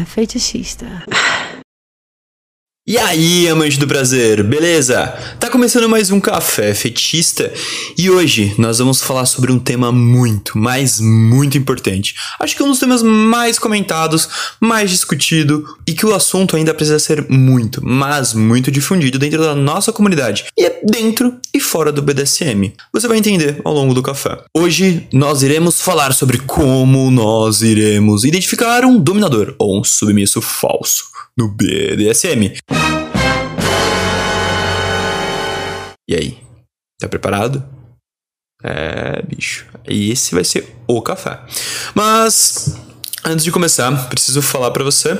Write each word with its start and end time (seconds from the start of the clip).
Café 0.00 0.22
Fetichista. 0.22 0.86
E 2.90 2.98
aí, 2.98 3.48
amante 3.48 3.78
do 3.78 3.86
prazer, 3.86 4.42
beleza? 4.42 5.16
Tá 5.38 5.48
começando 5.48 5.88
mais 5.88 6.10
um 6.10 6.18
Café 6.18 6.74
Fetista 6.74 7.52
e 7.96 8.10
hoje 8.10 8.52
nós 8.58 8.80
vamos 8.80 9.00
falar 9.00 9.26
sobre 9.26 9.52
um 9.52 9.60
tema 9.60 9.92
muito, 9.92 10.58
mas 10.58 10.98
muito 10.98 11.56
importante. 11.56 12.16
Acho 12.40 12.56
que 12.56 12.60
é 12.60 12.64
um 12.64 12.70
dos 12.70 12.80
temas 12.80 13.00
mais 13.00 13.60
comentados, 13.60 14.28
mais 14.58 14.90
discutido 14.90 15.64
e 15.86 15.92
que 15.92 16.04
o 16.04 16.12
assunto 16.12 16.56
ainda 16.56 16.74
precisa 16.74 16.98
ser 16.98 17.30
muito, 17.30 17.80
mas 17.80 18.34
muito 18.34 18.72
difundido 18.72 19.20
dentro 19.20 19.40
da 19.40 19.54
nossa 19.54 19.92
comunidade 19.92 20.46
e 20.58 20.64
é 20.64 20.80
dentro 20.82 21.38
e 21.54 21.60
fora 21.60 21.92
do 21.92 22.02
BDSM. 22.02 22.72
Você 22.92 23.06
vai 23.06 23.18
entender 23.18 23.60
ao 23.64 23.72
longo 23.72 23.94
do 23.94 24.02
café. 24.02 24.36
Hoje 24.52 25.06
nós 25.12 25.44
iremos 25.44 25.80
falar 25.80 26.12
sobre 26.12 26.38
como 26.38 27.08
nós 27.08 27.62
iremos 27.62 28.24
identificar 28.24 28.84
um 28.84 28.98
dominador 28.98 29.54
ou 29.60 29.78
um 29.78 29.84
submisso 29.84 30.42
falso 30.42 31.04
no 31.40 31.48
BDSM. 31.48 32.58
E 36.06 36.14
aí? 36.14 36.38
Tá 36.98 37.08
preparado? 37.08 37.66
É, 38.62 39.22
bicho. 39.22 39.66
Esse 39.86 40.34
vai 40.34 40.44
ser 40.44 40.76
o 40.86 41.00
café. 41.00 41.40
Mas 41.94 42.76
Antes 43.22 43.44
de 43.44 43.50
começar, 43.50 44.08
preciso 44.08 44.40
falar 44.40 44.70
para 44.70 44.82
você. 44.82 45.14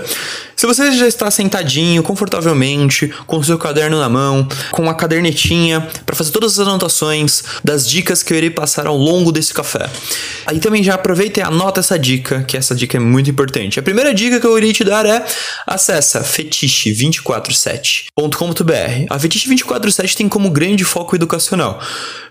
Se 0.57 0.67
você 0.67 0.91
já 0.93 1.07
está 1.07 1.31
sentadinho, 1.31 2.03
confortavelmente, 2.03 3.13
com 3.27 3.37
o 3.37 3.45
seu 3.45 3.59
caderno 3.59 3.99
na 3.99 4.09
mão, 4.09 4.49
com 4.71 4.81
uma 4.81 4.95
cadernetinha 4.95 5.87
para 6.07 6.17
fazer 6.17 6.31
todas 6.31 6.59
as 6.59 6.67
anotações 6.67 7.43
das 7.63 7.87
dicas 7.87 8.23
que 8.23 8.33
eu 8.33 8.39
irei 8.39 8.49
passar 8.49 8.87
ao 8.87 8.97
longo 8.97 9.31
desse 9.31 9.53
café. 9.53 9.91
Aí 10.47 10.59
também 10.59 10.83
já 10.83 10.95
aproveita 10.95 11.41
e 11.41 11.43
anota 11.43 11.81
essa 11.81 11.99
dica, 11.99 12.43
que 12.45 12.57
essa 12.57 12.75
dica 12.75 12.97
é 12.97 13.01
muito 13.01 13.29
importante. 13.29 13.79
A 13.79 13.83
primeira 13.83 14.15
dica 14.15 14.41
que 14.41 14.47
eu 14.47 14.57
irei 14.57 14.73
te 14.73 14.83
dar 14.83 15.05
é 15.05 15.23
acessa 15.67 16.23
fetiche247.com.br. 16.23 19.07
A 19.11 19.19
Fetiche 19.19 19.45
247 19.45 20.17
tem 20.17 20.27
como 20.29 20.49
grande 20.51 20.85
foco 20.85 21.17
educacional. 21.17 21.79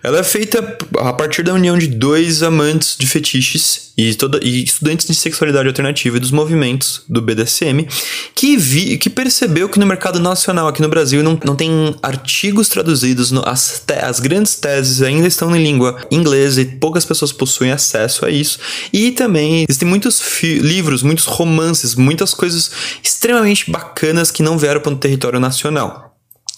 Ela 0.01 0.19
é 0.19 0.23
feita 0.23 0.77
a 0.99 1.11
partir 1.13 1.43
da 1.43 1.53
união 1.53 1.77
de 1.77 1.87
dois 1.87 2.41
amantes 2.41 2.95
de 2.97 3.05
fetiches 3.05 3.91
e, 3.97 4.15
toda, 4.15 4.39
e 4.41 4.63
estudantes 4.63 5.05
de 5.05 5.13
sexualidade 5.13 5.58
alternativa 5.67 6.17
e 6.17 6.19
dos 6.19 6.31
movimentos 6.31 7.03
do 7.07 7.21
BDSM 7.21 7.87
que, 8.33 8.55
vi, 8.55 8.97
que 8.97 9.09
percebeu 9.09 9.67
que 9.67 9.79
no 9.79 9.85
mercado 9.85 10.19
nacional 10.19 10.67
aqui 10.67 10.81
no 10.81 10.89
Brasil 10.89 11.21
não, 11.21 11.37
não 11.43 11.55
tem 11.55 11.95
artigos 12.01 12.69
traduzidos, 12.69 13.31
no, 13.31 13.47
as, 13.47 13.83
te, 13.85 13.93
as 13.93 14.19
grandes 14.19 14.55
teses 14.55 15.01
ainda 15.01 15.27
estão 15.27 15.55
em 15.55 15.61
língua 15.61 15.97
inglesa 16.09 16.61
e 16.61 16.65
poucas 16.65 17.05
pessoas 17.05 17.31
possuem 17.31 17.71
acesso 17.71 18.25
a 18.25 18.29
isso. 18.29 18.59
E 18.93 19.11
também 19.11 19.65
existem 19.67 19.87
muitos 19.87 20.21
livros, 20.41 21.03
muitos 21.03 21.25
romances, 21.25 21.95
muitas 21.95 22.33
coisas 22.33 22.71
extremamente 23.03 23.69
bacanas 23.69 24.31
que 24.31 24.43
não 24.43 24.57
vieram 24.57 24.81
para 24.81 24.93
o 24.93 24.97
território 24.97 25.39
nacional. 25.39 26.08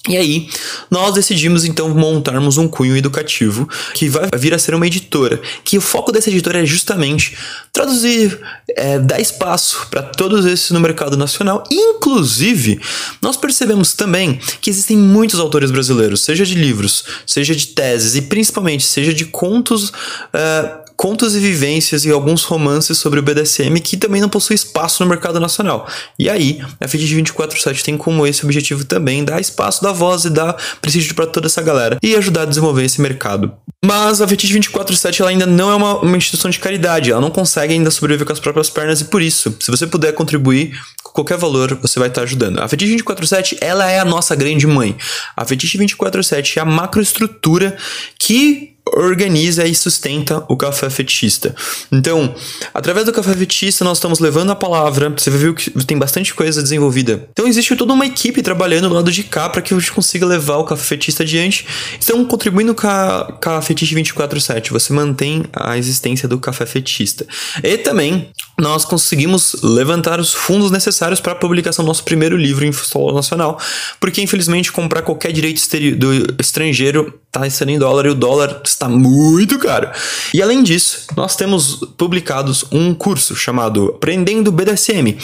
E 0.10 0.18
aí, 0.18 0.50
nós 0.90 1.14
decidimos 1.14 1.64
então 1.64 1.88
montarmos 1.90 2.58
um 2.58 2.68
cunho 2.68 2.98
educativo 2.98 3.70
que 3.94 4.10
vai 4.10 4.28
vir 4.36 4.52
a 4.52 4.58
ser 4.58 4.74
uma 4.74 4.88
editora. 4.88 5.40
Que 5.64 5.78
o 5.78 5.82
foco 5.82 6.12
dessa 6.12 6.32
editora 6.32 6.64
é 6.64 6.66
justamente 6.66 7.38
traduzir, 7.72 8.40
é, 8.70 8.98
dar 8.98 9.20
espaço 9.20 9.86
para 9.92 10.02
todos 10.02 10.44
esses 10.46 10.72
no 10.72 10.80
mercado 10.80 11.16
nacional. 11.16 11.64
Inclusive, 11.70 12.82
nós 13.22 13.38
percebemos 13.38 13.94
também 13.94 14.40
que 14.60 14.72
existem 14.72 14.98
muitos 14.98 15.40
autores 15.40 15.70
brasileiros, 15.70 16.22
seja 16.22 16.48
de 16.48 16.56
livros, 16.56 17.04
seja 17.28 17.56
de 17.56 17.68
teses 17.68 18.16
e 18.16 18.24
principalmente 18.24 18.84
seja 18.84 19.14
de 19.14 19.26
contos. 19.26 19.94
É, 20.34 20.81
contos 21.02 21.36
e 21.36 21.40
vivências 21.40 22.06
e 22.06 22.12
alguns 22.12 22.44
romances 22.44 22.96
sobre 22.96 23.20
o 23.20 23.24
BDSM 23.24 23.82
que 23.82 23.98
também 23.98 24.22
não 24.22 24.30
possui 24.30 24.54
espaço 24.54 25.04
no 25.04 25.10
mercado 25.10 25.40
nacional. 25.40 25.88
E 26.20 26.30
aí, 26.30 26.62
a 26.80 26.88
Fetiche 26.88 27.16
247 27.16 27.84
tem 27.84 27.98
como 27.98 28.28
esse 28.28 28.46
objetivo 28.46 28.86
também 28.86 29.26
dar 29.26 29.42
espaço, 29.42 29.82
dar 29.82 29.94
voz 29.94 30.26
e 30.26 30.30
dar 30.30 30.56
prestígio 30.80 31.16
para 31.16 31.26
toda 31.26 31.48
essa 31.48 31.60
galera 31.60 31.98
e 32.04 32.16
ajudar 32.16 32.44
a 32.44 32.46
desenvolver 32.46 32.84
esse 32.84 33.02
mercado. 33.02 33.52
Mas 33.84 34.22
a 34.22 34.28
Fetiche 34.28 34.54
247 34.54 35.24
ela 35.24 35.32
ainda 35.32 35.48
não 35.48 35.72
é 35.72 35.76
uma, 35.76 35.98
uma 36.02 36.18
instituição 36.18 36.52
de 36.52 36.60
caridade, 36.60 37.10
ela 37.10 37.20
não 37.20 37.32
consegue 37.32 37.74
ainda 37.74 37.90
sobreviver 37.90 38.28
com 38.28 38.34
as 38.34 38.40
próprias 38.40 38.70
pernas 38.70 39.02
e 39.02 39.06
por 39.06 39.24
isso, 39.24 39.58
se 39.60 39.72
você 39.72 39.88
puder 39.88 40.12
contribuir 40.12 40.80
com 41.02 41.14
qualquer 41.14 41.40
valor, 41.40 41.80
você 41.82 41.98
vai 41.98 42.10
estar 42.10 42.22
ajudando. 42.22 42.60
A 42.60 42.68
Fetiche 42.68 42.92
247 42.92 43.58
ela 43.60 43.90
é 43.90 43.98
a 43.98 44.06
nossa 44.06 44.36
grande 44.36 44.68
mãe. 44.68 44.96
A 45.36 45.44
Fetiche 45.46 45.80
247 45.80 46.60
é 46.60 46.62
a 46.62 46.66
macroestrutura 46.66 47.76
que 48.20 48.71
organiza 48.88 49.66
e 49.66 49.74
sustenta 49.74 50.44
o 50.50 50.58
café 50.58 50.90
fetichista. 50.90 51.56
Então, 51.92 52.34
através 52.74 53.06
do 53.06 53.14
café 53.14 53.34
fetichista, 53.34 53.86
nós 53.86 53.98
estamos 53.98 54.20
levando 54.20 54.52
a 54.52 54.56
palavra. 54.56 55.10
Você 55.10 55.30
viu 55.30 55.54
que 55.54 55.70
tem 55.86 55.98
bastante 55.98 56.34
coisa 56.34 56.62
desenvolvida. 56.62 57.28
Então, 57.32 57.48
existe 57.48 57.76
toda 57.76 57.94
uma 57.94 58.06
equipe 58.06 58.42
trabalhando 58.42 58.90
do 58.90 58.96
lado 58.96 59.12
de 59.12 59.24
cá 59.24 59.50
para 59.50 59.62
que 59.62 59.74
a 59.74 59.80
gente 59.80 59.92
consiga 59.92 60.26
levar 60.26 60.58
o 60.58 60.64
café 60.64 60.84
fetichista 60.84 61.24
adiante. 61.24 61.66
Estão 62.00 62.24
contribuindo 62.26 62.74
com 62.76 62.88
a, 62.88 63.38
com 63.42 63.50
a 63.50 63.62
Fetiche 63.62 63.96
24/7. 63.96 64.72
Você 64.72 64.94
mantém 64.94 65.44
a 65.54 65.78
existência 65.78 66.28
do 66.28 66.40
café 66.40 66.66
fetichista. 66.66 67.26
E 67.64 67.78
também 67.78 68.32
nós 68.60 68.86
conseguimos 68.86 69.56
levantar 69.64 70.20
os 70.20 70.34
fundos 70.34 70.72
necessários 70.72 71.20
para 71.20 71.32
a 71.32 71.36
publicação 71.36 71.84
do 71.84 71.88
nosso 71.88 72.04
primeiro 72.04 72.38
livro 72.38 72.66
em 72.66 72.72
solo 72.72 73.14
nacional, 73.14 73.60
porque 74.00 74.22
infelizmente 74.22 74.72
comprar 74.72 75.02
qualquer 75.02 75.32
direito 75.32 75.62
do 75.98 76.36
estrangeiro 76.40 77.21
está 77.34 77.50
sendo 77.50 77.72
em 77.72 77.80
dólar 77.80 78.06
e 78.06 78.10
o 78.10 78.16
dólar 78.16 78.62
está 78.66 78.90
muito 78.90 79.58
caro. 79.58 79.90
E 80.34 80.42
além 80.42 80.62
disso, 80.62 81.08
nós 81.16 81.36
temos 81.36 81.76
publicados 81.98 82.66
um 82.70 82.94
curso 82.94 83.36
chamado 83.36 83.94
Aprendendo 83.96 84.52
BDSM. 84.52 85.18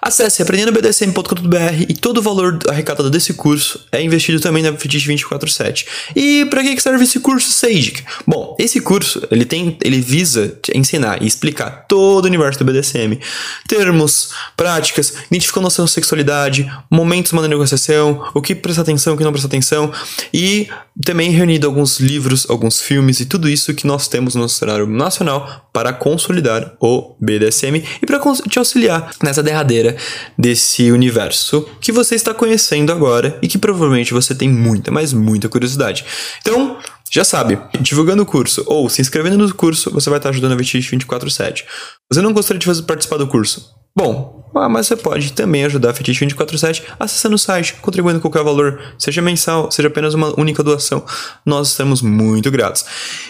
Acesse 0.00 0.42
aprendendobdsm.com.br 0.42 1.86
e 1.88 1.94
todo 1.94 2.18
o 2.18 2.22
valor 2.22 2.58
arrecadado 2.68 3.10
desse 3.10 3.34
curso 3.34 3.80
é 3.90 4.00
investido 4.02 4.38
também 4.40 4.62
na 4.62 4.72
Fetiche 4.72 5.06
247. 5.06 5.86
E 6.14 6.44
para 6.46 6.62
que 6.62 6.78
serve 6.80 7.02
esse 7.02 7.18
curso 7.18 7.50
Sage? 7.50 8.04
Bom, 8.26 8.54
esse 8.58 8.80
curso 8.80 9.26
ele 9.30 9.44
tem, 9.44 9.76
ele 9.82 10.00
visa 10.00 10.56
ensinar 10.74 11.22
e 11.22 11.26
explicar 11.26 11.86
todo 11.88 12.26
o 12.26 12.28
universo 12.28 12.58
do 12.58 12.64
BDSM, 12.64 13.18
termos, 13.66 14.30
práticas, 14.56 15.14
identificando 15.26 15.66
a 15.66 15.70
sua 15.70 15.88
sexualidade, 15.88 16.70
momentos 16.90 17.32
de 17.32 17.48
negociação, 17.48 18.30
o 18.34 18.42
que 18.42 18.54
prestar 18.54 18.82
atenção, 18.82 19.14
o 19.14 19.16
que 19.16 19.24
não 19.24 19.32
prestar 19.32 19.48
atenção 19.48 19.90
e 20.32 20.68
também 21.04 21.30
reunido 21.38 21.66
alguns 21.66 22.00
livros, 22.00 22.48
alguns 22.50 22.80
filmes 22.80 23.20
e 23.20 23.26
tudo 23.26 23.48
isso 23.48 23.72
que 23.72 23.86
nós 23.86 24.08
temos 24.08 24.34
no 24.34 24.48
cenário 24.48 24.86
nacional 24.86 25.68
para 25.72 25.92
consolidar 25.92 26.76
o 26.80 27.16
BDSM 27.20 27.84
e 28.02 28.06
para 28.06 28.20
te 28.48 28.58
auxiliar 28.58 29.10
nessa 29.22 29.42
derradeira 29.42 29.96
desse 30.36 30.90
universo 30.90 31.66
que 31.80 31.92
você 31.92 32.14
está 32.14 32.34
conhecendo 32.34 32.92
agora 32.92 33.38
e 33.40 33.48
que 33.48 33.56
provavelmente 33.56 34.12
você 34.12 34.34
tem 34.34 34.48
muita, 34.48 34.90
mas 34.90 35.12
muita 35.12 35.48
curiosidade. 35.48 36.04
Então, 36.40 36.76
já 37.10 37.24
sabe, 37.24 37.58
divulgando 37.80 38.22
o 38.22 38.26
curso 38.26 38.64
ou 38.66 38.88
se 38.88 39.00
inscrevendo 39.00 39.38
no 39.38 39.54
curso, 39.54 39.90
você 39.90 40.10
vai 40.10 40.18
estar 40.18 40.30
ajudando 40.30 40.52
a 40.52 40.56
Vestiche 40.56 40.90
24/7. 40.90 41.64
Você 42.12 42.20
não 42.20 42.32
gostaria 42.32 42.58
de 42.58 42.82
participar 42.82 43.16
do 43.16 43.26
curso? 43.26 43.70
Bom, 43.96 44.37
ah, 44.54 44.68
mas 44.68 44.86
você 44.86 44.96
pode 44.96 45.32
também 45.32 45.64
ajudar 45.64 45.90
a 45.90 45.94
Fetiche 45.94 46.24
247 46.24 46.82
acessando 46.98 47.34
o 47.34 47.38
site, 47.38 47.74
contribuindo 47.80 48.20
com 48.20 48.28
qualquer 48.28 48.44
valor, 48.44 48.80
seja 48.98 49.22
mensal, 49.22 49.70
seja 49.70 49.88
apenas 49.88 50.14
uma 50.14 50.38
única 50.38 50.62
doação. 50.62 51.04
Nós 51.44 51.68
estamos 51.68 52.02
muito 52.02 52.50
gratos. 52.50 52.84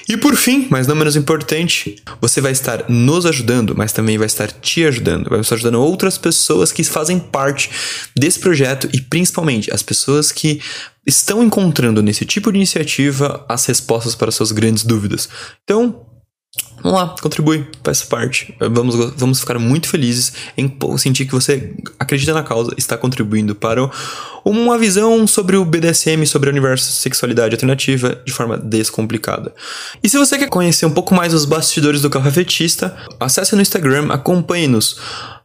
E 0.09 0.17
por 0.17 0.37
fim, 0.37 0.67
mas 0.71 0.87
não 0.87 0.97
menos 0.97 1.17
importante, 1.17 1.97
você 2.21 2.41
vai 2.41 2.53
estar 2.53 2.84
nos 2.89 3.27
ajudando, 3.27 3.75
mas 3.77 3.93
também 3.93 4.17
vai 4.17 4.27
estar 4.27 4.51
te 4.51 4.84
ajudando. 4.84 5.28
Vai 5.28 5.41
estar 5.41 5.57
ajudando 5.57 5.81
outras 5.81 6.17
pessoas 6.17 6.73
que 6.73 6.84
fazem 6.84 7.19
parte 7.19 7.71
desse 8.17 8.39
projeto 8.39 8.89
e 8.93 9.01
principalmente 9.01 9.73
as 9.73 9.83
pessoas 9.83 10.33
que 10.33 10.61
estão 11.07 11.42
encontrando 11.42 12.03
nesse 12.03 12.27
tipo 12.27 12.53
de 12.53 12.59
iniciativa 12.59 13.45
as 13.48 13.65
respostas 13.65 14.15
para 14.15 14.31
suas 14.31 14.53
grandes 14.53 14.84
dúvidas. 14.84 15.28
Então, 15.65 16.07
Vamos 16.83 16.98
lá, 16.98 17.15
contribui, 17.21 17.66
faz 17.83 18.03
parte. 18.03 18.54
Vamos, 18.59 18.95
vamos 19.16 19.41
ficar 19.41 19.59
muito 19.59 19.89
felizes 19.89 20.33
em 20.56 20.72
sentir 20.97 21.27
que 21.27 21.33
você 21.33 21.74
acredita 21.98 22.33
na 22.33 22.42
causa, 22.42 22.72
está 22.78 22.97
contribuindo 22.97 23.54
para 23.54 23.91
uma 24.45 24.78
visão 24.78 25.27
sobre 25.27 25.56
o 25.56 25.65
BDSM, 25.65 26.24
sobre 26.24 26.48
o 26.48 26.53
universo 26.53 26.91
sexualidade 26.92 27.54
alternativa 27.54 28.21
de 28.24 28.33
forma 28.33 28.56
descomplicada. 28.56 29.53
E 30.03 30.09
se 30.09 30.16
você 30.16 30.39
quer 30.39 30.48
conhecer 30.48 30.86
um 30.86 30.92
pouco 30.92 31.15
mais 31.15 31.34
os 31.34 31.45
bastidores 31.45 32.00
do 32.00 32.10
Café 32.10 32.30
Fetista, 32.30 32.97
acesse 33.21 33.54
no 33.54 33.62
Instagram, 33.62 34.12
acompanhe-nos 34.12 34.98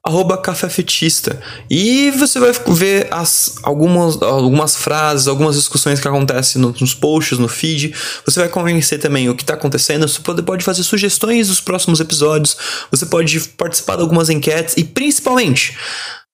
arroba 0.06 0.38
Café 0.38 0.68
Fetista. 0.68 1.40
E 1.70 2.12
você 2.12 2.38
vai 2.40 2.52
ver 2.76 3.08
as, 3.10 3.56
algumas, 3.64 4.22
algumas 4.22 4.76
frases, 4.76 5.28
algumas 5.28 5.56
discussões 5.56 6.00
que 6.00 6.08
acontecem 6.08 6.62
nos 6.62 6.94
posts, 6.94 7.40
no 7.40 7.48
feed. 7.48 7.96
Você 8.26 8.40
vai 8.40 8.50
conhecer 8.50 8.98
também 8.98 9.30
o 9.30 9.36
que 9.36 9.44
está 9.44 9.54
acontecendo. 9.54 10.06
Você 10.08 10.20
pode, 10.20 10.42
pode 10.42 10.64
fazer 10.64 10.84
sugestões 10.84 11.48
dos 11.48 11.62
próximos 11.62 12.02
episódios. 12.02 12.58
Você 12.92 13.06
pode 13.06 13.40
participar 13.40 13.96
de 13.96 14.02
algumas 14.02 14.30
enquetes. 14.30 14.76
E 14.76 14.84
principalmente, 14.84 15.78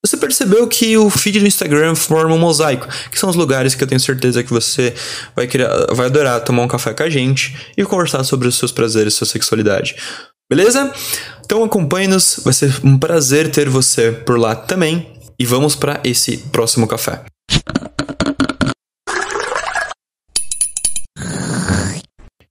você 0.03 0.17
percebeu 0.17 0.65
que 0.67 0.97
o 0.97 1.09
feed 1.09 1.39
do 1.39 1.47
Instagram 1.47 1.93
forma 1.93 2.33
um 2.33 2.39
mosaico, 2.39 2.87
que 3.11 3.19
são 3.19 3.29
os 3.29 3.35
lugares 3.35 3.75
que 3.75 3.83
eu 3.83 3.87
tenho 3.87 3.99
certeza 3.99 4.43
que 4.43 4.49
você 4.49 4.95
vai, 5.35 5.45
querer, 5.45 5.69
vai 5.93 6.07
adorar 6.07 6.43
tomar 6.43 6.63
um 6.63 6.67
café 6.67 6.93
com 6.93 7.03
a 7.03 7.09
gente 7.09 7.55
e 7.77 7.83
conversar 7.83 8.23
sobre 8.23 8.47
os 8.47 8.57
seus 8.57 8.71
prazeres, 8.71 9.13
sua 9.13 9.27
sexualidade. 9.27 9.95
Beleza? 10.49 10.91
Então 11.49 11.63
acompanhe-nos, 11.63 12.41
vai 12.43 12.53
ser 12.53 12.71
um 12.83 12.95
prazer 12.95 13.49
ter 13.49 13.67
você 13.67 14.11
por 14.11 14.37
lá 14.37 14.55
também. 14.55 15.07
E 15.39 15.47
vamos 15.47 15.75
para 15.75 15.99
esse 16.03 16.37
próximo 16.37 16.85
café. 16.87 17.23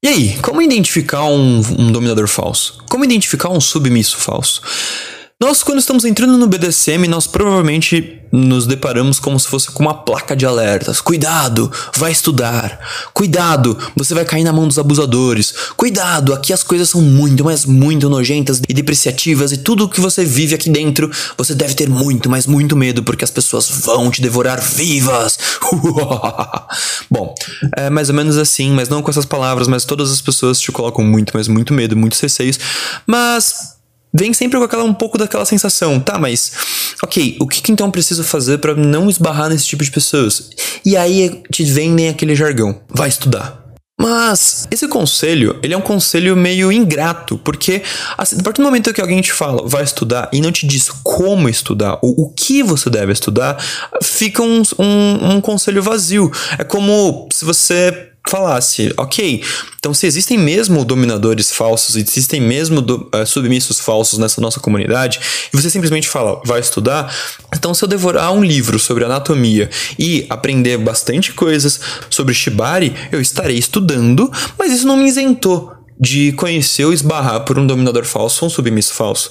E 0.02 0.08
aí, 0.08 0.36
como 0.42 0.60
identificar 0.60 1.22
um, 1.26 1.58
um 1.78 1.92
dominador 1.92 2.26
falso? 2.26 2.82
Como 2.90 3.04
identificar 3.04 3.50
um 3.50 3.60
submisso 3.60 4.16
falso? 4.16 4.62
Nós, 5.40 5.62
quando 5.62 5.78
estamos 5.78 6.04
entrando 6.04 6.36
no 6.36 6.48
BDSM, 6.48 7.06
nós 7.06 7.28
provavelmente 7.28 8.20
nos 8.32 8.66
deparamos 8.66 9.20
como 9.20 9.38
se 9.38 9.46
fosse 9.46 9.70
com 9.70 9.84
uma 9.84 9.94
placa 9.94 10.34
de 10.34 10.44
alertas. 10.44 11.00
Cuidado, 11.00 11.70
vai 11.96 12.10
estudar. 12.10 12.80
Cuidado, 13.14 13.78
você 13.94 14.14
vai 14.14 14.24
cair 14.24 14.42
na 14.42 14.52
mão 14.52 14.66
dos 14.66 14.80
abusadores. 14.80 15.54
Cuidado, 15.76 16.34
aqui 16.34 16.52
as 16.52 16.64
coisas 16.64 16.88
são 16.88 17.00
muito, 17.00 17.44
mas 17.44 17.64
muito 17.64 18.08
nojentas 18.08 18.60
e 18.68 18.74
depreciativas 18.74 19.52
e 19.52 19.58
tudo 19.58 19.88
que 19.88 20.00
você 20.00 20.24
vive 20.24 20.56
aqui 20.56 20.68
dentro, 20.68 21.08
você 21.36 21.54
deve 21.54 21.74
ter 21.74 21.88
muito, 21.88 22.28
mas 22.28 22.44
muito 22.44 22.74
medo 22.74 23.04
porque 23.04 23.22
as 23.22 23.30
pessoas 23.30 23.70
vão 23.70 24.10
te 24.10 24.20
devorar 24.20 24.60
vivas. 24.60 25.38
Bom, 27.08 27.32
é 27.76 27.88
mais 27.88 28.08
ou 28.08 28.14
menos 28.16 28.36
assim, 28.36 28.72
mas 28.72 28.88
não 28.88 29.02
com 29.02 29.10
essas 29.12 29.24
palavras, 29.24 29.68
mas 29.68 29.84
todas 29.84 30.10
as 30.10 30.20
pessoas 30.20 30.58
te 30.58 30.72
colocam 30.72 31.04
muito, 31.04 31.30
mas 31.32 31.46
muito 31.46 31.72
medo, 31.72 31.96
muitos 31.96 32.18
receios. 32.18 32.58
Mas 33.06 33.77
vem 34.18 34.34
sempre 34.34 34.58
com 34.58 34.64
aquela 34.64 34.84
um 34.84 34.92
pouco 34.92 35.16
daquela 35.16 35.44
sensação, 35.44 36.00
tá, 36.00 36.18
mas 36.18 36.52
ok, 37.02 37.36
o 37.40 37.46
que, 37.46 37.62
que 37.62 37.72
então 37.72 37.90
preciso 37.90 38.24
fazer 38.24 38.58
para 38.58 38.74
não 38.74 39.08
esbarrar 39.08 39.48
nesse 39.48 39.66
tipo 39.66 39.84
de 39.84 39.90
pessoas? 39.90 40.50
E 40.84 40.96
aí 40.96 41.42
te 41.50 41.64
vendem 41.64 42.08
aquele 42.08 42.34
jargão, 42.34 42.80
vai 42.90 43.08
estudar. 43.08 43.68
Mas 44.00 44.68
esse 44.70 44.86
conselho, 44.86 45.58
ele 45.60 45.74
é 45.74 45.76
um 45.76 45.80
conselho 45.80 46.36
meio 46.36 46.70
ingrato, 46.70 47.36
porque 47.38 47.82
assim, 48.16 48.36
a 48.38 48.42
partir 48.44 48.60
do 48.60 48.64
momento 48.64 48.94
que 48.94 49.00
alguém 49.00 49.20
te 49.20 49.32
fala, 49.32 49.66
vai 49.66 49.82
estudar, 49.82 50.30
e 50.32 50.40
não 50.40 50.52
te 50.52 50.68
diz 50.68 50.88
como 51.02 51.48
estudar, 51.48 51.98
ou 52.00 52.14
o 52.16 52.32
que 52.32 52.62
você 52.62 52.88
deve 52.88 53.12
estudar, 53.12 53.56
fica 54.00 54.40
um, 54.40 54.62
um, 54.78 55.32
um 55.32 55.40
conselho 55.40 55.82
vazio. 55.82 56.30
É 56.56 56.62
como 56.62 57.28
se 57.32 57.44
você 57.44 58.07
falasse, 58.26 58.92
ok, 58.96 59.42
então 59.78 59.94
se 59.94 60.06
existem 60.06 60.36
mesmo 60.36 60.84
dominadores 60.84 61.52
falsos, 61.52 61.96
existem 61.96 62.40
mesmo 62.40 62.80
do, 62.80 63.08
uh, 63.14 63.26
submissos 63.26 63.80
falsos 63.80 64.18
nessa 64.18 64.40
nossa 64.40 64.60
comunidade, 64.60 65.20
e 65.52 65.56
você 65.56 65.70
simplesmente 65.70 66.08
fala, 66.08 66.40
vai 66.44 66.60
estudar, 66.60 67.14
então 67.54 67.72
se 67.72 67.82
eu 67.82 67.88
devorar 67.88 68.32
um 68.32 68.44
livro 68.44 68.78
sobre 68.78 69.04
anatomia 69.04 69.70
e 69.98 70.26
aprender 70.28 70.76
bastante 70.78 71.32
coisas 71.32 71.80
sobre 72.10 72.34
Shibari, 72.34 72.94
eu 73.10 73.20
estarei 73.20 73.56
estudando, 73.56 74.30
mas 74.58 74.72
isso 74.72 74.86
não 74.86 74.96
me 74.96 75.08
isentou 75.08 75.72
de 76.00 76.32
conhecer 76.32 76.84
ou 76.84 76.92
esbarrar 76.92 77.44
por 77.44 77.58
um 77.58 77.66
dominador 77.66 78.04
falso 78.04 78.44
ou 78.44 78.46
um 78.46 78.50
submisso 78.50 78.94
falso. 78.94 79.30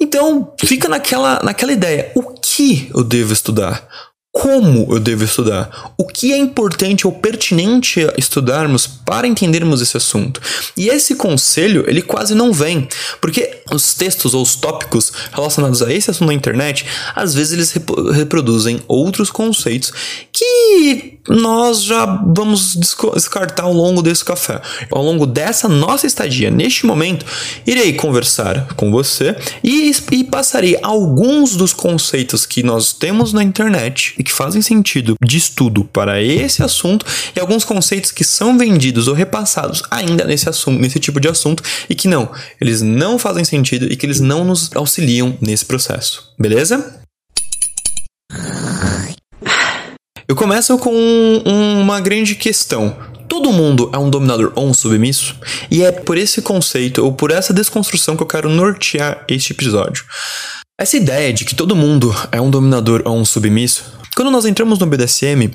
Então, 0.00 0.54
fica 0.58 0.88
naquela, 0.88 1.40
naquela 1.42 1.72
ideia: 1.72 2.10
o 2.14 2.22
que 2.22 2.90
eu 2.94 3.04
devo 3.04 3.34
estudar? 3.34 3.86
Como 4.32 4.94
eu 4.94 5.00
devo 5.00 5.24
estudar, 5.24 5.92
o 5.98 6.06
que 6.06 6.32
é 6.32 6.36
importante 6.36 7.06
ou 7.06 7.12
pertinente 7.12 8.00
estudarmos 8.16 8.86
para 8.86 9.26
entendermos 9.26 9.82
esse 9.82 9.96
assunto. 9.96 10.40
E 10.76 10.88
esse 10.88 11.16
conselho, 11.16 11.84
ele 11.88 12.00
quase 12.00 12.34
não 12.34 12.52
vem, 12.52 12.88
porque 13.20 13.62
os 13.72 13.92
textos 13.94 14.32
ou 14.32 14.42
os 14.42 14.54
tópicos 14.54 15.12
relacionados 15.32 15.82
a 15.82 15.92
esse 15.92 16.10
assunto 16.10 16.28
na 16.28 16.34
internet, 16.34 16.86
às 17.14 17.34
vezes 17.34 17.52
eles 17.52 17.74
reproduzem 18.14 18.80
outros 18.86 19.30
conceitos 19.30 19.92
que 20.32 21.19
nós 21.30 21.84
já 21.84 22.04
vamos 22.26 22.74
descartar 23.14 23.62
ao 23.62 23.72
longo 23.72 24.02
desse 24.02 24.24
café. 24.24 24.60
Ao 24.90 25.02
longo 25.02 25.26
dessa 25.26 25.68
nossa 25.68 26.06
estadia, 26.06 26.50
neste 26.50 26.84
momento, 26.84 27.24
irei 27.66 27.92
conversar 27.92 28.74
com 28.74 28.90
você 28.90 29.36
e, 29.62 29.92
e 30.10 30.24
passarei 30.24 30.76
alguns 30.82 31.54
dos 31.54 31.72
conceitos 31.72 32.44
que 32.44 32.62
nós 32.62 32.92
temos 32.92 33.32
na 33.32 33.42
internet 33.42 34.14
e 34.18 34.24
que 34.24 34.32
fazem 34.32 34.60
sentido 34.60 35.14
de 35.22 35.36
estudo 35.36 35.84
para 35.84 36.20
esse 36.20 36.62
assunto 36.62 37.06
e 37.34 37.40
alguns 37.40 37.64
conceitos 37.64 38.10
que 38.10 38.24
são 38.24 38.58
vendidos 38.58 39.06
ou 39.06 39.14
repassados 39.14 39.82
ainda 39.90 40.24
nesse 40.24 40.48
assunto, 40.48 40.80
nesse 40.80 40.98
tipo 40.98 41.20
de 41.20 41.28
assunto 41.28 41.62
e 41.88 41.94
que 41.94 42.08
não, 42.08 42.30
eles 42.60 42.82
não 42.82 43.18
fazem 43.18 43.44
sentido 43.44 43.86
e 43.90 43.96
que 43.96 44.04
eles 44.04 44.20
não 44.20 44.44
nos 44.44 44.70
auxiliam 44.74 45.36
nesse 45.40 45.64
processo. 45.64 46.30
Beleza? 46.38 47.00
Eu 50.30 50.36
começo 50.36 50.78
com 50.78 50.94
uma 51.44 51.98
grande 51.98 52.36
questão. 52.36 52.96
Todo 53.28 53.52
mundo 53.52 53.90
é 53.92 53.98
um 53.98 54.08
dominador 54.08 54.52
ou 54.54 54.68
um 54.68 54.72
submisso? 54.72 55.34
E 55.68 55.82
é 55.82 55.90
por 55.90 56.16
esse 56.16 56.40
conceito 56.40 57.04
ou 57.04 57.12
por 57.12 57.32
essa 57.32 57.52
desconstrução 57.52 58.16
que 58.16 58.22
eu 58.22 58.28
quero 58.28 58.48
nortear 58.48 59.24
este 59.28 59.52
episódio. 59.52 60.04
Essa 60.80 60.96
ideia 60.96 61.32
de 61.32 61.44
que 61.44 61.56
todo 61.56 61.74
mundo 61.74 62.14
é 62.30 62.40
um 62.40 62.48
dominador 62.48 63.02
ou 63.04 63.18
um 63.18 63.24
submisso 63.24 63.98
quando 64.20 64.30
nós 64.30 64.44
entramos 64.44 64.78
no 64.78 64.86
BDSM, 64.86 65.50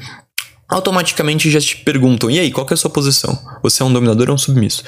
automaticamente 0.68 1.50
já 1.50 1.60
te 1.60 1.78
perguntam: 1.78 2.30
e 2.30 2.40
aí, 2.40 2.52
qual 2.52 2.68
é 2.70 2.74
a 2.74 2.78
sua 2.78 2.90
posição? 2.90 3.38
Você 3.62 3.82
é 3.82 3.86
um 3.86 3.94
dominador 3.94 4.30
ou 4.30 4.36
um 4.36 4.38
submisso? 4.38 4.84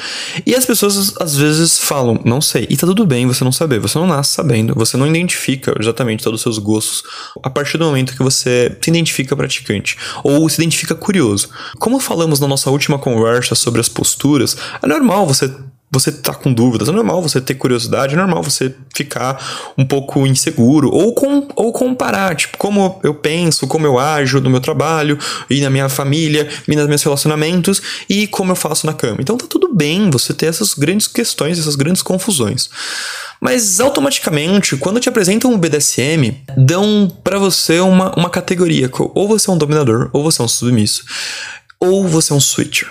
E 0.46 0.56
as 0.56 0.66
pessoas 0.66 1.14
às 1.20 1.36
vezes 1.36 1.80
falam: 1.80 2.20
não 2.26 2.42
sei. 2.42 2.68
E 2.70 2.78
tá 2.78 2.88
tudo 2.88 3.06
bem 3.06 3.28
você 3.28 3.44
não 3.44 3.52
saber, 3.52 3.80
você 3.80 3.98
não 3.98 4.08
nasce 4.08 4.32
sabendo, 4.32 4.74
você 4.76 4.98
não 4.98 5.08
identifica 5.08 5.76
exatamente 5.80 6.24
todos 6.24 6.40
os 6.40 6.44
seus 6.44 6.58
gostos 6.58 7.04
a 7.44 7.50
partir 7.50 7.78
do 7.78 7.86
momento 7.86 8.16
que 8.16 8.24
você 8.24 8.76
se 8.82 8.90
identifica 8.90 9.36
praticante 9.36 9.98
ou 10.24 10.48
se 10.50 10.62
identifica 10.62 10.96
curioso. 10.96 11.50
Como 11.80 12.00
falamos 12.00 12.40
na 12.40 12.48
nossa 12.48 12.70
última 12.70 12.98
conversa 12.98 13.56
sobre 13.56 13.80
as 13.80 13.90
posturas, 13.90 14.58
é 14.82 14.88
normal 14.88 15.28
você 15.28 15.52
você 15.90 16.12
tá 16.12 16.34
com 16.34 16.52
dúvidas, 16.52 16.90
é 16.90 16.92
normal 16.92 17.22
você 17.22 17.40
ter 17.40 17.56
curiosidade, 17.56 18.14
é 18.14 18.18
normal 18.18 18.44
você 18.44 18.76
ficar 18.94 19.74
um 19.78 19.86
pouco 19.86 20.28
inseguro 20.28 20.90
ou, 20.92 21.14
com, 21.14 21.48
ou 21.56 21.72
comparar, 21.72 22.36
tipo, 22.36 22.58
como 22.58 23.00
eu 23.04 23.14
penso, 23.14 23.66
como 23.68 23.86
eu 23.86 23.98
ajo 23.98 24.42
no 24.42 24.50
meu 24.50 24.60
trabalho 24.60 25.18
e 25.50 25.62
na 25.62 25.70
minha 25.70 25.88
família 25.88 26.50
e 26.68 26.76
nos 26.76 26.88
meus 26.88 27.04
relacionamentos 27.04 27.82
e 28.10 28.28
como 28.28 28.52
eu 28.52 28.56
faço 28.56 28.86
na 28.86 28.94
cama. 28.94 29.18
Então 29.22 29.38
tá 29.38 29.46
tudo 29.50 29.74
bem 29.74 30.10
você 30.10 30.34
ter 30.34 30.48
essas 30.48 30.74
grandes 30.74 31.08
questões, 31.08 31.58
essas 31.58 31.76
grandes 31.76 32.02
confusões. 32.02 32.70
Mas 33.40 33.80
automaticamente, 33.80 34.76
quando 34.78 35.00
te 35.00 35.08
apresentam 35.08 35.54
um 35.54 35.58
BDSM, 35.58 36.42
dão 36.58 37.10
para 37.24 37.40
você 37.40 37.80
uma, 37.80 38.14
uma 38.18 38.30
categoria, 38.30 38.90
ou 39.14 39.28
você 39.28 39.50
é 39.50 39.54
um 39.54 39.58
dominador 39.58 40.10
ou 40.12 40.24
você 40.24 40.42
é 40.42 40.46
um 40.46 40.48
submisso 40.48 41.06
ou 41.80 42.08
você 42.08 42.34
é 42.34 42.36
um 42.36 42.42
switcher. 42.42 42.90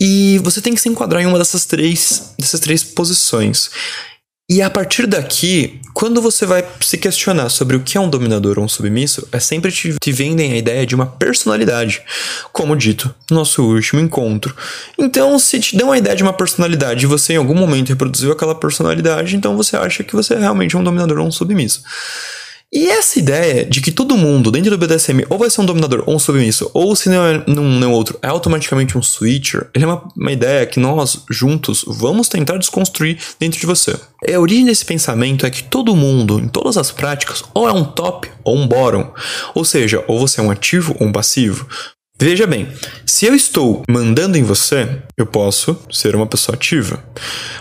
E 0.00 0.38
você 0.42 0.60
tem 0.60 0.74
que 0.74 0.80
se 0.80 0.88
enquadrar 0.88 1.22
em 1.22 1.26
uma 1.26 1.38
dessas 1.38 1.64
três, 1.64 2.34
dessas 2.38 2.60
três 2.60 2.82
posições. 2.82 3.70
E 4.48 4.62
a 4.62 4.70
partir 4.70 5.08
daqui, 5.08 5.80
quando 5.92 6.22
você 6.22 6.46
vai 6.46 6.64
se 6.80 6.96
questionar 6.96 7.48
sobre 7.48 7.74
o 7.74 7.80
que 7.80 7.98
é 7.98 8.00
um 8.00 8.08
dominador 8.08 8.60
ou 8.60 8.64
um 8.64 8.68
submisso, 8.68 9.26
é 9.32 9.40
sempre 9.40 9.72
te, 9.72 9.96
te 10.00 10.12
vendem 10.12 10.52
a 10.52 10.56
ideia 10.56 10.86
de 10.86 10.94
uma 10.94 11.06
personalidade, 11.06 12.00
como 12.52 12.76
dito 12.76 13.12
no 13.28 13.38
nosso 13.38 13.64
último 13.64 14.00
encontro. 14.00 14.54
Então, 14.96 15.36
se 15.36 15.58
te 15.58 15.76
dão 15.76 15.90
a 15.90 15.98
ideia 15.98 16.14
de 16.14 16.22
uma 16.22 16.32
personalidade 16.32 17.04
e 17.04 17.08
você 17.08 17.32
em 17.32 17.38
algum 17.38 17.56
momento 17.56 17.88
reproduziu 17.88 18.30
aquela 18.30 18.54
personalidade, 18.54 19.34
então 19.34 19.56
você 19.56 19.76
acha 19.76 20.04
que 20.04 20.14
você 20.14 20.34
é 20.34 20.38
realmente 20.38 20.76
um 20.76 20.84
dominador 20.84 21.18
ou 21.18 21.26
um 21.26 21.32
submisso. 21.32 21.82
E 22.72 22.88
essa 22.88 23.18
ideia 23.18 23.64
de 23.64 23.80
que 23.80 23.92
todo 23.92 24.16
mundo 24.16 24.50
dentro 24.50 24.70
do 24.70 24.78
BDSM 24.78 25.24
ou 25.30 25.38
vai 25.38 25.48
ser 25.48 25.60
um 25.60 25.66
dominador 25.66 26.02
ou 26.04 26.16
um 26.16 26.18
submisso, 26.18 26.68
ou 26.74 26.96
se 26.96 27.08
não 27.08 27.24
é 27.24 27.44
um 27.46 27.78
nem 27.78 27.88
outro, 27.88 28.18
é 28.20 28.28
automaticamente 28.28 28.98
um 28.98 29.02
switcher, 29.02 29.70
é 29.72 29.86
uma, 29.86 30.02
uma 30.16 30.32
ideia 30.32 30.66
que 30.66 30.80
nós, 30.80 31.24
juntos, 31.30 31.84
vamos 31.86 32.28
tentar 32.28 32.58
desconstruir 32.58 33.18
dentro 33.38 33.60
de 33.60 33.66
você. 33.66 33.94
E 34.26 34.34
a 34.34 34.40
origem 34.40 34.64
desse 34.64 34.84
pensamento 34.84 35.46
é 35.46 35.50
que 35.50 35.62
todo 35.62 35.94
mundo, 35.94 36.40
em 36.40 36.48
todas 36.48 36.76
as 36.76 36.90
práticas, 36.90 37.44
ou 37.54 37.68
é 37.68 37.72
um 37.72 37.84
top 37.84 38.28
ou 38.42 38.56
um 38.56 38.66
bottom. 38.66 39.12
Ou 39.54 39.64
seja, 39.64 40.04
ou 40.08 40.18
você 40.18 40.40
é 40.40 40.44
um 40.44 40.50
ativo 40.50 40.96
ou 40.98 41.06
um 41.06 41.12
passivo. 41.12 41.68
Veja 42.18 42.46
bem, 42.46 42.66
se 43.04 43.26
eu 43.26 43.34
estou 43.34 43.82
mandando 43.88 44.38
em 44.38 44.42
você, 44.42 45.02
eu 45.16 45.26
posso 45.26 45.78
ser 45.90 46.16
uma 46.16 46.26
pessoa 46.26 46.56
ativa. 46.56 47.04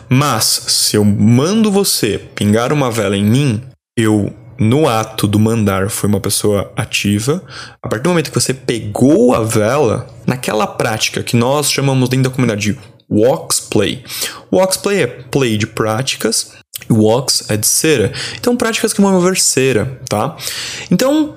Mas 0.10 0.46
se 0.46 0.96
eu 0.96 1.04
mando 1.04 1.72
você 1.72 2.18
pingar 2.18 2.74
uma 2.74 2.90
vela 2.90 3.18
em 3.18 3.24
mim, 3.24 3.62
eu 3.98 4.34
no 4.58 4.88
ato 4.88 5.28
do 5.28 5.40
mandar 5.40 5.90
foi 5.90 6.10
uma 6.10 6.20
pessoa 6.20 6.72
ativa, 6.76 7.44
a 7.82 7.88
partir 7.88 8.04
do 8.04 8.10
momento 8.10 8.32
que 8.32 8.40
você 8.40 8.54
pegou 8.54 9.36
a 9.36 9.42
vela, 9.42 10.08
naquela 10.26 10.66
prática 10.66 11.24
que 11.24 11.36
nós 11.36 11.72
chamamos 11.72 12.10
dentro 12.10 12.30
da 12.30 12.36
comunidade 12.36 12.74
de 12.74 12.80
walks 13.10 13.60
play. 13.60 14.04
Walks 14.52 14.78
play 14.78 15.04
é 15.04 15.08
play 15.08 15.58
de 15.58 15.68
práticas, 15.68 16.54
e 16.90 16.94
walks 16.94 17.50
é 17.50 17.58
de 17.58 17.68
cera. 17.68 18.12
Então, 18.38 18.56
práticas 18.56 18.94
que 18.94 19.02
vão 19.02 19.12
envolver 19.12 19.38
cera, 19.38 20.00
tá? 20.10 20.36
Então, 20.92 21.36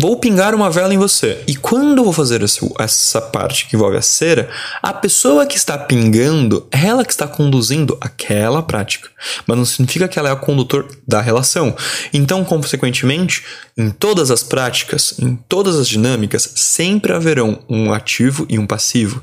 vou 0.00 0.16
pingar 0.16 0.54
uma 0.54 0.70
vela 0.70 0.94
em 0.94 0.98
você. 0.98 1.42
E 1.46 1.56
quando 1.56 2.04
vou 2.04 2.12
fazer 2.12 2.40
essa 2.78 3.20
parte 3.20 3.66
que 3.66 3.74
envolve 3.74 3.96
a 3.96 4.02
cera, 4.02 4.48
a 4.80 4.92
pessoa 4.92 5.44
que 5.44 5.56
está 5.56 5.76
pingando 5.76 6.66
é 6.70 6.86
ela 6.86 7.04
que 7.04 7.10
está 7.10 7.26
conduzindo 7.26 7.98
aquela 8.00 8.62
prática. 8.62 9.08
Mas 9.44 9.58
não 9.58 9.64
significa 9.64 10.06
que 10.06 10.18
ela 10.18 10.28
é 10.28 10.32
o 10.32 10.38
condutor 10.38 10.86
da 11.06 11.20
relação. 11.20 11.74
Então, 12.14 12.44
consequentemente, 12.44 13.44
em 13.76 13.90
todas 13.90 14.30
as 14.30 14.44
práticas, 14.44 15.14
em 15.18 15.36
todas 15.48 15.76
as 15.76 15.88
dinâmicas, 15.88 16.52
sempre 16.54 17.12
haverão 17.12 17.58
um 17.68 17.92
ativo 17.92 18.46
e 18.48 18.58
um 18.58 18.66
passivo. 18.66 19.20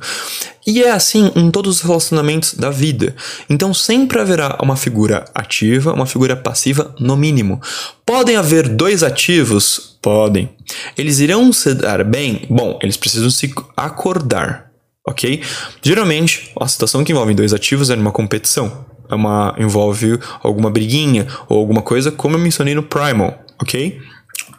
E 0.68 0.82
é 0.82 0.92
assim 0.92 1.32
em 1.36 1.52
todos 1.52 1.78
os 1.78 1.82
relacionamentos 1.82 2.56
da 2.56 2.72
vida. 2.72 3.16
Então 3.48 3.74
sempre 3.74 4.20
haverá 4.20 4.58
uma 4.62 4.76
figura 4.76 5.26
ativa, 5.34 5.94
uma 5.94 6.08
figura 6.08 6.36
passiva, 6.36 6.96
no 7.00 7.16
mínimo. 7.16 7.62
Podem 8.04 8.36
haver 8.36 8.68
dois 8.68 9.04
ativos? 9.04 9.95
Podem. 10.06 10.52
Eles 10.96 11.18
irão 11.20 11.52
se 11.52 11.74
dar 11.74 12.04
bem? 12.04 12.46
Bom, 12.48 12.78
eles 12.80 12.96
precisam 12.96 13.32
se 13.32 13.52
acordar, 13.76 14.70
ok? 15.04 15.42
Geralmente, 15.82 16.52
a 16.62 16.68
situação 16.68 17.04
que 17.04 17.12
envolve 17.12 17.34
dois 17.34 17.56
ativos 17.56 17.90
é 17.90 17.96
numa 17.96 18.12
competição. 18.12 18.86
É 19.10 19.16
uma, 19.16 19.56
envolve 19.58 20.20
alguma 20.44 20.70
briguinha 20.70 21.26
ou 21.50 21.58
alguma 21.58 21.82
coisa, 21.82 22.12
como 22.12 22.36
eu 22.36 22.40
mencionei 22.40 22.76
no 22.76 22.84
Primal, 22.84 23.34
ok? 23.60 24.00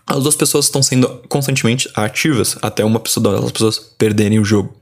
as 0.08 0.22
duas 0.22 0.36
pessoas 0.36 0.66
estão 0.66 0.82
sendo 0.82 1.08
constantemente 1.28 1.90
ativas 1.94 2.56
até 2.62 2.84
uma 2.84 3.00
das 3.00 3.52
pessoas 3.52 3.78
perderem 3.78 4.38
o 4.38 4.44
jogo. 4.44 4.74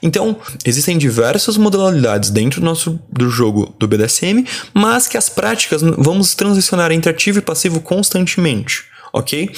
Então, 0.00 0.36
existem 0.64 0.96
diversas 0.96 1.56
modalidades 1.56 2.30
dentro 2.30 2.60
do 2.60 2.64
nosso 2.64 2.98
do 3.10 3.28
jogo 3.28 3.74
do 3.78 3.88
BDSM, 3.88 4.44
mas 4.72 5.08
que 5.08 5.16
as 5.16 5.28
práticas 5.28 5.82
vamos 5.82 6.34
transicionar 6.34 6.92
entre 6.92 7.10
ativo 7.10 7.38
e 7.38 7.42
passivo 7.42 7.80
constantemente, 7.80 8.84
ok? 9.12 9.50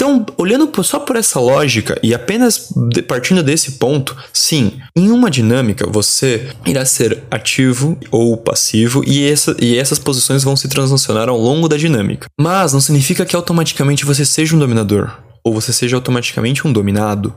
Então, 0.00 0.24
olhando 0.36 0.70
só 0.84 1.00
por 1.00 1.16
essa 1.16 1.40
lógica 1.40 1.98
e 2.04 2.14
apenas 2.14 2.72
partindo 3.08 3.42
desse 3.42 3.72
ponto, 3.72 4.16
sim, 4.32 4.74
em 4.94 5.10
uma 5.10 5.28
dinâmica 5.28 5.88
você 5.88 6.48
irá 6.64 6.84
ser 6.84 7.24
ativo 7.28 7.98
ou 8.12 8.36
passivo 8.36 9.02
e, 9.04 9.28
essa, 9.28 9.56
e 9.58 9.76
essas 9.76 9.98
posições 9.98 10.44
vão 10.44 10.56
se 10.56 10.68
transacionar 10.68 11.28
ao 11.28 11.36
longo 11.36 11.68
da 11.68 11.76
dinâmica. 11.76 12.28
Mas 12.40 12.72
não 12.72 12.80
significa 12.80 13.26
que 13.26 13.34
automaticamente 13.34 14.04
você 14.04 14.24
seja 14.24 14.54
um 14.54 14.58
dominador 14.60 15.10
ou 15.42 15.54
você 15.54 15.72
seja 15.72 15.96
automaticamente 15.96 16.66
um 16.66 16.72
dominado. 16.72 17.34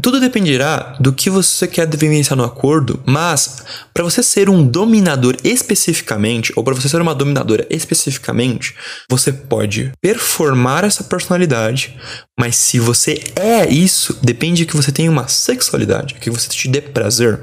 Tudo 0.00 0.20
dependerá 0.20 0.96
do 1.00 1.12
que 1.12 1.30
você 1.30 1.66
quer 1.66 1.88
vivenciar 1.88 2.36
no 2.36 2.44
acordo, 2.44 3.00
mas 3.06 3.62
para 3.92 4.04
você 4.04 4.22
ser 4.22 4.48
um 4.48 4.66
dominador 4.66 5.36
especificamente, 5.42 6.52
ou 6.56 6.62
para 6.62 6.74
você 6.74 6.88
ser 6.88 7.00
uma 7.00 7.14
dominadora 7.14 7.66
especificamente, 7.70 8.74
você 9.08 9.32
pode 9.32 9.92
performar 10.00 10.84
essa 10.84 11.04
personalidade, 11.04 11.96
mas 12.38 12.56
se 12.56 12.78
você 12.78 13.22
é 13.36 13.68
isso, 13.68 14.18
depende 14.22 14.58
de 14.58 14.66
que 14.66 14.76
você 14.76 14.90
tenha 14.90 15.10
uma 15.10 15.28
sexualidade, 15.28 16.14
que 16.14 16.30
você 16.30 16.48
te 16.48 16.68
dê 16.68 16.80
prazer. 16.80 17.40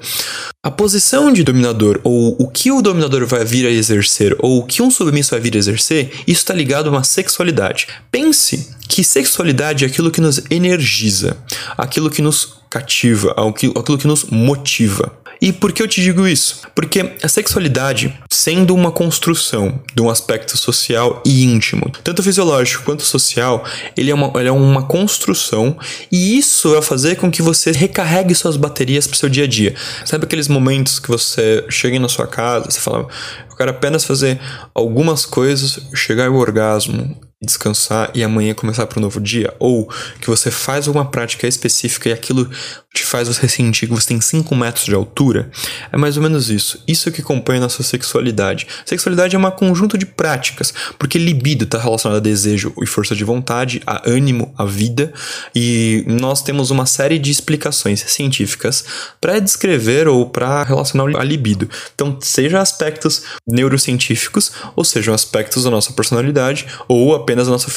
A 0.63 0.71
posição 0.71 1.31
de 1.31 1.43
dominador, 1.43 1.99
ou 2.03 2.35
o 2.39 2.47
que 2.49 2.71
o 2.71 2.81
dominador 2.81 3.25
vai 3.25 3.45
vir 3.45 3.65
a 3.65 3.69
exercer, 3.69 4.35
ou 4.39 4.59
o 4.59 4.65
que 4.65 4.81
um 4.81 4.89
submisso 4.89 5.31
vai 5.31 5.39
vir 5.39 5.55
a 5.55 5.59
exercer, 5.59 6.11
isso 6.27 6.41
está 6.41 6.53
ligado 6.53 6.87
a 6.87 6.91
uma 6.91 7.03
sexualidade. 7.03 7.87
Pense 8.11 8.75
que 8.87 9.03
sexualidade 9.03 9.83
é 9.83 9.87
aquilo 9.87 10.11
que 10.11 10.21
nos 10.21 10.41
energiza, 10.49 11.37
aquilo 11.77 12.09
que 12.09 12.21
nos 12.21 12.57
cativa, 12.69 13.35
aquilo 13.37 13.97
que 13.97 14.07
nos 14.07 14.25
motiva. 14.25 15.11
E 15.39 15.53
por 15.53 15.71
que 15.71 15.83
eu 15.83 15.87
te 15.87 16.01
digo 16.01 16.27
isso? 16.27 16.61
Porque 16.73 17.15
a 17.21 17.27
sexualidade, 17.27 18.17
sendo 18.31 18.73
uma 18.73 18.91
construção 18.91 19.79
de 19.93 20.01
um 20.01 20.09
aspecto 20.09 20.57
social 20.57 21.21
e 21.25 21.43
íntimo, 21.43 21.91
tanto 22.03 22.23
fisiológico 22.23 22.83
quanto 22.83 23.03
social, 23.03 23.63
ele 23.95 24.09
é 24.09 24.15
uma, 24.15 24.31
ele 24.39 24.49
é 24.49 24.51
uma 24.51 24.83
construção 24.87 25.77
e 26.11 26.37
isso 26.37 26.71
vai 26.71 26.81
fazer 26.81 27.17
com 27.17 27.29
que 27.29 27.41
você 27.41 27.71
recarregue 27.71 28.33
suas 28.33 28.57
baterias 28.57 29.05
para 29.05 29.17
seu 29.17 29.29
dia 29.29 29.43
a 29.43 29.47
dia. 29.47 29.75
Sabe 30.05 30.25
aqueles 30.25 30.47
momentos 30.47 30.97
que 30.97 31.07
você 31.07 31.63
chega 31.69 31.99
na 31.99 32.09
sua 32.09 32.25
casa, 32.25 32.71
você 32.71 32.79
fala, 32.79 33.07
eu 33.49 33.55
quero 33.55 33.71
apenas 33.71 34.03
fazer 34.03 34.39
algumas 34.73 35.25
coisas, 35.25 35.79
chegar 35.93 36.27
ao 36.27 36.35
orgasmo, 36.35 37.15
descansar 37.41 38.11
e 38.15 38.23
amanhã 38.23 38.53
começar 38.53 38.87
para 38.87 38.99
um 38.99 39.01
novo 39.01 39.19
dia, 39.19 39.53
ou 39.59 39.87
que 40.19 40.27
você 40.27 40.49
faz 40.49 40.87
alguma 40.87 41.09
prática 41.09 41.47
específica 41.47 42.09
e 42.09 42.13
aquilo 42.13 42.49
te 42.97 43.05
faz 43.05 43.27
você 43.27 43.47
sentir 43.47 43.87
que 43.87 43.93
você 43.93 44.07
tem 44.07 44.19
5 44.19 44.55
metros 44.55 44.85
de 44.85 44.93
altura, 44.93 45.49
é 45.91 45.97
mais 45.97 46.17
ou 46.17 46.23
menos 46.23 46.49
isso. 46.49 46.83
Isso 46.87 47.07
é 47.09 47.11
que 47.11 47.21
compõe 47.21 47.57
a 47.57 47.61
nossa 47.61 47.83
sexualidade. 47.83 48.67
Sexualidade 48.85 49.35
é 49.35 49.39
um 49.39 49.51
conjunto 49.51 49.97
de 49.97 50.05
práticas, 50.05 50.73
porque 50.97 51.17
libido 51.17 51.63
está 51.63 51.77
relacionado 51.77 52.17
a 52.17 52.21
desejo 52.21 52.73
e 52.81 52.85
força 52.85 53.15
de 53.15 53.23
vontade, 53.23 53.81
a 53.85 54.09
ânimo, 54.09 54.53
a 54.57 54.65
vida, 54.65 55.13
e 55.55 56.03
nós 56.07 56.41
temos 56.41 56.71
uma 56.71 56.85
série 56.85 57.19
de 57.19 57.31
explicações 57.31 58.03
científicas 58.07 58.83
para 59.21 59.39
descrever 59.39 60.07
ou 60.07 60.29
para 60.29 60.63
relacionar 60.63 61.19
a 61.19 61.23
libido. 61.23 61.69
Então, 61.93 62.17
seja 62.21 62.59
aspectos 62.61 63.23
neurocientíficos, 63.47 64.51
ou 64.75 64.83
sejam 64.83 65.13
aspectos 65.13 65.63
da 65.63 65.69
nossa 65.69 65.93
personalidade, 65.93 66.65
ou 66.87 67.15
apenas 67.15 67.47
a 67.47 67.51
nossa 67.51 67.69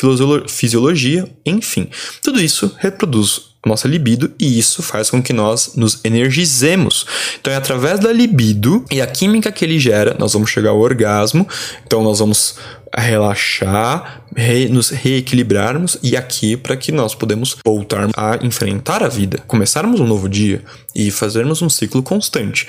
fisiologia, 0.49 1.29
enfim. 1.45 1.89
Tudo 2.23 2.41
isso 2.41 2.75
reproduz 2.79 3.50
nossa 3.67 3.87
libido 3.87 4.33
e 4.38 4.59
isso 4.59 4.83
faz 4.83 5.11
com 5.11 5.23
que 5.23 5.33
nós 5.33 5.75
nos 5.76 6.00
energizemos. 6.05 7.07
Então 7.40 7.52
é 7.52 7.57
através 7.57 8.00
da 8.00 8.12
libido 8.12 8.85
e 8.90 9.00
a 9.00 9.07
química 9.07 9.52
que 9.52 9.64
ele 9.64 9.79
gera, 9.79 10.17
nós 10.19 10.33
vamos 10.33 10.50
chegar 10.50 10.71
ao 10.71 10.81
orgasmo, 10.81 11.47
então 11.87 12.02
nós 12.02 12.19
vamos 12.19 12.57
relaxar, 12.97 14.23
re, 14.35 14.69
nos 14.69 14.88
reequilibrarmos 14.88 15.99
e 16.02 16.17
aqui 16.17 16.57
para 16.57 16.76
que 16.76 16.90
nós 16.90 17.14
podemos 17.14 17.57
voltar 17.64 18.09
a 18.17 18.38
enfrentar 18.45 19.02
a 19.02 19.09
vida, 19.09 19.38
começarmos 19.47 20.00
um 20.00 20.07
novo 20.07 20.29
dia 20.29 20.62
e 20.95 21.11
fazermos 21.11 21.62
um 21.62 21.69
ciclo 21.69 22.02
constante 22.02 22.67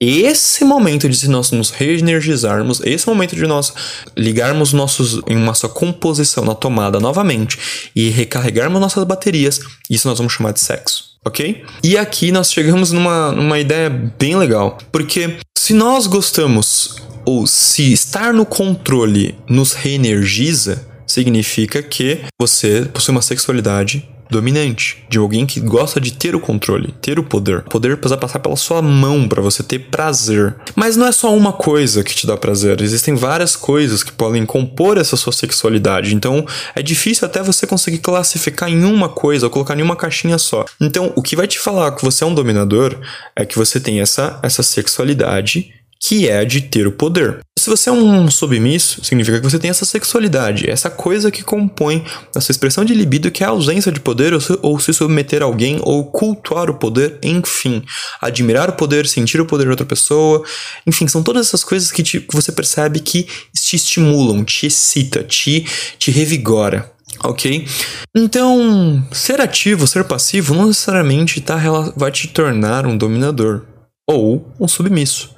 esse 0.00 0.64
momento 0.64 1.08
de 1.08 1.28
nós 1.28 1.50
nos 1.50 1.70
reenergizarmos, 1.70 2.80
esse 2.84 3.06
momento 3.06 3.34
de 3.34 3.46
nós 3.46 3.72
ligarmos 4.16 4.72
nossos 4.72 5.20
em 5.26 5.36
uma 5.36 5.54
sua 5.54 5.68
composição 5.68 6.44
na 6.44 6.54
tomada 6.54 7.00
novamente 7.00 7.58
e 7.96 8.08
recarregarmos 8.08 8.80
nossas 8.80 9.02
baterias, 9.04 9.60
isso 9.90 10.06
nós 10.06 10.18
vamos 10.18 10.32
chamar 10.32 10.52
de 10.52 10.60
sexo, 10.60 11.18
ok? 11.24 11.64
E 11.82 11.98
aqui 11.98 12.30
nós 12.30 12.52
chegamos 12.52 12.92
numa, 12.92 13.32
numa 13.32 13.58
ideia 13.58 13.90
bem 13.90 14.36
legal, 14.36 14.78
porque 14.92 15.38
se 15.58 15.74
nós 15.74 16.06
gostamos 16.06 16.96
ou 17.24 17.46
se 17.46 17.92
estar 17.92 18.32
no 18.32 18.46
controle 18.46 19.36
nos 19.48 19.72
reenergiza, 19.72 20.86
significa 21.06 21.82
que 21.82 22.20
você 22.40 22.88
possui 22.92 23.12
uma 23.12 23.22
sexualidade 23.22 24.08
dominante, 24.30 25.04
de 25.08 25.18
alguém 25.18 25.46
que 25.46 25.60
gosta 25.60 26.00
de 26.00 26.12
ter 26.12 26.34
o 26.34 26.40
controle, 26.40 26.94
ter 27.00 27.18
o 27.18 27.24
poder. 27.24 27.58
O 27.60 27.70
poder 27.70 27.96
precisa 27.96 28.16
passar 28.16 28.38
pela 28.38 28.56
sua 28.56 28.82
mão 28.82 29.28
para 29.28 29.42
você 29.42 29.62
ter 29.62 29.78
prazer. 29.78 30.54
Mas 30.74 30.96
não 30.96 31.06
é 31.06 31.12
só 31.12 31.34
uma 31.34 31.52
coisa 31.52 32.02
que 32.02 32.14
te 32.14 32.26
dá 32.26 32.36
prazer, 32.36 32.80
existem 32.80 33.14
várias 33.14 33.56
coisas 33.56 34.02
que 34.02 34.12
podem 34.12 34.44
compor 34.44 34.98
essa 34.98 35.16
sua 35.16 35.32
sexualidade. 35.32 36.14
Então 36.14 36.44
é 36.74 36.82
difícil 36.82 37.26
até 37.26 37.42
você 37.42 37.66
conseguir 37.66 37.98
classificar 37.98 38.68
em 38.68 38.84
uma 38.84 39.08
coisa 39.08 39.46
ou 39.46 39.50
colocar 39.50 39.78
em 39.78 39.82
uma 39.82 39.96
caixinha 39.96 40.38
só. 40.38 40.64
Então 40.80 41.12
o 41.16 41.22
que 41.22 41.36
vai 41.36 41.46
te 41.46 41.58
falar 41.58 41.92
que 41.92 42.04
você 42.04 42.24
é 42.24 42.26
um 42.26 42.34
dominador 42.34 42.96
é 43.34 43.44
que 43.44 43.56
você 43.56 43.80
tem 43.80 44.00
essa, 44.00 44.38
essa 44.42 44.62
sexualidade 44.62 45.77
que 46.00 46.28
é 46.28 46.44
de 46.44 46.60
ter 46.60 46.86
o 46.86 46.92
poder. 46.92 47.40
Se 47.58 47.68
você 47.68 47.90
é 47.90 47.92
um 47.92 48.30
submisso, 48.30 49.04
significa 49.04 49.38
que 49.38 49.44
você 49.50 49.58
tem 49.58 49.68
essa 49.68 49.84
sexualidade, 49.84 50.70
essa 50.70 50.88
coisa 50.88 51.30
que 51.30 51.42
compõe 51.42 52.04
essa 52.34 52.52
expressão 52.52 52.84
de 52.84 52.94
libido 52.94 53.30
que 53.30 53.42
é 53.42 53.46
a 53.46 53.50
ausência 53.50 53.90
de 53.90 53.98
poder 53.98 54.32
ou 54.32 54.40
se, 54.40 54.56
ou 54.62 54.78
se 54.78 54.92
submeter 54.92 55.42
a 55.42 55.44
alguém 55.44 55.80
ou 55.82 56.04
cultuar 56.04 56.70
o 56.70 56.74
poder, 56.74 57.18
enfim, 57.22 57.82
admirar 58.20 58.70
o 58.70 58.74
poder, 58.74 59.08
sentir 59.08 59.40
o 59.40 59.46
poder 59.46 59.64
de 59.64 59.70
outra 59.70 59.84
pessoa, 59.84 60.44
enfim, 60.86 61.08
são 61.08 61.22
todas 61.22 61.48
essas 61.48 61.64
coisas 61.64 61.90
que, 61.90 62.02
te, 62.02 62.20
que 62.20 62.34
você 62.34 62.52
percebe 62.52 63.00
que 63.00 63.26
te 63.52 63.74
estimulam, 63.74 64.44
te 64.44 64.66
excita, 64.66 65.24
te, 65.24 65.66
te 65.98 66.10
revigora. 66.10 66.92
Ok? 67.24 67.66
Então, 68.14 69.04
ser 69.10 69.40
ativo, 69.40 69.86
ser 69.88 70.04
passivo, 70.04 70.54
não 70.54 70.68
necessariamente 70.68 71.40
tá, 71.40 71.58
vai 71.96 72.12
te 72.12 72.28
tornar 72.28 72.86
um 72.86 72.96
dominador 72.96 73.62
ou 74.08 74.50
um 74.58 74.66
submisso. 74.66 75.30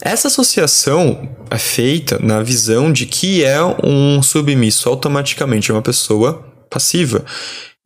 Essa 0.00 0.28
associação 0.28 1.28
é 1.50 1.58
feita 1.58 2.18
na 2.22 2.40
visão 2.42 2.92
de 2.92 3.06
que 3.06 3.42
é 3.42 3.58
um 3.82 4.22
submisso 4.22 4.88
automaticamente 4.88 5.72
é 5.72 5.74
uma 5.74 5.82
pessoa 5.82 6.46
passiva 6.70 7.24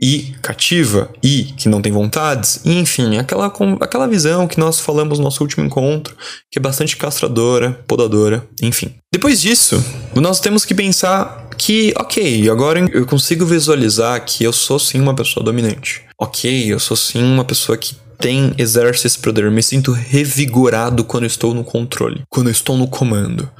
e 0.01 0.35
cativa 0.41 1.11
e 1.23 1.45
que 1.57 1.69
não 1.69 1.83
tem 1.83 1.91
vontades, 1.91 2.61
e, 2.65 2.79
enfim, 2.79 3.17
aquela, 3.17 3.53
aquela 3.81 4.07
visão 4.07 4.47
que 4.47 4.61
nós 4.61 4.79
falamos 4.79 5.19
no 5.19 5.25
nosso 5.25 5.43
último 5.43 5.65
encontro, 5.65 6.17
que 6.51 6.59
é 6.59 6.63
bastante 6.63 6.97
castradora, 6.97 7.73
podadora, 7.87 8.47
enfim. 8.63 8.95
Depois 9.13 9.41
disso, 9.41 9.83
nós 10.15 10.39
temos 10.39 10.65
que 10.65 10.73
pensar 10.73 11.49
que, 11.59 11.93
ok, 11.97 12.49
agora 12.49 12.79
eu 12.93 13.05
consigo 13.07 13.45
visualizar 13.45 14.25
que 14.25 14.45
eu 14.45 14.53
sou 14.53 14.79
sim 14.79 15.01
uma 15.01 15.15
pessoa 15.15 15.45
dominante. 15.45 16.03
Ok, 16.17 16.73
eu 16.73 16.79
sou 16.79 16.97
sim 16.97 17.21
uma 17.21 17.45
pessoa 17.45 17.77
que 17.77 17.97
tem, 18.19 18.53
exerce 18.59 19.07
esse 19.07 19.19
poder. 19.19 19.51
Me 19.51 19.63
sinto 19.63 19.93
revigorado 19.93 21.05
quando 21.05 21.27
estou 21.27 21.55
no 21.55 21.65
controle, 21.65 22.23
quando 22.29 22.51
estou 22.51 22.77
no 22.77 22.89
comando. 22.89 23.51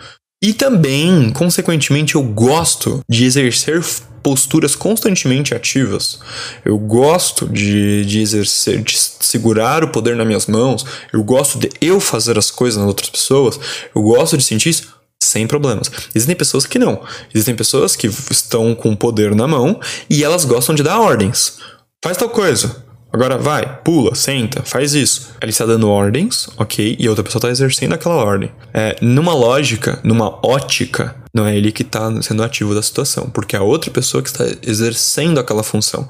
E 0.43 0.53
também, 0.53 1.31
consequentemente, 1.31 2.15
eu 2.15 2.23
gosto 2.23 3.01
de 3.09 3.25
exercer 3.25 3.83
posturas 4.23 4.77
constantemente 4.77 5.55
ativas. 5.55 6.21
Eu 6.65 6.79
gosto 6.79 7.49
de, 7.49 8.05
de 8.05 8.21
exercer, 8.21 8.83
de 8.83 8.97
segurar 8.99 9.83
o 9.83 9.89
poder 9.89 10.15
nas 10.15 10.27
minhas 10.27 10.47
mãos. 10.47 10.85
Eu 11.13 11.25
gosto 11.25 11.59
de 11.59 11.71
eu 11.81 11.99
fazer 11.99 12.39
as 12.39 12.51
coisas 12.51 12.79
nas 12.79 12.87
outras 12.87 13.11
pessoas. 13.11 13.59
Eu 13.95 14.03
gosto 14.03 14.37
de 14.37 14.45
sentir 14.45 14.69
isso 14.69 14.95
sem 15.23 15.47
problemas. 15.47 15.91
Existem 16.15 16.37
pessoas 16.37 16.67
que 16.67 16.79
não. 16.79 17.03
Existem 17.35 17.57
pessoas 17.57 17.97
que 17.97 18.07
estão 18.07 18.75
com 18.75 18.93
o 18.93 18.97
poder 18.97 19.35
na 19.35 19.49
mão 19.49 19.81
e 20.09 20.23
elas 20.23 20.45
gostam 20.45 20.75
de 20.75 20.83
dar 20.83 21.01
ordens. 21.01 21.59
Faz 22.03 22.17
tal 22.17 22.31
coisa. 22.31 22.88
Agora 23.13 23.39
vai, 23.39 23.79
pula, 23.83 24.15
senta, 24.15 24.63
faz 24.63 24.95
isso. 24.95 25.31
Ele 25.41 25.51
está 25.51 25.65
dando 25.65 25.89
ordens, 25.89 26.49
ok? 26.57 26.97
E 26.99 27.07
a 27.07 27.11
outra 27.11 27.25
pessoa 27.25 27.41
está 27.41 27.51
exercendo 27.51 27.95
aquela 27.95 28.17
ordem. 28.17 28.51
É, 28.73 28.97
numa 29.01 29.33
lógica, 29.33 29.99
numa 30.05 30.39
ótica, 30.47 31.17
não 31.33 31.47
é 31.47 31.57
ele 31.57 31.73
que 31.73 31.83
está 31.83 32.21
sendo 32.21 32.43
ativo 32.43 32.75
da 32.75 32.83
situação, 32.83 33.31
porque 33.31 33.57
é 33.57 33.59
a 33.59 33.63
outra 33.63 33.91
pessoa 33.91 34.23
que 34.23 34.29
está 34.29 34.45
exercendo 34.63 35.41
aquela 35.41 35.63
função. 35.63 36.09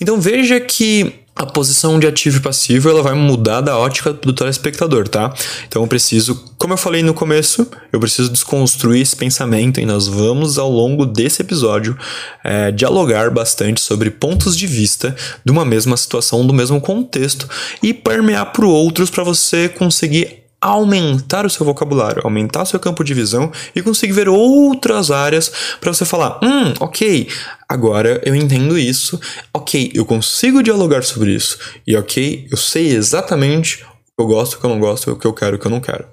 Então 0.00 0.20
veja 0.20 0.60
que 0.60 1.21
a 1.34 1.46
posição 1.46 1.98
de 1.98 2.06
ativo 2.06 2.38
e 2.38 2.40
passivo 2.40 2.90
ela 2.90 3.02
vai 3.02 3.14
mudar 3.14 3.60
da 3.62 3.76
ótica 3.78 4.12
do 4.12 4.32
telespectador, 4.32 5.08
tá? 5.08 5.34
Então 5.66 5.82
eu 5.82 5.88
preciso, 5.88 6.44
como 6.58 6.74
eu 6.74 6.76
falei 6.76 7.02
no 7.02 7.14
começo, 7.14 7.66
eu 7.92 7.98
preciso 7.98 8.30
desconstruir 8.30 9.00
esse 9.00 9.16
pensamento 9.16 9.80
e 9.80 9.86
nós 9.86 10.06
vamos 10.06 10.58
ao 10.58 10.70
longo 10.70 11.06
desse 11.06 11.40
episódio 11.40 11.96
é, 12.44 12.70
dialogar 12.70 13.30
bastante 13.30 13.80
sobre 13.80 14.10
pontos 14.10 14.56
de 14.56 14.66
vista 14.66 15.16
de 15.44 15.50
uma 15.50 15.64
mesma 15.64 15.96
situação, 15.96 16.46
do 16.46 16.52
mesmo 16.52 16.80
contexto 16.80 17.48
e 17.82 17.94
permear 17.94 18.52
para 18.52 18.66
outros 18.66 19.08
para 19.08 19.24
você 19.24 19.68
conseguir 19.68 20.41
aumentar 20.62 21.44
o 21.44 21.50
seu 21.50 21.66
vocabulário, 21.66 22.22
aumentar 22.24 22.64
seu 22.64 22.78
campo 22.78 23.02
de 23.02 23.12
visão 23.12 23.50
e 23.74 23.82
conseguir 23.82 24.12
ver 24.12 24.28
outras 24.28 25.10
áreas 25.10 25.52
para 25.80 25.92
você 25.92 26.04
falar: 26.04 26.38
hum, 26.42 26.72
ok, 26.80 27.28
agora 27.68 28.22
eu 28.24 28.34
entendo 28.34 28.78
isso, 28.78 29.20
ok, 29.52 29.90
eu 29.92 30.06
consigo 30.06 30.62
dialogar 30.62 31.02
sobre 31.02 31.34
isso, 31.34 31.58
e 31.86 31.96
ok, 31.96 32.46
eu 32.50 32.56
sei 32.56 32.94
exatamente 32.94 33.82
o 33.82 33.86
que 34.16 34.22
eu 34.22 34.26
gosto, 34.26 34.54
o 34.54 34.60
que 34.60 34.64
eu 34.64 34.70
não 34.70 34.78
gosto, 34.78 35.10
o 35.10 35.16
que 35.16 35.26
eu 35.26 35.32
quero, 35.32 35.56
o 35.56 35.58
que 35.58 35.66
eu 35.66 35.70
não 35.70 35.80
quero. 35.80 36.06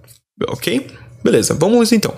Ok? 0.48 0.88
Beleza, 1.24 1.54
vamos 1.54 1.92
então. 1.92 2.14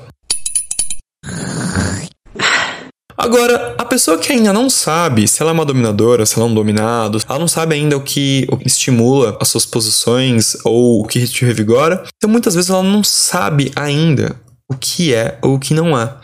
Agora, 3.21 3.75
a 3.77 3.85
pessoa 3.85 4.17
que 4.17 4.33
ainda 4.33 4.51
não 4.51 4.67
sabe 4.67 5.27
se 5.27 5.43
ela 5.43 5.51
é 5.51 5.53
uma 5.53 5.63
dominadora, 5.63 6.25
se 6.25 6.39
ela 6.39 6.47
é 6.47 6.49
um 6.49 6.55
dominado, 6.55 7.19
ela 7.29 7.37
não 7.37 7.47
sabe 7.47 7.75
ainda 7.75 7.95
o 7.95 8.01
que, 8.01 8.47
estimula 8.65 9.37
as 9.39 9.47
suas 9.47 9.63
posições 9.63 10.57
ou 10.65 11.01
o 11.01 11.05
que 11.05 11.27
te 11.27 11.45
revigora, 11.45 12.03
então 12.17 12.27
muitas 12.27 12.55
vezes 12.55 12.71
ela 12.71 12.81
não 12.81 13.03
sabe 13.03 13.71
ainda 13.75 14.35
o 14.67 14.75
que 14.75 15.13
é 15.13 15.37
ou 15.43 15.53
o 15.53 15.59
que 15.59 15.75
não 15.75 15.95
é. 15.95 16.15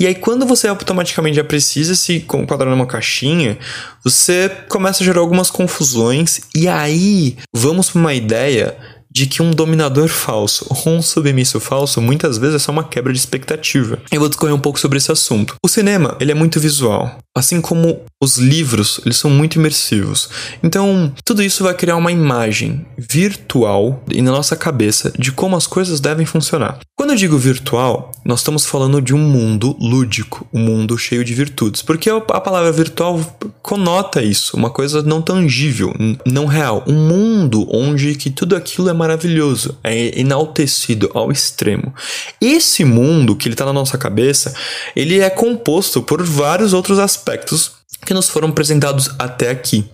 E 0.00 0.06
aí, 0.06 0.14
quando 0.14 0.46
você 0.46 0.66
automaticamente 0.66 1.36
já 1.36 1.44
precisa 1.44 1.94
se 1.94 2.24
enquadrar 2.32 2.70
numa 2.70 2.86
caixinha, 2.86 3.58
você 4.02 4.50
começa 4.70 5.02
a 5.02 5.06
gerar 5.06 5.20
algumas 5.20 5.50
confusões, 5.50 6.40
e 6.54 6.66
aí 6.66 7.36
vamos 7.54 7.90
para 7.90 8.00
uma 8.00 8.14
ideia 8.14 8.78
de 9.16 9.26
que 9.26 9.40
um 9.40 9.50
dominador 9.50 10.08
falso 10.08 10.66
ou 10.68 10.92
um 10.92 11.00
submisso 11.00 11.58
falso 11.58 12.02
muitas 12.02 12.36
vezes 12.36 12.56
é 12.56 12.58
só 12.58 12.70
uma 12.70 12.84
quebra 12.84 13.14
de 13.14 13.18
expectativa. 13.18 13.98
Eu 14.12 14.20
vou 14.20 14.28
discorrer 14.28 14.54
um 14.54 14.58
pouco 14.58 14.78
sobre 14.78 14.98
esse 14.98 15.10
assunto. 15.10 15.54
O 15.64 15.68
cinema, 15.68 16.18
ele 16.20 16.32
é 16.32 16.34
muito 16.34 16.60
visual, 16.60 17.16
assim 17.34 17.62
como 17.62 18.02
os 18.22 18.36
livros, 18.36 19.00
eles 19.06 19.16
são 19.16 19.30
muito 19.30 19.56
imersivos. 19.56 20.28
Então, 20.62 21.10
tudo 21.24 21.42
isso 21.42 21.64
vai 21.64 21.72
criar 21.72 21.96
uma 21.96 22.12
imagem 22.12 22.84
virtual 22.98 24.02
e 24.10 24.20
na 24.20 24.32
nossa 24.32 24.54
cabeça 24.54 25.10
de 25.18 25.32
como 25.32 25.56
as 25.56 25.66
coisas 25.66 25.98
devem 25.98 26.26
funcionar. 26.26 26.78
Quando 26.94 27.10
eu 27.10 27.16
digo 27.16 27.38
virtual, 27.38 28.12
nós 28.24 28.40
estamos 28.40 28.66
falando 28.66 29.00
de 29.00 29.14
um 29.14 29.18
mundo 29.18 29.76
lúdico, 29.80 30.46
um 30.52 30.60
mundo 30.60 30.96
cheio 30.98 31.24
de 31.24 31.34
virtudes, 31.34 31.82
porque 31.82 32.10
a 32.10 32.20
palavra 32.20 32.72
virtual 32.72 33.20
conota 33.62 34.22
isso, 34.22 34.56
uma 34.56 34.70
coisa 34.70 35.02
não 35.02 35.20
tangível, 35.20 35.94
não 36.24 36.46
real, 36.46 36.84
um 36.86 37.08
mundo 37.08 37.66
onde 37.70 38.14
que 38.14 38.30
tudo 38.30 38.56
aquilo 38.56 38.88
é 38.88 38.94
maravilhoso, 39.06 39.78
é 39.84 40.18
enaltecido 40.18 41.10
ao 41.14 41.30
extremo. 41.30 41.94
Esse 42.40 42.84
mundo 42.84 43.36
que 43.36 43.46
ele 43.46 43.54
está 43.54 43.64
na 43.64 43.72
nossa 43.72 43.96
cabeça, 43.96 44.52
ele 44.96 45.20
é 45.20 45.30
composto 45.30 46.02
por 46.02 46.22
vários 46.24 46.72
outros 46.72 46.98
aspectos 46.98 47.72
que 48.04 48.12
nos 48.12 48.28
foram 48.28 48.48
apresentados 48.48 49.10
até 49.18 49.50
aqui. 49.50 49.84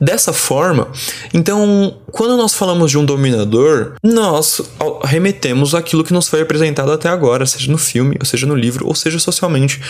Dessa 0.00 0.32
forma, 0.32 0.88
então, 1.32 1.98
quando 2.12 2.36
nós 2.36 2.54
falamos 2.54 2.90
de 2.90 2.98
um 2.98 3.04
dominador, 3.04 3.94
nós 4.02 4.60
remetemos 5.04 5.74
aquilo 5.74 6.04
que 6.04 6.12
nos 6.12 6.28
foi 6.28 6.42
apresentado 6.42 6.92
até 6.92 7.08
agora, 7.08 7.46
seja 7.46 7.70
no 7.70 7.78
filme, 7.78 8.16
ou 8.20 8.26
seja 8.26 8.46
no 8.46 8.54
livro, 8.54 8.86
ou 8.86 8.94
seja 8.94 9.18
socialmente 9.18 9.80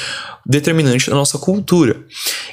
determinante 0.45 1.11
da 1.11 1.17
nossa 1.17 1.39
cultura. 1.39 2.01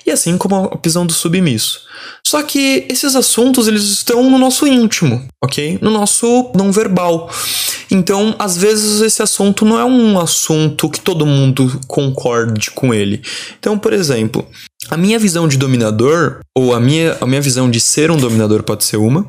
E 0.05 0.11
assim 0.11 0.37
como 0.37 0.55
a 0.55 0.79
visão 0.83 1.05
do 1.05 1.13
submisso. 1.13 1.81
Só 2.25 2.41
que 2.41 2.87
esses 2.89 3.15
assuntos 3.15 3.67
eles 3.67 3.83
estão 3.83 4.29
no 4.29 4.37
nosso 4.37 4.65
íntimo, 4.65 5.27
ok? 5.43 5.77
No 5.81 5.91
nosso 5.91 6.51
não 6.55 6.71
verbal. 6.71 7.29
Então, 7.91 8.35
às 8.39 8.57
vezes 8.57 9.01
esse 9.01 9.21
assunto 9.21 9.63
não 9.65 9.79
é 9.79 9.85
um 9.85 10.19
assunto 10.19 10.89
que 10.89 10.99
todo 10.99 11.25
mundo 11.25 11.79
concorde 11.87 12.71
com 12.71 12.93
ele. 12.93 13.21
Então, 13.59 13.77
por 13.77 13.93
exemplo, 13.93 14.47
a 14.89 14.97
minha 14.97 15.17
visão 15.17 15.47
de 15.47 15.57
dominador, 15.57 16.39
ou 16.53 16.73
a 16.73 16.79
minha, 16.79 17.17
a 17.19 17.25
minha 17.25 17.41
visão 17.41 17.69
de 17.69 17.79
ser 17.79 18.11
um 18.11 18.17
dominador 18.17 18.63
pode 18.63 18.83
ser 18.83 18.97
uma, 18.97 19.25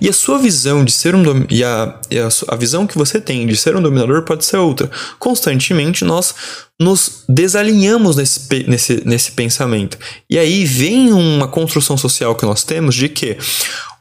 e 0.00 0.08
a 0.08 0.12
sua 0.12 0.38
visão 0.38 0.84
de 0.84 0.92
ser 0.92 1.14
um 1.14 1.22
dom, 1.22 1.44
e, 1.50 1.64
a, 1.64 1.98
e 2.10 2.18
a, 2.18 2.28
a 2.48 2.56
visão 2.56 2.86
que 2.86 2.96
você 2.96 3.20
tem 3.20 3.46
de 3.46 3.56
ser 3.56 3.74
um 3.74 3.82
dominador 3.82 4.22
pode 4.22 4.44
ser 4.44 4.58
outra. 4.58 4.90
Constantemente 5.18 6.04
nós 6.04 6.34
nos 6.78 7.24
desalinhamos 7.28 8.16
nesse, 8.16 8.40
nesse, 8.68 9.02
nesse 9.04 9.32
pensamento. 9.32 9.98
E 10.30 10.38
aí 10.38 10.64
vem 10.64 11.12
uma 11.12 11.48
construção 11.48 11.96
social 11.96 12.34
que 12.36 12.46
nós 12.46 12.62
temos 12.62 12.94
de 12.94 13.08
que 13.08 13.36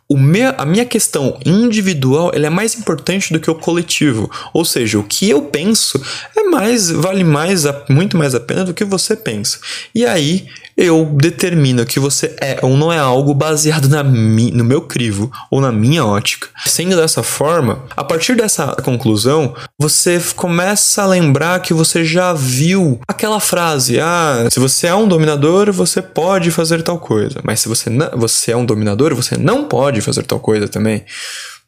o 0.10 0.18
meu, 0.18 0.54
a 0.58 0.66
minha 0.66 0.86
questão 0.86 1.38
individual 1.46 2.32
ela 2.34 2.48
é 2.48 2.50
mais 2.50 2.76
importante 2.76 3.34
do 3.34 3.40
que 3.40 3.52
o 3.52 3.56
coletivo. 3.56 4.30
Ou 4.54 4.64
seja, 4.64 4.98
o 5.00 5.04
que 5.04 5.30
eu 5.30 5.42
penso 5.44 6.02
é 6.36 6.44
mais 6.44 6.90
vale 6.90 7.24
mais 7.24 7.66
muito 7.90 8.18
mais 8.18 8.34
a 8.34 8.40
pena 8.40 8.64
do 8.64 8.74
que 8.74 8.86
você 8.86 9.16
pensa. 9.16 9.60
E 9.94 10.06
aí 10.06 10.48
eu 10.78 11.06
determino 11.06 11.84
que 11.86 12.00
você 12.00 12.36
é 12.40 12.60
ou 12.62 12.78
não 12.78 12.94
é 12.94 13.00
algo 13.00 13.34
baseado 13.34 13.90
na 13.90 14.04
mi, 14.04 14.52
no 14.52 14.64
meu 14.64 14.82
crivo 14.82 15.32
ou 15.50 15.60
na 15.60 15.72
minha 15.72 16.06
ótica. 16.06 16.50
Sendo 16.68 16.96
dessa 16.96 17.24
forma, 17.24 17.84
a 17.96 18.04
partir 18.04 18.36
dessa 18.36 18.68
conclusão, 18.84 19.56
você 19.80 20.22
começa 20.36 21.02
a 21.02 21.08
lembrar 21.08 21.62
que 21.62 21.74
você 21.74 22.06
já 22.06 22.32
viu 22.32 23.00
aquela 23.08 23.40
frase: 23.40 24.00
ah, 24.00 24.48
se 24.52 24.60
você 24.60 24.86
é 24.86 24.94
um 24.94 25.08
dominador, 25.08 25.72
você 25.72 26.00
pode 26.00 26.52
fazer 26.52 26.84
tal 26.84 27.00
coisa, 27.00 27.40
mas 27.44 27.60
se 27.60 27.68
você, 27.68 27.90
não, 27.90 28.12
você 28.16 28.52
é 28.52 28.58
um 28.58 28.66
dominador, 28.66 29.16
você 29.16 29.36
não 29.36 29.64
pode 29.64 29.97
fazer 30.02 30.24
tal 30.24 30.40
coisa 30.40 30.68
também. 30.68 31.04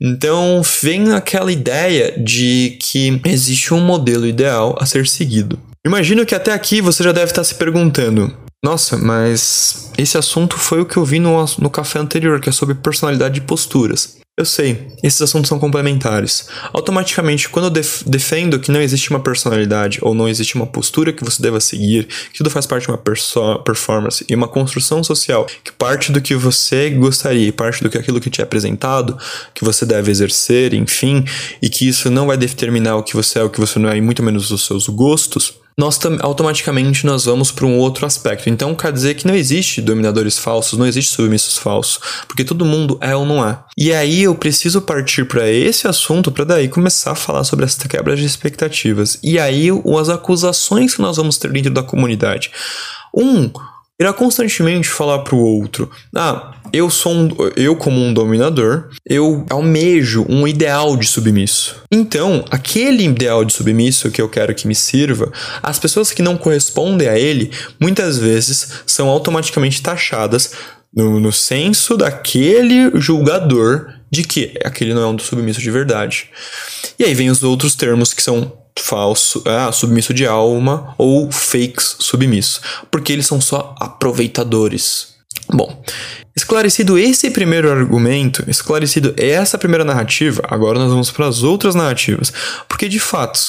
Então 0.01 0.61
vem 0.81 1.11
aquela 1.11 1.51
ideia 1.51 2.13
de 2.17 2.77
que 2.81 3.21
existe 3.25 3.73
um 3.73 3.81
modelo 3.81 4.25
ideal 4.25 4.77
a 4.79 4.85
ser 4.85 5.07
seguido. 5.07 5.59
Imagino 5.85 6.25
que 6.25 6.35
até 6.35 6.53
aqui 6.53 6.81
você 6.81 7.03
já 7.03 7.11
deve 7.11 7.31
estar 7.31 7.43
se 7.43 7.55
perguntando: 7.55 8.33
nossa, 8.63 8.97
mas 8.97 9.91
esse 9.97 10.17
assunto 10.17 10.57
foi 10.57 10.81
o 10.81 10.85
que 10.85 10.97
eu 10.97 11.05
vi 11.05 11.19
no, 11.19 11.43
no 11.59 11.69
café 11.69 11.99
anterior, 11.99 12.39
que 12.39 12.49
é 12.49 12.51
sobre 12.51 12.75
personalidade 12.75 13.39
e 13.39 13.43
posturas. 13.43 14.19
Eu 14.39 14.45
sei, 14.45 14.87
esses 15.03 15.21
assuntos 15.21 15.49
são 15.49 15.59
complementares. 15.59 16.47
Automaticamente, 16.71 17.49
quando 17.49 17.65
eu 17.65 17.69
def 17.69 18.03
defendo 18.05 18.57
que 18.57 18.71
não 18.71 18.81
existe 18.81 19.09
uma 19.09 19.19
personalidade 19.19 19.99
ou 20.01 20.13
não 20.13 20.29
existe 20.29 20.55
uma 20.55 20.65
postura 20.65 21.11
que 21.11 21.25
você 21.25 21.41
deva 21.41 21.59
seguir, 21.59 22.05
que 22.31 22.37
tudo 22.37 22.49
faz 22.49 22.65
parte 22.65 22.83
de 22.83 22.89
uma 22.89 22.97
performance 23.59 24.25
e 24.29 24.33
uma 24.33 24.47
construção 24.47 25.03
social 25.03 25.45
que 25.61 25.73
parte 25.73 26.09
do 26.09 26.21
que 26.21 26.35
você 26.35 26.89
gostaria 26.89 27.49
e 27.49 27.51
parte 27.51 27.83
do 27.83 27.89
que 27.89 27.97
aquilo 27.97 28.21
que 28.21 28.29
te 28.29 28.39
é 28.39 28.45
apresentado, 28.45 29.17
que 29.53 29.65
você 29.65 29.85
deve 29.85 30.09
exercer, 30.09 30.73
enfim, 30.73 31.25
e 31.61 31.67
que 31.69 31.85
isso 31.85 32.09
não 32.09 32.25
vai 32.25 32.37
determinar 32.37 32.95
o 32.95 33.03
que 33.03 33.17
você 33.17 33.39
é, 33.39 33.43
o 33.43 33.49
que 33.49 33.59
você 33.59 33.77
não 33.77 33.89
é, 33.89 33.97
e 33.97 34.01
muito 34.01 34.23
menos 34.23 34.51
os 34.51 34.65
seus 34.65 34.87
gostos, 34.87 35.55
nós 35.79 35.97
automaticamente 36.19 37.05
nós 37.05 37.23
vamos 37.23 37.51
para 37.51 37.65
um 37.65 37.77
outro 37.77 38.05
aspecto. 38.05 38.49
Então 38.49 38.75
quer 38.75 38.91
dizer 38.91 39.13
que 39.13 39.25
não 39.25 39.33
existe 39.33 39.81
dominadores 39.81 40.37
falsos, 40.37 40.77
não 40.77 40.85
existe 40.85 41.13
submissos 41.13 41.57
falsos, 41.57 42.01
porque 42.27 42.43
todo 42.43 42.65
mundo 42.65 42.97
é 42.99 43.15
ou 43.15 43.25
não 43.25 43.47
é. 43.47 43.57
E 43.77 43.93
aí 43.93 44.23
eu 44.23 44.35
preciso 44.35 44.81
partir 44.81 45.23
para 45.25 45.49
esse 45.49 45.87
assunto 45.87 46.33
para 46.33 46.43
daí 46.43 46.67
começar 46.67 47.13
a 47.13 47.15
falar 47.15 47.45
sobre 47.45 47.63
essa 47.63 47.87
quebra 47.87 48.13
de 48.13 48.25
expectativas. 48.25 49.17
E 49.23 49.39
aí 49.39 49.69
as 49.97 50.09
acusações 50.09 50.95
que 50.95 51.01
nós 51.01 51.15
vamos 51.15 51.37
ter 51.37 51.49
dentro 51.49 51.71
da 51.71 51.81
comunidade. 51.81 52.51
Um, 53.15 53.49
irá 53.99 54.13
constantemente 54.13 54.87
falar 54.87 55.19
para 55.19 55.35
o 55.35 55.43
outro: 55.43 55.89
"Ah, 56.15 56.53
eu 56.71 56.89
sou 56.89 57.13
um, 57.13 57.29
eu 57.55 57.75
como 57.75 57.99
um 57.99 58.13
dominador, 58.13 58.89
eu 59.05 59.45
almejo 59.49 60.25
um 60.29 60.47
ideal 60.47 60.95
de 60.95 61.07
submisso. 61.07 61.81
Então, 61.91 62.45
aquele 62.49 63.03
ideal 63.03 63.43
de 63.43 63.53
submisso 63.53 64.11
que 64.11 64.21
eu 64.21 64.29
quero 64.29 64.53
que 64.53 64.67
me 64.67 64.75
sirva, 64.75 65.31
as 65.61 65.79
pessoas 65.79 66.11
que 66.11 66.21
não 66.21 66.37
correspondem 66.37 67.07
a 67.07 67.17
ele, 67.17 67.51
muitas 67.79 68.17
vezes 68.17 68.81
são 68.85 69.09
automaticamente 69.09 69.81
taxadas 69.81 70.53
no, 70.93 71.19
no 71.19 71.31
senso 71.31 71.97
daquele 71.97 72.91
julgador 72.99 73.93
de 74.11 74.23
que 74.23 74.53
aquele 74.63 74.93
não 74.93 75.03
é 75.03 75.07
um 75.07 75.19
submisso 75.19 75.61
de 75.61 75.69
verdade. 75.69 76.29
E 76.97 77.03
aí 77.03 77.13
vem 77.13 77.29
os 77.29 77.43
outros 77.43 77.75
termos 77.75 78.13
que 78.13 78.23
são 78.23 78.58
falso, 78.79 79.43
ah, 79.45 79.71
submisso 79.71 80.13
de 80.13 80.25
alma 80.25 80.93
ou 80.97 81.31
fakes 81.31 81.95
submisso, 81.99 82.61
porque 82.89 83.13
eles 83.13 83.27
são 83.27 83.39
só 83.39 83.75
aproveitadores. 83.79 85.09
Bom, 85.51 85.83
esclarecido 86.35 86.97
esse 86.97 87.31
primeiro 87.31 87.71
argumento, 87.71 88.43
esclarecido 88.47 89.13
essa 89.17 89.57
primeira 89.57 89.83
narrativa, 89.83 90.43
agora 90.47 90.77
nós 90.79 90.91
vamos 90.91 91.11
para 91.11 91.27
as 91.27 91.43
outras 91.43 91.75
narrativas, 91.75 92.31
porque 92.67 92.87
de 92.87 92.99
fato, 92.99 93.39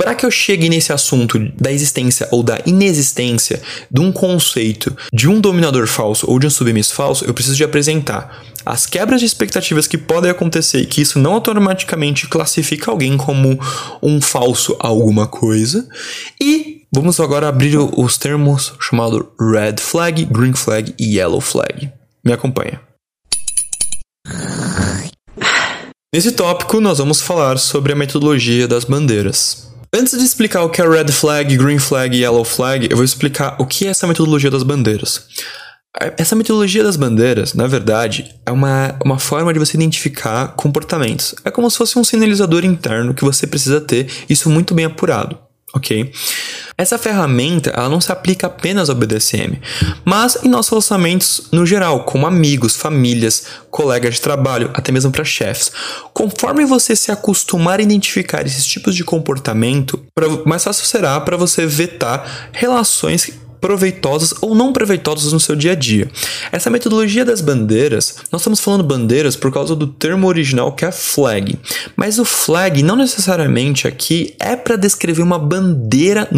para 0.00 0.14
que 0.14 0.24
eu 0.24 0.30
chegue 0.30 0.70
nesse 0.70 0.94
assunto 0.94 1.38
da 1.60 1.70
existência 1.70 2.26
ou 2.30 2.42
da 2.42 2.58
inexistência 2.64 3.60
de 3.90 4.00
um 4.00 4.10
conceito 4.10 4.96
de 5.12 5.28
um 5.28 5.38
dominador 5.38 5.86
falso 5.86 6.24
ou 6.26 6.38
de 6.38 6.46
um 6.46 6.50
submisso 6.50 6.94
falso, 6.94 7.26
eu 7.26 7.34
preciso 7.34 7.54
de 7.54 7.64
apresentar 7.64 8.42
as 8.64 8.86
quebras 8.86 9.20
de 9.20 9.26
expectativas 9.26 9.86
que 9.86 9.98
podem 9.98 10.30
acontecer 10.30 10.80
e 10.80 10.86
que 10.86 11.02
isso 11.02 11.18
não 11.18 11.34
automaticamente 11.34 12.28
classifica 12.28 12.90
alguém 12.90 13.18
como 13.18 13.60
um 14.02 14.22
falso 14.22 14.74
alguma 14.78 15.26
coisa. 15.26 15.86
E 16.40 16.86
vamos 16.90 17.20
agora 17.20 17.48
abrir 17.48 17.76
os 17.76 18.16
termos 18.16 18.72
chamados 18.80 19.22
red 19.38 19.76
flag, 19.80 20.24
green 20.24 20.54
flag 20.54 20.94
e 20.98 21.18
yellow 21.18 21.42
flag. 21.42 21.92
Me 22.24 22.32
acompanha. 22.32 22.80
Nesse 26.14 26.32
tópico, 26.32 26.80
nós 26.80 26.96
vamos 26.96 27.20
falar 27.20 27.58
sobre 27.58 27.92
a 27.92 27.96
metodologia 27.96 28.66
das 28.66 28.84
bandeiras. 28.84 29.69
Antes 29.92 30.16
de 30.16 30.24
explicar 30.24 30.62
o 30.62 30.70
que 30.70 30.80
é 30.80 30.88
red 30.88 31.10
flag, 31.10 31.56
green 31.56 31.80
flag 31.80 32.16
e 32.16 32.20
yellow 32.20 32.44
flag, 32.44 32.86
eu 32.88 32.96
vou 32.96 33.04
explicar 33.04 33.56
o 33.58 33.66
que 33.66 33.86
é 33.86 33.90
essa 33.90 34.06
metodologia 34.06 34.48
das 34.48 34.62
bandeiras. 34.62 35.26
Essa 36.16 36.36
metodologia 36.36 36.84
das 36.84 36.94
bandeiras, 36.94 37.54
na 37.54 37.66
verdade, 37.66 38.32
é 38.46 38.52
uma, 38.52 38.96
uma 39.04 39.18
forma 39.18 39.52
de 39.52 39.58
você 39.58 39.76
identificar 39.76 40.54
comportamentos. 40.54 41.34
É 41.44 41.50
como 41.50 41.68
se 41.68 41.76
fosse 41.76 41.98
um 41.98 42.04
sinalizador 42.04 42.64
interno 42.64 43.12
que 43.12 43.24
você 43.24 43.48
precisa 43.48 43.80
ter, 43.80 44.08
isso 44.28 44.48
muito 44.48 44.72
bem 44.72 44.84
apurado, 44.84 45.36
ok? 45.74 46.12
Essa 46.76 46.98
ferramenta 46.98 47.70
ela 47.70 47.88
não 47.88 48.00
se 48.00 48.10
aplica 48.10 48.46
apenas 48.46 48.88
ao 48.88 48.96
BDSM, 48.96 49.60
mas 50.04 50.38
em 50.42 50.48
nossos 50.48 50.70
relacionamentos 50.70 51.48
no 51.52 51.66
geral, 51.66 52.04
como 52.04 52.26
amigos, 52.26 52.74
famílias, 52.74 53.44
colegas 53.70 54.14
de 54.14 54.20
trabalho, 54.20 54.70
até 54.72 54.90
mesmo 54.90 55.12
para 55.12 55.24
chefes. 55.24 55.70
Conforme 56.14 56.64
você 56.64 56.96
se 56.96 57.12
acostumar 57.12 57.80
a 57.80 57.82
identificar 57.82 58.46
esses 58.46 58.64
tipos 58.64 58.94
de 58.94 59.04
comportamento, 59.04 60.02
mais 60.46 60.64
fácil 60.64 60.86
será 60.86 61.20
para 61.20 61.36
você 61.36 61.66
vetar 61.66 62.50
relações 62.52 63.30
proveitosas 63.60 64.34
ou 64.40 64.54
não 64.54 64.72
proveitosas 64.72 65.32
no 65.32 65.40
seu 65.40 65.54
dia 65.54 65.72
a 65.72 65.74
dia. 65.74 66.10
Essa 66.50 66.70
metodologia 66.70 67.24
das 67.24 67.40
bandeiras, 67.40 68.16
nós 68.32 68.40
estamos 68.40 68.60
falando 68.60 68.84
bandeiras 68.84 69.36
por 69.36 69.52
causa 69.52 69.76
do 69.76 69.86
termo 69.86 70.26
original 70.26 70.72
que 70.72 70.84
é 70.84 70.92
flag, 70.92 71.58
mas 71.96 72.18
o 72.18 72.24
flag 72.24 72.82
não 72.82 72.96
necessariamente 72.96 73.86
aqui 73.86 74.34
é 74.38 74.56
para 74.56 74.76
descrever 74.76 75.22
uma 75.22 75.38
bandeira 75.38 76.28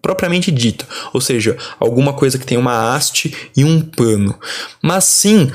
propriamente 0.00 0.50
dita, 0.50 0.84
ou 1.12 1.20
seja, 1.20 1.56
alguma 1.78 2.12
coisa 2.12 2.36
que 2.36 2.44
tem 2.44 2.58
uma 2.58 2.92
haste 2.92 3.32
e 3.56 3.62
um 3.62 3.80
pano, 3.80 4.34
mas 4.82 5.04
sim 5.04 5.50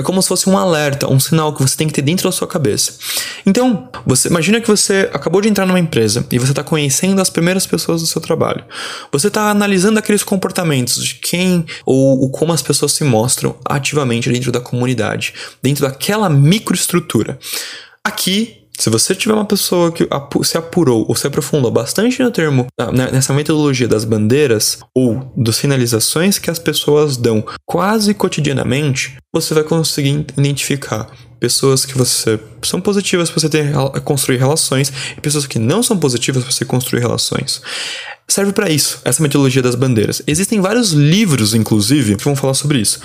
é 0.00 0.02
como 0.02 0.20
se 0.20 0.28
fosse 0.28 0.48
um 0.48 0.56
alerta, 0.56 1.10
um 1.10 1.20
sinal 1.20 1.54
que 1.54 1.62
você 1.62 1.76
tem 1.76 1.86
que 1.86 1.92
ter 1.92 2.02
dentro 2.02 2.28
da 2.28 2.32
sua 2.32 2.46
cabeça. 2.48 2.94
Então, 3.46 3.88
você 4.06 4.28
imagina 4.28 4.60
que 4.60 4.68
você 4.68 5.08
acabou 5.12 5.40
de 5.40 5.48
entrar 5.48 5.66
numa 5.66 5.78
empresa 5.78 6.26
e 6.30 6.38
você 6.38 6.52
está 6.52 6.62
conhecendo 6.62 7.20
as 7.20 7.30
primeiras 7.30 7.66
pessoas 7.66 8.00
do 8.00 8.06
seu 8.06 8.20
trabalho. 8.20 8.64
Você 9.12 9.28
está 9.28 9.50
analisando 9.50 9.98
aqueles 9.98 10.22
comportamentos 10.22 11.04
de 11.04 11.14
quem 11.14 11.64
ou 11.84 12.30
como 12.30 12.52
as 12.52 12.62
pessoas 12.62 12.92
se 12.92 13.04
mostram 13.04 13.56
ativamente 13.64 14.30
dentro 14.30 14.50
da 14.50 14.60
comunidade, 14.60 15.34
dentro 15.62 15.82
daquela 15.86 16.28
microestrutura. 16.28 17.38
Aqui 18.02 18.59
se 18.80 18.88
você 18.88 19.14
tiver 19.14 19.34
uma 19.34 19.44
pessoa 19.44 19.92
que 19.92 20.08
se 20.42 20.56
apurou 20.56 21.04
ou 21.06 21.14
se 21.14 21.26
aprofundou 21.26 21.70
bastante 21.70 22.22
no 22.22 22.30
termo, 22.30 22.66
nessa 23.12 23.34
metodologia 23.34 23.86
das 23.86 24.06
bandeiras 24.06 24.78
ou 24.94 25.30
das 25.36 25.58
finalizações 25.58 26.38
que 26.38 26.50
as 26.50 26.58
pessoas 26.58 27.18
dão 27.18 27.44
quase 27.66 28.14
cotidianamente, 28.14 29.18
você 29.30 29.52
vai 29.52 29.64
conseguir 29.64 30.24
identificar 30.34 31.10
pessoas 31.38 31.84
que 31.84 31.96
você 31.96 32.40
são 32.62 32.80
positivas 32.80 33.30
para 33.30 33.40
você 33.40 33.48
ter, 33.50 33.72
construir 34.02 34.38
relações 34.38 34.90
e 35.16 35.20
pessoas 35.20 35.46
que 35.46 35.58
não 35.58 35.82
são 35.82 35.98
positivas 35.98 36.42
para 36.42 36.52
você 36.52 36.64
construir 36.64 37.00
relações. 37.00 37.60
Serve 38.26 38.52
para 38.52 38.70
isso, 38.70 39.00
essa 39.04 39.22
metodologia 39.22 39.60
das 39.60 39.74
bandeiras. 39.74 40.22
Existem 40.26 40.58
vários 40.58 40.92
livros, 40.92 41.52
inclusive, 41.52 42.16
que 42.16 42.24
vão 42.24 42.36
falar 42.36 42.54
sobre 42.54 42.78
isso. 42.78 43.00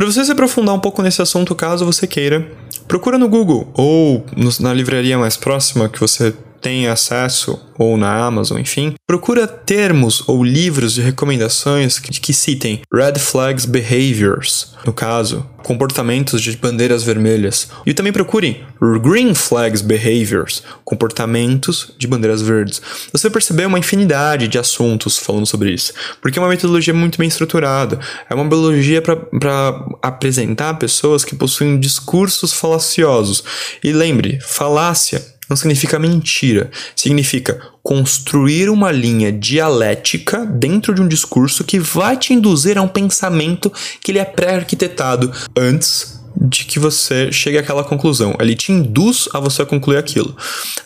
Para 0.00 0.10
você 0.10 0.24
se 0.24 0.32
aprofundar 0.32 0.74
um 0.74 0.80
pouco 0.80 1.02
nesse 1.02 1.20
assunto, 1.20 1.54
caso 1.54 1.84
você 1.84 2.06
queira, 2.06 2.50
procura 2.88 3.18
no 3.18 3.28
Google 3.28 3.70
ou 3.74 4.24
na 4.58 4.72
livraria 4.72 5.18
mais 5.18 5.36
próxima 5.36 5.90
que 5.90 6.00
você 6.00 6.32
tem 6.60 6.88
acesso, 6.88 7.58
ou 7.78 7.96
na 7.96 8.12
Amazon, 8.24 8.58
enfim, 8.58 8.94
procura 9.06 9.46
termos 9.46 10.28
ou 10.28 10.44
livros 10.44 10.94
de 10.94 11.00
recomendações 11.00 11.98
que, 11.98 12.20
que 12.20 12.32
citem 12.32 12.82
Red 12.92 13.18
Flags 13.18 13.64
Behaviors, 13.64 14.74
no 14.84 14.92
caso, 14.92 15.46
comportamentos 15.62 16.42
de 16.42 16.56
bandeiras 16.56 17.02
vermelhas. 17.02 17.68
E 17.86 17.94
também 17.94 18.12
procure 18.12 18.64
Green 19.02 19.34
Flags 19.34 19.82
Behaviors, 19.82 20.62
comportamentos 20.84 21.92
de 21.98 22.06
bandeiras 22.06 22.42
verdes. 22.42 22.80
Você 23.12 23.28
vai 23.28 23.34
perceber 23.34 23.66
uma 23.66 23.78
infinidade 23.78 24.48
de 24.48 24.58
assuntos 24.58 25.18
falando 25.18 25.46
sobre 25.46 25.72
isso, 25.72 25.92
porque 26.20 26.38
é 26.38 26.42
uma 26.42 26.48
metodologia 26.48 26.94
muito 26.94 27.18
bem 27.18 27.28
estruturada. 27.28 27.98
É 28.28 28.34
uma 28.34 28.44
metodologia 28.44 29.00
para 29.00 29.84
apresentar 30.02 30.74
pessoas 30.74 31.24
que 31.24 31.34
possuem 31.34 31.80
discursos 31.80 32.52
falaciosos. 32.52 33.42
E 33.82 33.92
lembre, 33.92 34.38
falácia 34.42 35.39
não 35.50 35.56
significa 35.56 35.98
mentira, 35.98 36.70
significa 36.94 37.60
construir 37.82 38.70
uma 38.70 38.92
linha 38.92 39.32
dialética 39.32 40.46
dentro 40.46 40.94
de 40.94 41.02
um 41.02 41.08
discurso 41.08 41.64
que 41.64 41.80
vai 41.80 42.16
te 42.16 42.32
induzir 42.32 42.78
a 42.78 42.82
um 42.82 42.88
pensamento 42.88 43.70
que 44.00 44.12
ele 44.12 44.20
é 44.20 44.24
pré-arquitetado 44.24 45.32
antes 45.58 46.20
de 46.36 46.64
que 46.64 46.78
você 46.78 47.32
chegue 47.32 47.58
àquela 47.58 47.82
conclusão. 47.82 48.36
Ele 48.38 48.54
te 48.54 48.70
induz 48.70 49.28
a 49.34 49.40
você 49.40 49.66
concluir 49.66 49.96
aquilo. 49.96 50.36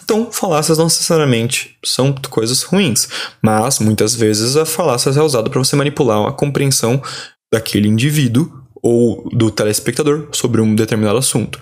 Então, 0.02 0.32
falácias 0.32 0.78
não 0.78 0.86
necessariamente 0.86 1.76
são 1.84 2.14
coisas 2.30 2.62
ruins, 2.62 3.06
mas 3.42 3.78
muitas 3.78 4.14
vezes 4.14 4.56
a 4.56 4.64
falácia 4.64 5.10
é 5.10 5.22
usada 5.22 5.50
para 5.50 5.58
você 5.58 5.76
manipular 5.76 6.26
a 6.26 6.32
compreensão 6.32 7.02
daquele 7.52 7.86
indivíduo 7.86 8.63
ou 8.84 9.26
do 9.32 9.50
telespectador 9.50 10.28
sobre 10.30 10.60
um 10.60 10.74
determinado 10.74 11.16
assunto 11.16 11.58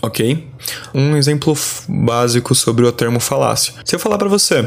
ok? 0.00 0.46
Um 0.94 1.16
exemplo 1.16 1.56
básico 1.88 2.54
sobre 2.54 2.86
o 2.86 2.92
termo 2.92 3.18
falácia. 3.18 3.74
Se 3.84 3.96
eu 3.96 3.98
falar 3.98 4.16
para 4.16 4.28
você, 4.28 4.62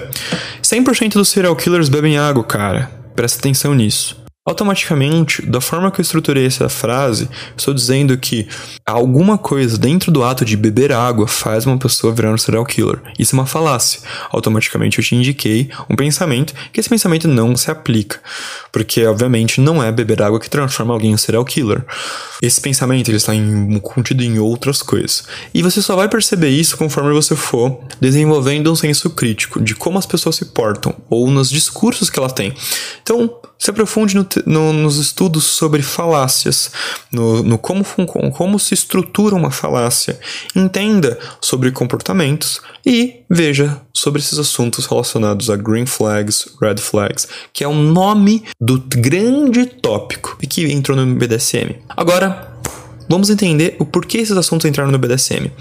100% 0.62 1.14
dos 1.14 1.30
serial 1.30 1.56
killers 1.56 1.88
bebem 1.88 2.18
água, 2.18 2.44
cara, 2.44 2.92
presta 3.16 3.40
atenção 3.40 3.74
nisso. 3.74 4.21
Automaticamente, 4.44 5.46
da 5.46 5.62
forma 5.62 5.92
que 5.92 6.02
eu 6.02 6.02
estruturei 6.02 6.48
essa 6.48 6.68
frase, 6.68 7.30
estou 7.56 7.76
dizendo 7.76 8.18
que 8.18 8.48
alguma 8.84 9.38
coisa 9.38 9.78
dentro 9.78 10.12
do 10.12 10.24
ato 10.24 10.44
de 10.44 10.58
beber 10.58 10.92
água 10.92 11.28
faz 11.28 11.68
uma 11.68 11.78
pessoa 11.78 12.12
virar 12.12 12.34
um 12.34 12.38
serial 12.40 12.66
killer. 12.66 13.00
Isso 13.20 13.36
é 13.36 13.40
uma 13.40 13.46
falácia. 13.46 14.02
Automaticamente 14.32 14.98
eu 14.98 15.06
te 15.06 15.16
indiquei 15.16 15.70
um 15.88 15.96
pensamento 15.96 16.56
que 16.74 16.80
esse 16.80 16.90
pensamento 16.90 17.28
não 17.28 17.56
se 17.56 17.70
aplica. 17.70 18.20
Porque, 18.72 19.06
obviamente, 19.06 19.62
não 19.62 19.84
é 19.84 19.92
beber 19.92 20.24
água 20.24 20.40
que 20.40 20.50
transforma 20.50 20.92
alguém 20.92 21.12
em 21.12 21.18
serial 21.18 21.46
killer. 21.46 21.86
Esse 22.42 22.60
pensamento 22.60 23.10
ele 23.10 23.18
está 23.18 23.36
em, 23.36 23.80
contido 23.80 24.24
em 24.24 24.40
outras 24.40 24.82
coisas. 24.82 25.24
E 25.54 25.62
você 25.62 25.84
só 25.84 25.96
vai 25.96 26.10
perceber 26.10 26.50
isso 26.50 26.78
conforme 26.78 27.14
você 27.14 27.36
for 27.36 27.80
desenvolvendo 28.00 28.72
um 28.72 28.76
senso 28.76 29.12
crítico 29.12 29.62
de 29.62 29.76
como 29.76 30.00
as 30.00 30.08
pessoas 30.08 30.36
se 30.36 30.46
portam 30.46 30.96
ou 31.12 31.30
nos 31.30 31.48
discursos 31.48 32.10
que 32.10 32.18
elas 32.18 32.34
têm. 32.34 32.56
Então, 33.04 33.40
se 33.62 33.70
aprofunde 33.70 34.16
no, 34.16 34.26
no, 34.48 34.74
nos 34.74 34.98
estudos 34.98 35.44
sobre 35.44 35.84
falácias, 35.84 36.72
no, 37.12 37.44
no 37.44 37.60
como, 37.60 37.86
como 38.34 38.58
se 38.58 38.74
estrutura 38.74 39.36
uma 39.36 39.52
falácia, 39.52 40.20
entenda 40.56 41.20
sobre 41.40 41.72
comportamentos 41.72 42.60
e 42.84 43.22
veja 43.30 43.80
sobre 43.94 44.20
esses 44.20 44.40
assuntos 44.40 44.88
relacionados 44.88 45.52
a 45.52 45.56
green 45.56 45.86
flags, 45.86 46.48
red 46.60 46.78
flags, 46.78 47.28
que 47.54 47.64
é 47.64 47.68
o 47.68 47.76
nome 47.76 48.44
do 48.60 48.80
grande 48.80 49.68
tópico 49.68 50.36
que 50.50 50.66
entrou 50.72 50.98
no 50.98 51.16
BDSM. 51.16 51.76
Agora, 51.90 52.58
vamos 53.08 53.30
entender 53.30 53.76
o 53.78 53.86
porquê 53.86 54.18
esses 54.18 54.36
assuntos 54.36 54.66
entraram 54.66 54.90
no 54.90 54.98
BDSM. 54.98 55.52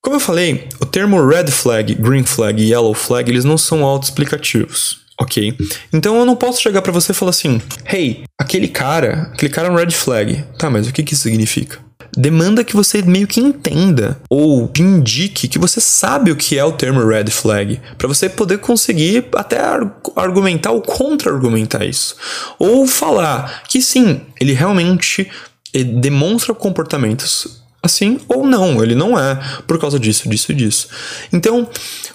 Como 0.00 0.14
eu 0.14 0.20
falei, 0.20 0.68
o 0.80 0.86
termo 0.86 1.26
red 1.26 1.48
flag, 1.48 1.96
green 1.96 2.24
flag 2.24 2.62
e 2.62 2.70
yellow 2.70 2.94
flag, 2.94 3.28
eles 3.28 3.44
não 3.44 3.58
são 3.58 3.82
autoexplicativos. 3.82 5.03
Ok? 5.24 5.56
Então 5.90 6.18
eu 6.18 6.26
não 6.26 6.36
posso 6.36 6.60
chegar 6.60 6.82
para 6.82 6.92
você 6.92 7.12
e 7.12 7.14
falar 7.14 7.30
assim: 7.30 7.60
hey, 7.90 8.24
aquele 8.38 8.68
cara, 8.68 9.30
aquele 9.32 9.50
cara 9.50 9.68
é 9.68 9.70
um 9.70 9.74
red 9.74 9.90
flag. 9.90 10.44
Tá, 10.58 10.68
mas 10.68 10.86
o 10.86 10.92
que, 10.92 11.02
que 11.02 11.14
isso 11.14 11.22
significa? 11.22 11.82
demanda 12.16 12.62
que 12.62 12.76
você 12.76 13.02
meio 13.02 13.26
que 13.26 13.40
entenda 13.40 14.20
ou 14.28 14.70
indique 14.78 15.48
que 15.48 15.58
você 15.58 15.80
sabe 15.80 16.30
o 16.30 16.36
que 16.36 16.56
é 16.56 16.64
o 16.64 16.70
termo 16.70 17.04
red 17.04 17.26
flag, 17.30 17.80
para 17.98 18.06
você 18.06 18.28
poder 18.28 18.58
conseguir 18.58 19.26
até 19.34 19.58
argumentar 20.14 20.70
ou 20.70 20.80
contra-argumentar 20.80 21.84
isso. 21.84 22.14
Ou 22.56 22.86
falar 22.86 23.64
que 23.68 23.82
sim, 23.82 24.20
ele 24.40 24.52
realmente 24.52 25.28
eh, 25.72 25.82
demonstra 25.82 26.54
comportamentos 26.54 27.64
assim 27.82 28.18
ou 28.28 28.46
não, 28.46 28.82
ele 28.82 28.94
não 28.94 29.18
é 29.18 29.38
por 29.66 29.78
causa 29.78 29.98
disso, 29.98 30.28
disso 30.28 30.52
e 30.52 30.54
disso. 30.54 30.88
Então, 31.32 31.68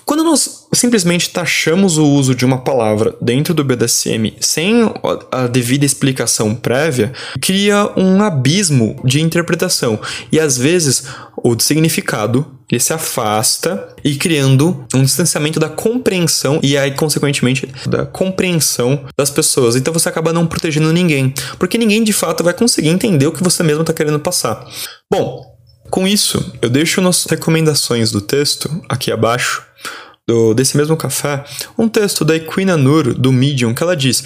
quando 0.05 0.23
nós 0.23 0.58
simplesmente 0.73 1.29
taxamos 1.29 1.97
o 1.97 2.05
uso 2.05 2.35
de 2.35 2.45
uma 2.45 2.59
palavra 2.59 3.15
dentro 3.21 3.53
do 3.53 3.63
BDSM 3.63 4.33
sem 4.39 4.91
a 5.31 5.47
devida 5.47 5.85
explicação 5.85 6.53
prévia, 6.55 7.11
cria 7.41 7.91
um 7.97 8.21
abismo 8.21 8.99
de 9.03 9.21
interpretação. 9.21 9.99
E 10.31 10.39
às 10.39 10.57
vezes 10.57 11.05
o 11.43 11.57
significado 11.59 12.45
ele 12.69 12.79
se 12.79 12.93
afasta 12.93 13.95
e 14.03 14.15
criando 14.15 14.85
um 14.93 15.01
distanciamento 15.01 15.59
da 15.59 15.69
compreensão 15.69 16.59
e 16.61 16.77
aí 16.77 16.91
consequentemente 16.91 17.67
da 17.87 18.05
compreensão 18.05 19.05
das 19.17 19.31
pessoas. 19.31 19.75
Então 19.75 19.91
você 19.91 20.07
acaba 20.07 20.31
não 20.31 20.45
protegendo 20.45 20.93
ninguém, 20.93 21.33
porque 21.57 21.77
ninguém 21.77 22.03
de 22.03 22.13
fato 22.13 22.43
vai 22.43 22.53
conseguir 22.53 22.89
entender 22.89 23.25
o 23.25 23.31
que 23.31 23.43
você 23.43 23.63
mesmo 23.63 23.81
está 23.81 23.93
querendo 23.93 24.19
passar. 24.19 24.67
Bom, 25.11 25.43
com 25.89 26.07
isso, 26.07 26.53
eu 26.61 26.69
deixo 26.69 27.01
nas 27.01 27.25
recomendações 27.25 28.11
do 28.11 28.21
texto 28.21 28.69
aqui 28.87 29.11
abaixo 29.11 29.63
do, 30.29 30.53
desse 30.53 30.77
mesmo 30.77 30.95
café 30.95 31.43
um 31.75 31.89
texto 31.89 32.23
da 32.23 32.35
Equina 32.35 32.77
Nur 32.77 33.15
do 33.15 33.31
Medium 33.31 33.73
que 33.73 33.81
ela 33.81 33.95
diz: 33.95 34.23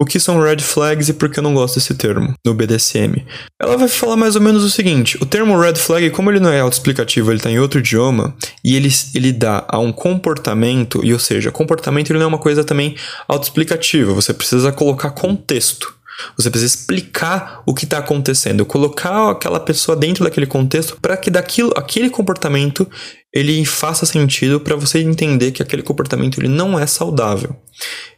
o 0.00 0.04
que 0.04 0.18
são 0.18 0.40
red 0.40 0.58
flags 0.58 1.08
e 1.08 1.12
por 1.12 1.30
que 1.30 1.38
eu 1.38 1.42
não 1.42 1.54
gosto 1.54 1.76
desse 1.76 1.94
termo 1.94 2.34
no 2.44 2.52
BDSM. 2.52 3.24
Ela 3.60 3.76
vai 3.76 3.86
falar 3.86 4.16
mais 4.16 4.34
ou 4.34 4.42
menos 4.42 4.64
o 4.64 4.70
seguinte: 4.70 5.16
o 5.22 5.26
termo 5.26 5.58
red 5.58 5.76
flag, 5.76 6.10
como 6.10 6.30
ele 6.30 6.40
não 6.40 6.50
é 6.50 6.60
autoexplicativo, 6.60 7.30
ele 7.30 7.38
está 7.38 7.50
em 7.50 7.60
outro 7.60 7.78
idioma 7.78 8.34
e 8.64 8.74
ele, 8.74 8.88
ele 9.14 9.32
dá 9.32 9.64
a 9.68 9.78
um 9.78 9.92
comportamento, 9.92 11.00
e 11.04 11.12
ou 11.12 11.20
seja, 11.20 11.52
comportamento 11.52 12.10
ele 12.10 12.18
não 12.18 12.26
é 12.26 12.28
uma 12.28 12.38
coisa 12.38 12.64
também 12.64 12.96
autoexplicativa, 13.28 14.12
você 14.12 14.34
precisa 14.34 14.72
colocar 14.72 15.10
contexto. 15.10 15.94
Você 16.36 16.48
precisa 16.48 16.74
explicar 16.74 17.62
o 17.66 17.74
que 17.74 17.84
está 17.84 17.98
acontecendo, 17.98 18.64
colocar 18.64 19.30
aquela 19.30 19.58
pessoa 19.58 19.96
dentro 19.96 20.24
daquele 20.24 20.46
contexto 20.46 20.96
para 21.00 21.16
que 21.16 21.30
daquilo, 21.30 21.72
aquele 21.76 22.08
comportamento 22.08 22.88
ele 23.34 23.64
faça 23.64 24.06
sentido 24.06 24.60
para 24.60 24.76
você 24.76 25.00
entender 25.00 25.50
que 25.50 25.60
aquele 25.60 25.82
comportamento 25.82 26.40
ele 26.40 26.48
não 26.48 26.78
é 26.78 26.86
saudável. 26.86 27.56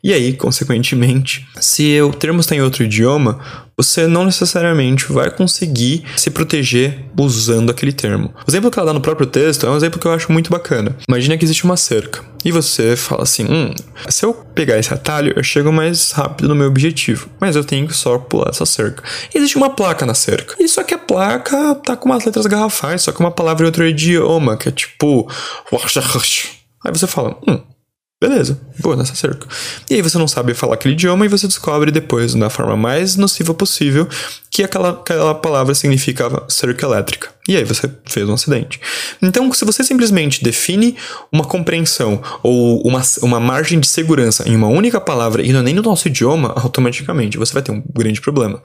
E 0.04 0.12
aí, 0.12 0.34
consequentemente, 0.34 1.48
se 1.58 1.98
o 2.02 2.12
termo 2.12 2.40
está 2.40 2.54
em 2.54 2.60
outro 2.60 2.84
idioma, 2.84 3.40
você 3.76 4.06
não 4.06 4.24
necessariamente 4.24 5.10
vai 5.12 5.30
conseguir 5.30 6.04
se 6.16 6.30
proteger 6.30 7.04
usando 7.18 7.70
aquele 7.70 7.92
termo. 7.92 8.32
O 8.46 8.50
exemplo 8.50 8.70
que 8.70 8.78
ela 8.78 8.86
dá 8.86 8.92
no 8.92 9.00
próprio 9.00 9.26
texto 9.26 9.66
é 9.66 9.70
um 9.70 9.76
exemplo 9.76 9.98
que 9.98 10.06
eu 10.06 10.12
acho 10.12 10.30
muito 10.30 10.50
bacana. 10.50 10.96
Imagina 11.08 11.36
que 11.36 11.44
existe 11.44 11.64
uma 11.64 11.76
cerca 11.76 12.22
e 12.44 12.52
você 12.52 12.94
fala 12.94 13.24
assim: 13.24 13.44
hum, 13.44 13.74
se 14.08 14.24
eu 14.24 14.32
pegar 14.32 14.78
esse 14.78 14.94
atalho, 14.94 15.32
eu 15.36 15.42
chego 15.42 15.72
mais 15.72 16.12
rápido 16.12 16.48
no 16.48 16.54
meu 16.54 16.68
objetivo, 16.68 17.28
mas 17.40 17.56
eu 17.56 17.64
tenho 17.64 17.88
que 17.88 17.94
só 17.94 18.18
pular 18.18 18.50
essa 18.50 18.64
cerca. 18.64 19.02
E 19.34 19.38
existe 19.38 19.56
uma 19.56 19.70
placa 19.70 20.06
na 20.06 20.14
cerca. 20.14 20.54
E 20.58 20.68
só 20.68 20.84
que 20.84 20.94
a 20.94 20.98
placa 20.98 21.74
tá 21.74 21.96
com 21.96 22.08
umas 22.08 22.24
letras 22.24 22.46
garrafais, 22.46 23.02
só 23.02 23.12
que 23.12 23.18
uma 23.20 23.32
palavra 23.32 23.64
em 23.64 23.66
outro 23.66 23.86
idioma, 23.86 24.56
que 24.56 24.68
é 24.68 24.72
tipo. 24.72 25.05
Aí 26.84 26.92
você 26.92 27.06
fala: 27.06 27.38
hum, 27.46 27.60
Beleza, 28.18 28.58
vou 28.78 28.96
nessa 28.96 29.14
cerca. 29.14 29.46
E 29.90 29.94
aí 29.94 30.00
você 30.02 30.16
não 30.16 30.26
sabe 30.26 30.54
falar 30.54 30.74
aquele 30.74 30.94
idioma 30.94 31.26
e 31.26 31.28
você 31.28 31.46
descobre 31.46 31.90
depois, 31.90 32.34
da 32.34 32.48
forma 32.48 32.74
mais 32.74 33.14
nociva 33.14 33.52
possível, 33.52 34.08
que 34.50 34.62
aquela, 34.62 34.90
aquela 34.90 35.34
palavra 35.34 35.74
significava 35.74 36.46
cerca 36.48 36.86
elétrica. 36.86 37.28
E 37.48 37.56
aí 37.56 37.64
você 37.64 37.90
fez 38.06 38.28
um 38.28 38.34
acidente. 38.34 38.80
Então, 39.22 39.52
se 39.52 39.64
você 39.64 39.84
simplesmente 39.84 40.42
define 40.42 40.96
uma 41.30 41.44
compreensão 41.44 42.20
ou 42.42 42.80
uma, 42.82 43.02
uma 43.22 43.38
margem 43.38 43.78
de 43.78 43.86
segurança 43.86 44.48
em 44.48 44.56
uma 44.56 44.68
única 44.68 45.00
palavra 45.00 45.42
e 45.42 45.52
não 45.52 45.60
é 45.60 45.62
nem 45.62 45.74
no 45.74 45.82
nosso 45.82 46.08
idioma, 46.08 46.52
automaticamente 46.56 47.38
você 47.38 47.52
vai 47.52 47.62
ter 47.62 47.72
um 47.72 47.82
grande 47.94 48.20
problema. 48.20 48.60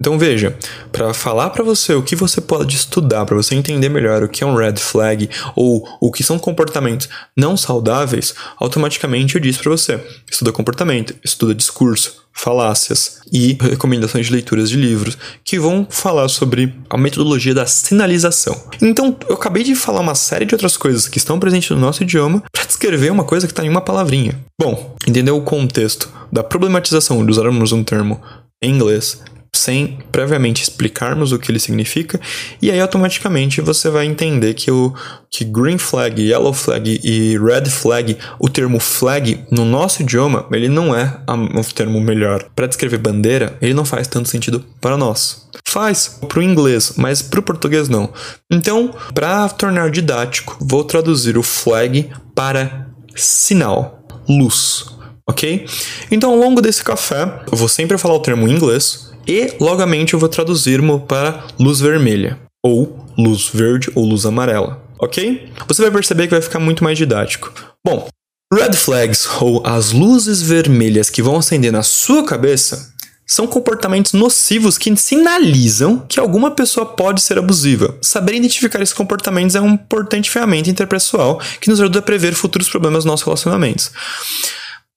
Então 0.00 0.18
veja, 0.18 0.56
para 0.92 1.14
falar 1.14 1.50
para 1.50 1.64
você 1.64 1.94
o 1.94 2.02
que 2.02 2.14
você 2.14 2.40
pode 2.40 2.76
estudar, 2.76 3.24
para 3.24 3.36
você 3.36 3.54
entender 3.54 3.88
melhor 3.88 4.22
o 4.22 4.28
que 4.28 4.44
é 4.44 4.46
um 4.46 4.54
red 4.54 4.76
flag 4.76 5.28
ou 5.54 5.88
o 6.00 6.12
que 6.12 6.22
são 6.22 6.38
comportamentos 6.38 7.08
não 7.36 7.56
saudáveis, 7.56 8.34
automaticamente 8.58 9.36
eu 9.36 9.40
disse 9.40 9.58
para 9.58 9.70
você: 9.70 10.00
estuda 10.30 10.52
comportamento, 10.52 11.14
estuda 11.24 11.54
discurso, 11.54 12.25
falácias 12.36 13.20
e 13.32 13.56
recomendações 13.60 14.26
de 14.26 14.32
leituras 14.32 14.68
de 14.68 14.76
livros 14.76 15.16
que 15.42 15.58
vão 15.58 15.86
falar 15.88 16.28
sobre 16.28 16.72
a 16.90 16.98
metodologia 16.98 17.54
da 17.54 17.66
sinalização. 17.66 18.62
Então, 18.80 19.16
eu 19.26 19.34
acabei 19.34 19.64
de 19.64 19.74
falar 19.74 20.00
uma 20.00 20.14
série 20.14 20.44
de 20.44 20.54
outras 20.54 20.76
coisas 20.76 21.08
que 21.08 21.18
estão 21.18 21.40
presentes 21.40 21.70
no 21.70 21.78
nosso 21.78 22.02
idioma 22.02 22.42
para 22.52 22.66
descrever 22.66 23.10
uma 23.10 23.24
coisa 23.24 23.46
que 23.46 23.52
está 23.52 23.64
em 23.64 23.70
uma 23.70 23.80
palavrinha. 23.80 24.38
Bom, 24.60 24.94
entendeu 25.08 25.36
o 25.36 25.42
contexto 25.42 26.12
da 26.30 26.44
problematização 26.44 27.24
de 27.24 27.30
usarmos 27.30 27.72
um 27.72 27.82
termo 27.82 28.20
em 28.62 28.74
inglês 28.74 29.20
sem 29.56 29.98
previamente 30.12 30.62
explicarmos 30.62 31.32
o 31.32 31.38
que 31.38 31.50
ele 31.50 31.58
significa, 31.58 32.20
e 32.60 32.70
aí 32.70 32.80
automaticamente 32.80 33.60
você 33.60 33.90
vai 33.90 34.06
entender 34.06 34.54
que 34.54 34.70
o 34.70 34.94
que 35.30 35.44
green 35.44 35.78
flag, 35.78 36.22
yellow 36.22 36.52
flag 36.52 37.00
e 37.02 37.36
red 37.38 37.66
flag, 37.66 38.16
o 38.38 38.48
termo 38.48 38.80
flag 38.80 39.44
no 39.50 39.64
nosso 39.64 40.02
idioma, 40.02 40.46
ele 40.52 40.68
não 40.68 40.94
é 40.94 41.20
o 41.28 41.74
termo 41.74 42.00
melhor. 42.00 42.48
Para 42.54 42.66
descrever 42.66 42.98
bandeira, 42.98 43.56
ele 43.60 43.74
não 43.74 43.84
faz 43.84 44.06
tanto 44.08 44.28
sentido 44.28 44.64
para 44.80 44.96
nós. 44.96 45.46
Faz 45.66 46.18
para 46.28 46.38
o 46.38 46.42
inglês, 46.42 46.94
mas 46.96 47.20
para 47.20 47.40
o 47.40 47.42
português 47.42 47.88
não. 47.88 48.12
Então, 48.50 48.94
para 49.12 49.48
tornar 49.48 49.90
didático, 49.90 50.56
vou 50.60 50.84
traduzir 50.84 51.36
o 51.36 51.42
flag 51.42 52.10
para 52.34 52.86
sinal, 53.14 54.06
luz, 54.28 54.86
ok? 55.28 55.66
Então, 56.10 56.30
ao 56.30 56.38
longo 56.38 56.62
desse 56.62 56.84
café, 56.84 57.42
eu 57.50 57.56
vou 57.58 57.68
sempre 57.68 57.98
falar 57.98 58.14
o 58.14 58.20
termo 58.20 58.46
em 58.46 58.52
inglês, 58.52 59.10
e 59.26 59.52
logamente 59.60 60.14
eu 60.14 60.20
vou 60.20 60.28
traduzir-mo 60.28 61.00
para 61.00 61.44
luz 61.58 61.80
vermelha, 61.80 62.38
ou 62.64 63.04
luz 63.18 63.48
verde 63.52 63.90
ou 63.94 64.04
luz 64.04 64.24
amarela, 64.24 64.82
ok? 64.98 65.50
Você 65.68 65.82
vai 65.82 65.90
perceber 65.90 66.24
que 66.24 66.34
vai 66.34 66.42
ficar 66.42 66.58
muito 66.58 66.84
mais 66.84 66.96
didático. 66.96 67.52
Bom, 67.84 68.08
red 68.52 68.74
flags, 68.74 69.28
ou 69.40 69.66
as 69.66 69.92
luzes 69.92 70.42
vermelhas 70.42 71.10
que 71.10 71.22
vão 71.22 71.36
acender 71.36 71.72
na 71.72 71.82
sua 71.82 72.24
cabeça, 72.24 72.94
são 73.26 73.46
comportamentos 73.46 74.12
nocivos 74.12 74.78
que 74.78 74.94
sinalizam 74.96 75.98
que 76.08 76.20
alguma 76.20 76.52
pessoa 76.52 76.86
pode 76.86 77.20
ser 77.20 77.38
abusiva. 77.38 77.98
Saber 78.00 78.34
identificar 78.34 78.80
esses 78.80 78.94
comportamentos 78.94 79.56
é 79.56 79.60
uma 79.60 79.74
importante 79.74 80.30
ferramenta 80.30 80.70
interpessoal 80.70 81.40
que 81.60 81.68
nos 81.68 81.80
ajuda 81.80 81.98
a 81.98 82.02
prever 82.02 82.34
futuros 82.34 82.68
problemas 82.68 83.04
nos 83.04 83.10
nossos 83.10 83.24
relacionamentos. 83.24 83.90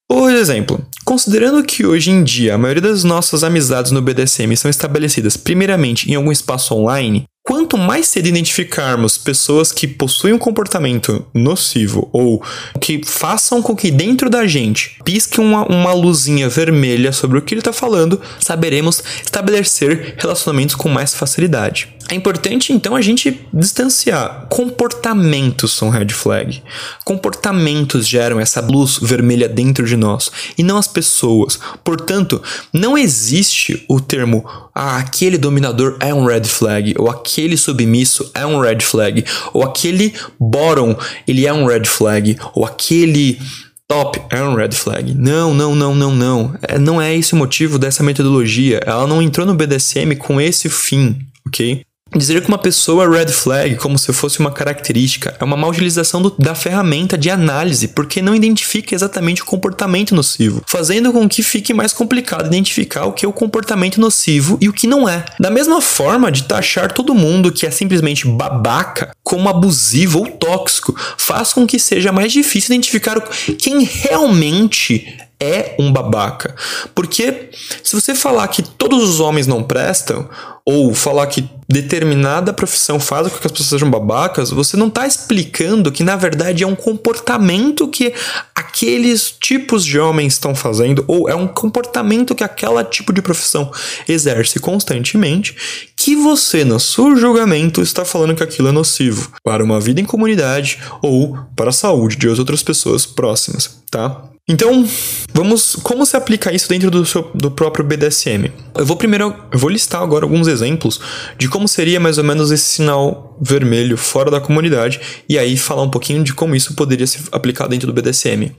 Por 0.10 0.34
exemplo, 0.34 0.84
considerando 1.06 1.64
que 1.64 1.86
hoje 1.86 2.10
em 2.10 2.24
dia 2.24 2.56
a 2.56 2.58
maioria 2.58 2.82
das 2.82 3.04
nossas 3.04 3.44
amizades 3.44 3.92
no 3.92 4.02
BDSM 4.02 4.58
são 4.58 4.68
estabelecidas 4.68 5.38
primeiramente 5.38 6.10
em 6.10 6.16
algum 6.16 6.32
espaço 6.32 6.74
online, 6.74 7.26
quanto 7.50 7.80
mais 7.80 8.08
cedo 8.08 8.28
identificarmos 8.28 9.18
pessoas 9.18 9.72
que 9.72 9.88
possuem 9.88 10.36
um 10.36 10.38
comportamento 10.38 11.26
nocivo 11.34 12.08
ou 12.14 12.44
que 12.80 13.02
façam 13.04 13.60
com 13.60 13.76
que 13.76 13.90
dentro 13.90 14.30
da 14.30 14.46
gente 14.46 15.00
pisque 15.04 15.42
uma, 15.42 15.66
uma 15.66 15.92
luzinha 15.92 16.48
vermelha 16.48 17.12
sobre 17.12 17.40
o 17.40 17.42
que 17.42 17.56
ele 17.56 17.62
está 17.62 17.74
falando, 17.74 18.22
saberemos 18.40 19.04
estabelecer 19.24 20.14
relacionamentos 20.20 20.76
com 20.76 20.90
mais 20.90 21.16
facilidade. 21.16 21.88
É 22.12 22.16
importante 22.16 22.74
então 22.74 22.96
a 22.96 23.02
gente 23.02 23.40
distanciar. 23.54 24.48
Comportamentos 24.50 25.74
são 25.74 25.90
red 25.90 26.10
flag. 26.10 26.64
Comportamentos 27.06 28.08
geram 28.08 28.40
essa 28.40 28.62
luz 28.62 28.98
vermelha 29.00 29.48
dentro 29.48 29.86
de 29.86 29.96
nós 29.96 30.32
e 30.58 30.64
não 30.64 30.78
as 30.78 30.88
pessoas. 30.88 31.60
Portanto, 31.84 32.42
não 32.74 32.98
existe 32.98 33.86
o 33.88 34.00
termo 34.00 34.44
ah, 34.74 34.98
aquele 34.98 35.38
dominador 35.38 35.98
é 36.00 36.14
um 36.14 36.26
red 36.26 36.46
flag 36.46 36.96
ou 36.98 37.12
aquele 37.12 37.39
submisso 37.58 38.32
é 38.34 38.46
um 38.46 38.60
red 38.60 38.80
flag 38.82 39.24
ou 39.54 39.64
aquele 39.64 40.14
bottom 40.40 40.96
ele 41.28 41.46
é 41.46 41.54
um 41.54 41.66
red 41.66 41.86
flag 41.86 42.38
ou 42.54 42.66
aquele 42.66 43.40
top 43.88 44.22
é 44.30 44.42
um 44.44 44.54
red 44.54 44.72
flag. 44.72 45.16
Não, 45.16 45.54
não, 45.54 45.74
não, 45.74 45.96
não, 45.96 46.16
não. 46.16 46.56
É, 46.62 46.78
não 46.78 47.02
é 47.02 47.16
esse 47.16 47.34
o 47.34 47.38
motivo 47.38 47.80
dessa 47.80 48.04
metodologia. 48.04 48.80
Ela 48.86 49.08
não 49.08 49.22
entrou 49.22 49.48
no 49.48 49.56
BDSM 49.56 50.16
com 50.18 50.40
esse 50.40 50.70
fim, 50.70 51.18
ok? 51.48 51.82
Dizer 52.16 52.42
que 52.42 52.48
uma 52.48 52.58
pessoa 52.58 53.06
é 53.06 53.20
red 53.20 53.32
flag 53.32 53.76
como 53.76 53.98
se 53.98 54.12
fosse 54.12 54.40
uma 54.40 54.52
característica 54.52 55.36
é 55.40 55.44
uma 55.44 55.56
mal 55.56 55.70
utilização 55.70 56.22
do, 56.22 56.34
da 56.38 56.56
ferramenta 56.56 57.18
de 57.18 57.30
análise, 57.30 57.90
porque 57.90 58.22
não 58.22 58.36
identifica 58.36 58.96
exatamente 58.96 59.44
o 59.44 59.46
comportamento 59.46 60.16
nocivo, 60.16 60.64
fazendo 60.66 61.14
com 61.14 61.30
que 61.30 61.44
fique 61.44 61.74
mais 61.74 61.94
complicado 61.94 62.48
identificar 62.48 63.06
o 63.06 63.14
que 63.14 63.26
é 63.26 63.30
o 63.30 63.34
comportamento 63.34 64.02
nocivo 64.02 64.58
e 64.60 64.68
o 64.68 64.74
que 64.74 64.88
não 64.88 65.08
é. 65.08 65.24
Da 65.40 65.52
mesma 65.52 65.82
forma 65.82 66.32
de 66.32 66.44
taxar 66.44 66.92
todo 66.92 67.14
mundo 67.14 67.52
que 67.52 67.66
é 67.66 67.72
simplesmente 67.72 68.28
babaca 68.28 69.12
como 69.24 69.48
abusivo 69.48 70.20
ou 70.20 70.28
tóxico, 70.28 70.96
faz 71.18 71.54
com 71.54 71.68
que 71.68 71.78
seja 71.78 72.12
mais 72.12 72.32
difícil 72.32 72.74
identificar 72.74 73.20
quem 73.58 73.84
realmente 73.84 75.29
é 75.42 75.76
um 75.80 75.92
babaca. 75.92 76.56
Porque 76.94 77.50
se 77.84 77.96
você 77.96 78.14
falar 78.14 78.48
que 78.50 78.62
todos 78.62 79.02
os 79.04 79.20
homens 79.20 79.48
não 79.48 79.64
prestam, 79.64 80.30
ou 80.66 80.94
falar 80.94 81.26
que 81.26 81.50
determinada 81.68 82.54
profissão 82.54 83.00
faz 83.00 83.28
com 83.28 83.40
que 83.40 83.48
as 83.48 83.52
pessoas 83.52 83.70
sejam 83.70 83.90
babacas, 83.90 84.52
você 84.52 84.78
não 84.78 84.88
está 84.88 85.08
explicando 85.08 85.92
que 85.92 86.04
na 86.04 86.16
verdade 86.16 86.64
é 86.64 86.68
um 86.68 86.76
comportamento 86.76 87.88
que 87.88 88.14
aqueles 88.54 89.32
tipos 89.32 89.84
de 89.84 89.98
homens 89.98 90.34
estão 90.34 90.54
fazendo, 90.54 91.04
ou 91.08 91.28
é 91.28 91.34
um 91.34 91.48
comportamento 91.48 92.36
que 92.36 92.44
aquela 92.44 92.84
tipo 92.84 93.12
de 93.12 93.22
profissão 93.22 93.72
exerce 94.08 94.60
constantemente, 94.60 95.56
que 95.96 96.16
você, 96.16 96.64
no 96.64 96.80
seu 96.80 97.18
julgamento, 97.18 97.82
está 97.82 98.06
falando 98.06 98.36
que 98.36 98.44
aquilo 98.44 98.68
é 98.68 98.72
nocivo 98.72 99.32
para 99.44 99.64
uma 99.64 99.80
vida 99.80 100.00
em 100.00 100.06
comunidade 100.06 100.80
ou 101.02 101.36
para 101.56 101.70
a 101.70 101.74
saúde 101.74 102.16
de 102.16 102.28
outras 102.30 102.62
pessoas 102.62 103.08
próximas, 103.08 103.82
tá? 103.90 104.30
Então, 104.52 104.84
vamos 105.32 105.76
como 105.84 106.04
se 106.04 106.18
aplica 106.18 106.52
isso 106.52 106.68
dentro 106.68 106.90
do, 106.90 107.06
seu, 107.06 107.30
do 107.36 107.52
próprio 107.52 107.86
BDSM. 107.86 108.52
Eu 108.74 108.84
vou 108.84 108.98
primeiro, 108.98 109.36
eu 109.52 109.60
vou 109.60 109.70
listar 109.70 110.02
agora 110.02 110.26
alguns 110.26 110.48
exemplos 110.48 111.00
de 111.38 111.48
como 111.48 111.68
seria 111.68 112.00
mais 112.00 112.18
ou 112.18 112.24
menos 112.24 112.50
esse 112.50 112.64
sinal 112.64 113.38
vermelho 113.40 113.96
fora 113.96 114.32
da 114.32 114.42
comunidade 114.42 115.00
e 115.30 115.38
aí 115.38 115.56
falar 115.56 115.84
um 115.84 115.90
pouquinho 115.92 116.24
de 116.24 116.34
como 116.34 116.56
isso 116.56 116.74
poderia 116.74 117.06
se 117.06 117.20
aplicar 117.32 117.68
dentro 117.68 117.86
do 117.86 117.94
BDSM. 117.94 118.52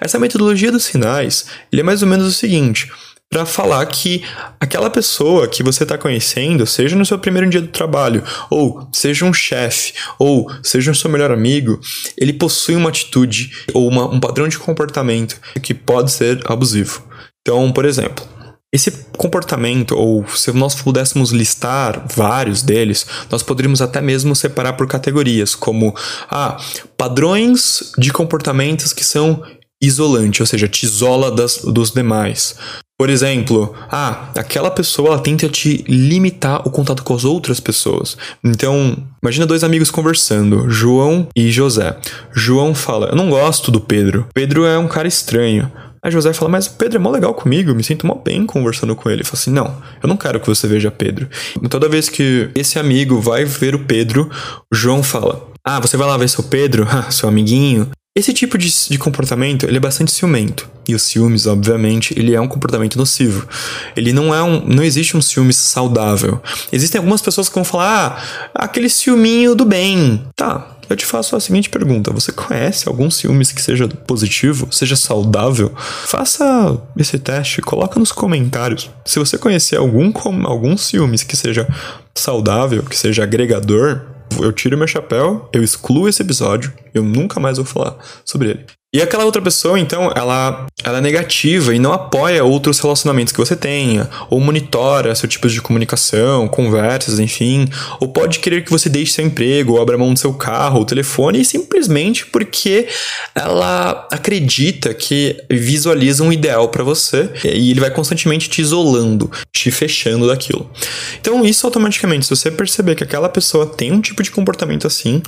Essa 0.00 0.16
metodologia 0.16 0.70
dos 0.70 0.84
sinais, 0.84 1.46
ele 1.72 1.80
é 1.80 1.84
mais 1.84 2.02
ou 2.02 2.08
menos 2.08 2.28
o 2.28 2.32
seguinte: 2.32 2.92
para 3.32 3.46
falar 3.46 3.86
que 3.86 4.22
aquela 4.60 4.90
pessoa 4.90 5.48
que 5.48 5.62
você 5.62 5.84
está 5.84 5.96
conhecendo, 5.96 6.66
seja 6.66 6.94
no 6.94 7.06
seu 7.06 7.18
primeiro 7.18 7.48
dia 7.48 7.62
do 7.62 7.68
trabalho, 7.68 8.22
ou 8.50 8.86
seja 8.92 9.24
um 9.24 9.32
chefe, 9.32 9.94
ou 10.18 10.52
seja 10.62 10.90
um 10.90 10.94
seu 10.94 11.10
melhor 11.10 11.30
amigo, 11.30 11.80
ele 12.18 12.34
possui 12.34 12.76
uma 12.76 12.90
atitude 12.90 13.50
ou 13.72 13.88
uma, 13.88 14.04
um 14.04 14.20
padrão 14.20 14.46
de 14.46 14.58
comportamento 14.58 15.40
que 15.62 15.72
pode 15.72 16.12
ser 16.12 16.42
abusivo. 16.44 17.02
Então, 17.40 17.72
por 17.72 17.86
exemplo, 17.86 18.22
esse 18.70 18.90
comportamento, 19.16 19.96
ou 19.96 20.26
se 20.28 20.52
nós 20.52 20.74
pudéssemos 20.74 21.30
listar 21.30 22.06
vários 22.14 22.62
deles, 22.62 23.06
nós 23.30 23.42
poderíamos 23.42 23.80
até 23.80 24.02
mesmo 24.02 24.36
separar 24.36 24.74
por 24.74 24.86
categorias, 24.86 25.54
como 25.54 25.96
ah, 26.30 26.58
padrões 26.98 27.92
de 27.96 28.12
comportamentos 28.12 28.92
que 28.92 29.04
são 29.04 29.42
isolante, 29.82 30.40
ou 30.40 30.46
seja, 30.46 30.68
te 30.68 30.84
isola 30.84 31.30
das, 31.30 31.58
dos 31.58 31.90
demais. 31.90 32.56
Por 32.98 33.10
exemplo, 33.10 33.74
ah, 33.90 34.30
aquela 34.36 34.70
pessoa 34.70 35.08
ela 35.08 35.18
tenta 35.18 35.48
te 35.48 35.84
limitar 35.88 36.62
o 36.64 36.70
contato 36.70 37.02
com 37.02 37.14
as 37.14 37.24
outras 37.24 37.58
pessoas. 37.58 38.16
Então, 38.44 38.96
imagina 39.20 39.44
dois 39.44 39.64
amigos 39.64 39.90
conversando, 39.90 40.70
João 40.70 41.26
e 41.34 41.50
José. 41.50 41.96
João 42.32 42.76
fala: 42.76 43.08
Eu 43.08 43.16
não 43.16 43.28
gosto 43.28 43.72
do 43.72 43.80
Pedro. 43.80 44.28
Pedro 44.32 44.64
é 44.64 44.78
um 44.78 44.86
cara 44.86 45.08
estranho. 45.08 45.68
Aí 46.04 46.10
José 46.10 46.32
fala, 46.32 46.50
mas 46.50 46.66
o 46.66 46.72
Pedro 46.72 46.98
é 46.98 47.00
mó 47.00 47.10
legal 47.10 47.32
comigo, 47.32 47.72
me 47.74 47.84
sinto 47.84 48.06
mó 48.08 48.16
bem 48.16 48.44
conversando 48.44 48.94
com 48.96 49.08
ele. 49.08 49.18
Ele 49.18 49.24
fala 49.24 49.38
assim, 49.38 49.52
não, 49.52 49.80
eu 50.02 50.08
não 50.08 50.16
quero 50.16 50.40
que 50.40 50.48
você 50.48 50.66
veja 50.66 50.90
Pedro. 50.90 51.28
Toda 51.70 51.88
vez 51.88 52.08
que 52.08 52.50
esse 52.56 52.76
amigo 52.76 53.20
vai 53.20 53.44
ver 53.44 53.76
o 53.76 53.84
Pedro, 53.84 54.28
o 54.72 54.74
João 54.74 55.00
fala, 55.00 55.48
ah, 55.64 55.78
você 55.78 55.96
vai 55.96 56.08
lá 56.08 56.16
ver 56.16 56.28
seu 56.28 56.42
Pedro, 56.42 56.88
seu 57.10 57.28
amiguinho. 57.28 57.88
Esse 58.14 58.34
tipo 58.34 58.58
de, 58.58 58.70
de, 58.90 58.98
comportamento 58.98 59.64
ele 59.64 59.78
é 59.78 59.80
bastante 59.80 60.12
ciumento. 60.12 60.68
E 60.86 60.94
os 60.94 61.02
ciúmes, 61.02 61.46
obviamente, 61.46 62.12
ele 62.18 62.34
é 62.34 62.40
um 62.40 62.46
comportamento 62.46 62.98
nocivo. 62.98 63.48
Ele 63.96 64.12
não 64.12 64.34
é 64.34 64.42
um. 64.42 64.66
Não 64.66 64.82
existe 64.84 65.16
um 65.16 65.22
ciúme 65.22 65.54
saudável. 65.54 66.38
Existem 66.70 66.98
algumas 66.98 67.22
pessoas 67.22 67.48
que 67.48 67.54
vão 67.54 67.64
falar, 67.64 68.50
ah, 68.54 68.64
aquele 68.64 68.90
ciúminho 68.90 69.54
do 69.54 69.64
bem. 69.64 70.26
Tá. 70.36 70.76
Eu 70.90 70.96
te 70.96 71.06
faço 71.06 71.34
a 71.34 71.40
seguinte 71.40 71.70
pergunta: 71.70 72.10
você 72.10 72.30
conhece 72.30 72.86
algum 72.86 73.10
ciúmes 73.10 73.50
que 73.50 73.62
seja 73.62 73.88
positivo, 73.88 74.68
seja 74.70 74.94
saudável? 74.94 75.72
Faça 76.04 76.78
esse 76.98 77.18
teste, 77.18 77.62
coloca 77.62 77.98
nos 77.98 78.12
comentários. 78.12 78.90
Se 79.06 79.18
você 79.18 79.38
conhecer 79.38 79.76
algum, 79.76 80.12
algum 80.44 80.76
ciúmes 80.76 81.22
que 81.22 81.34
seja 81.34 81.66
saudável, 82.14 82.82
que 82.82 82.98
seja 82.98 83.22
agregador, 83.22 84.02
eu 84.40 84.52
tiro 84.52 84.76
meu 84.76 84.86
chapéu, 84.86 85.48
eu 85.52 85.62
excluo 85.62 86.08
esse 86.08 86.22
episódio, 86.22 86.72
eu 86.94 87.02
nunca 87.02 87.40
mais 87.40 87.56
vou 87.56 87.66
falar 87.66 87.98
sobre 88.24 88.50
ele. 88.50 88.66
E 88.94 89.00
aquela 89.00 89.24
outra 89.24 89.40
pessoa, 89.40 89.80
então, 89.80 90.12
ela, 90.14 90.66
ela 90.84 90.98
é 90.98 91.00
negativa 91.00 91.74
e 91.74 91.78
não 91.78 91.94
apoia 91.94 92.44
outros 92.44 92.78
relacionamentos 92.78 93.32
que 93.32 93.38
você 93.38 93.56
tenha, 93.56 94.06
ou 94.28 94.38
monitora 94.38 95.14
seu 95.14 95.26
tipo 95.26 95.48
de 95.48 95.62
comunicação, 95.62 96.46
conversas, 96.46 97.18
enfim, 97.18 97.66
ou 97.98 98.08
pode 98.08 98.38
querer 98.38 98.62
que 98.62 98.70
você 98.70 98.90
deixe 98.90 99.12
seu 99.12 99.24
emprego, 99.24 99.72
ou 99.72 99.80
abra 99.80 99.96
mão 99.96 100.12
do 100.12 100.18
seu 100.18 100.34
carro, 100.34 100.78
ou 100.78 100.84
telefone, 100.84 101.42
simplesmente 101.42 102.26
porque 102.26 102.86
ela 103.34 104.06
acredita 104.12 104.92
que 104.92 105.42
visualiza 105.48 106.22
um 106.22 106.30
ideal 106.30 106.68
para 106.68 106.84
você 106.84 107.30
e 107.44 107.70
ele 107.70 107.80
vai 107.80 107.90
constantemente 107.90 108.50
te 108.50 108.60
isolando, 108.60 109.30
te 109.50 109.70
fechando 109.70 110.26
daquilo. 110.26 110.70
Então, 111.18 111.42
isso 111.46 111.66
automaticamente, 111.66 112.26
se 112.26 112.36
você 112.36 112.50
perceber 112.50 112.94
que 112.94 113.04
aquela 113.04 113.30
pessoa 113.30 113.64
tem 113.64 113.90
um 113.90 114.02
tipo 114.02 114.22
de 114.22 114.30
comportamento 114.30 114.86
assim, 114.86 115.22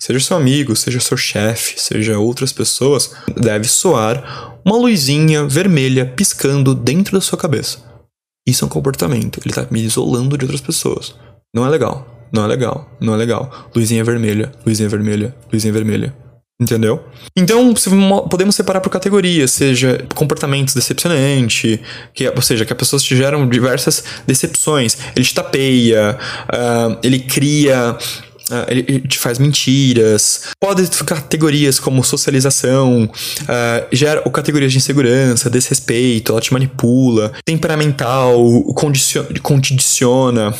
seja 0.00 0.18
seu 0.18 0.36
amigo, 0.36 0.74
seja 0.74 0.98
seu 0.98 1.16
chefe, 1.16 1.80
seja 1.80 2.18
outras 2.18 2.52
pessoas, 2.52 3.03
deve 3.36 3.68
soar 3.68 4.58
uma 4.64 4.76
luzinha 4.76 5.44
vermelha 5.44 6.06
piscando 6.06 6.74
dentro 6.74 7.14
da 7.14 7.20
sua 7.20 7.38
cabeça. 7.38 7.78
Isso 8.46 8.64
é 8.64 8.66
um 8.66 8.70
comportamento, 8.70 9.40
ele 9.40 9.50
está 9.50 9.66
me 9.70 9.82
isolando 9.82 10.36
de 10.36 10.44
outras 10.44 10.60
pessoas. 10.60 11.14
Não 11.54 11.66
é 11.66 11.70
legal, 11.70 12.28
não 12.32 12.44
é 12.44 12.46
legal, 12.48 12.88
não 13.00 13.14
é 13.14 13.16
legal. 13.16 13.70
Luzinha 13.74 14.04
vermelha, 14.04 14.52
luzinha 14.66 14.88
vermelha, 14.88 15.34
luzinha 15.52 15.72
vermelha. 15.72 16.14
Entendeu? 16.60 17.02
Então, 17.36 17.74
podemos 18.30 18.54
separar 18.54 18.80
por 18.80 18.88
categorias, 18.88 19.50
seja 19.50 20.06
comportamentos 20.14 20.72
decepcionantes, 20.72 21.80
que, 22.14 22.28
ou 22.28 22.42
seja, 22.42 22.64
que 22.64 22.72
as 22.72 22.78
pessoas 22.78 23.02
te 23.02 23.16
geram 23.16 23.48
diversas 23.48 24.04
decepções. 24.24 24.96
Ele 25.16 25.24
te 25.24 25.34
tapeia, 25.34 26.16
uh, 26.44 26.98
ele 27.02 27.18
cria 27.18 27.98
Uh, 28.50 28.66
ele 28.68 29.00
te 29.08 29.18
faz 29.18 29.38
mentiras. 29.38 30.42
Pode 30.60 30.86
categorias 31.04 31.80
como 31.80 32.04
socialização, 32.04 33.04
uh, 33.04 33.86
gera 33.90 34.20
ou 34.24 34.30
categorias 34.30 34.70
de 34.70 34.78
insegurança, 34.78 35.48
desrespeito, 35.48 36.32
ela 36.32 36.40
te 36.40 36.52
manipula, 36.52 37.32
temperamental, 37.44 38.36
condiciona, 38.74 39.28
condiciona 39.42 40.54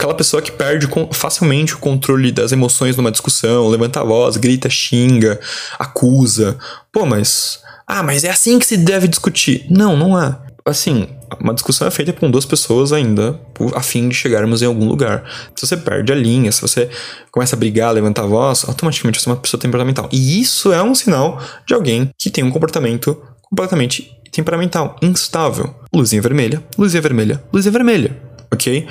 aquela 0.00 0.14
pessoa 0.14 0.40
que 0.40 0.50
perde 0.50 0.88
facilmente 1.12 1.74
o 1.74 1.78
controle 1.78 2.32
das 2.32 2.52
emoções 2.52 2.96
numa 2.96 3.10
discussão, 3.10 3.68
levanta 3.68 4.00
a 4.00 4.04
voz, 4.04 4.38
grita, 4.38 4.70
xinga, 4.70 5.38
acusa. 5.78 6.58
Pô, 6.90 7.04
mas. 7.04 7.60
Ah, 7.86 8.02
mas 8.02 8.24
é 8.24 8.30
assim 8.30 8.58
que 8.58 8.64
se 8.64 8.76
deve 8.76 9.08
discutir. 9.08 9.66
Não, 9.68 9.96
não 9.96 10.18
é. 10.18 10.38
Assim, 10.70 11.08
uma 11.40 11.52
discussão 11.52 11.88
é 11.88 11.90
feita 11.90 12.12
com 12.12 12.30
duas 12.30 12.44
pessoas 12.44 12.92
ainda, 12.92 13.40
a 13.74 13.82
fim 13.82 14.08
de 14.08 14.14
chegarmos 14.14 14.62
em 14.62 14.66
algum 14.66 14.86
lugar. 14.86 15.24
Se 15.56 15.66
você 15.66 15.76
perde 15.76 16.12
a 16.12 16.14
linha, 16.14 16.52
se 16.52 16.62
você 16.62 16.88
começa 17.32 17.56
a 17.56 17.58
brigar, 17.58 17.92
levantar 17.92 18.22
a 18.22 18.26
voz, 18.26 18.64
automaticamente 18.68 19.20
você 19.20 19.28
é 19.28 19.32
uma 19.32 19.38
pessoa 19.38 19.60
temperamental. 19.60 20.08
E 20.12 20.40
isso 20.40 20.72
é 20.72 20.80
um 20.80 20.94
sinal 20.94 21.42
de 21.66 21.74
alguém 21.74 22.10
que 22.16 22.30
tem 22.30 22.44
um 22.44 22.52
comportamento 22.52 23.20
completamente 23.42 24.16
temperamental, 24.30 24.94
instável. 25.02 25.74
Luzinha 25.92 26.22
vermelha, 26.22 26.62
luzinha 26.78 27.02
vermelha, 27.02 27.42
luzinha 27.52 27.72
vermelha, 27.72 28.16
ok? 28.52 28.86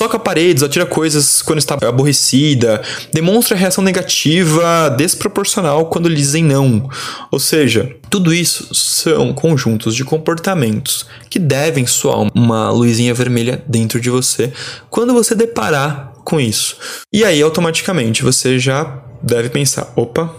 soca 0.00 0.18
paredes, 0.18 0.62
atira 0.62 0.86
coisas 0.86 1.42
quando 1.42 1.58
está 1.58 1.76
aborrecida, 1.86 2.80
demonstra 3.12 3.54
reação 3.54 3.84
negativa 3.84 4.88
desproporcional 4.96 5.86
quando 5.90 6.08
lhe 6.08 6.16
dizem 6.16 6.42
não. 6.42 6.88
Ou 7.30 7.38
seja, 7.38 7.94
tudo 8.08 8.32
isso 8.32 8.74
são 8.74 9.34
conjuntos 9.34 9.94
de 9.94 10.02
comportamentos 10.02 11.06
que 11.28 11.38
devem 11.38 11.86
soar 11.86 12.30
uma 12.34 12.70
luzinha 12.70 13.12
vermelha 13.12 13.62
dentro 13.66 14.00
de 14.00 14.08
você 14.08 14.52
quando 14.88 15.12
você 15.12 15.34
deparar 15.34 16.14
com 16.24 16.40
isso. 16.40 16.78
E 17.12 17.22
aí, 17.22 17.42
automaticamente, 17.42 18.22
você 18.22 18.58
já 18.58 19.02
deve 19.22 19.50
pensar: 19.50 19.92
opa, 19.96 20.34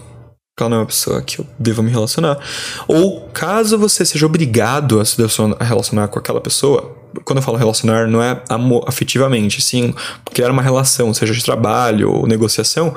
ela 0.58 0.68
não 0.68 0.76
é 0.78 0.80
uma 0.80 0.86
pessoa 0.86 1.22
que 1.22 1.38
eu 1.38 1.46
devo 1.58 1.82
me 1.82 1.90
relacionar. 1.90 2.38
Ou 2.88 3.28
caso 3.32 3.78
você 3.78 4.04
seja 4.04 4.26
obrigado 4.26 4.98
a 4.98 5.04
se 5.04 5.16
relacionar 5.60 6.08
com 6.08 6.18
aquela 6.18 6.40
pessoa, 6.40 7.01
quando 7.24 7.38
eu 7.38 7.42
falo 7.42 7.56
relacionar, 7.56 8.06
não 8.08 8.22
é 8.22 8.42
afetivamente, 8.86 9.60
sim 9.60 9.94
criar 10.32 10.50
uma 10.50 10.62
relação, 10.62 11.12
seja 11.12 11.32
de 11.32 11.44
trabalho 11.44 12.10
ou 12.10 12.26
negociação. 12.26 12.94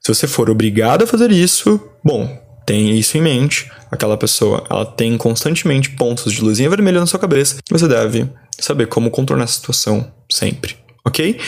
Se 0.00 0.14
você 0.14 0.26
for 0.26 0.48
obrigado 0.50 1.02
a 1.02 1.06
fazer 1.06 1.30
isso, 1.30 1.80
bom, 2.04 2.40
tenha 2.64 2.94
isso 2.94 3.16
em 3.18 3.22
mente. 3.22 3.70
Aquela 3.90 4.16
pessoa, 4.16 4.64
ela 4.70 4.84
tem 4.84 5.16
constantemente 5.16 5.90
pontos 5.90 6.32
de 6.32 6.40
luzinha 6.42 6.70
vermelha 6.70 7.00
na 7.00 7.06
sua 7.06 7.20
cabeça. 7.20 7.56
Você 7.70 7.88
deve 7.88 8.28
saber 8.58 8.86
como 8.86 9.10
contornar 9.10 9.44
a 9.44 9.48
situação 9.48 10.12
sempre 10.30 10.86
ok? 11.06 11.38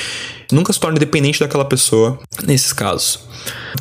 Nunca 0.50 0.72
se 0.72 0.80
torne 0.80 0.98
dependente 0.98 1.40
daquela 1.40 1.64
pessoa 1.64 2.18
nesses 2.44 2.72
casos. 2.72 3.20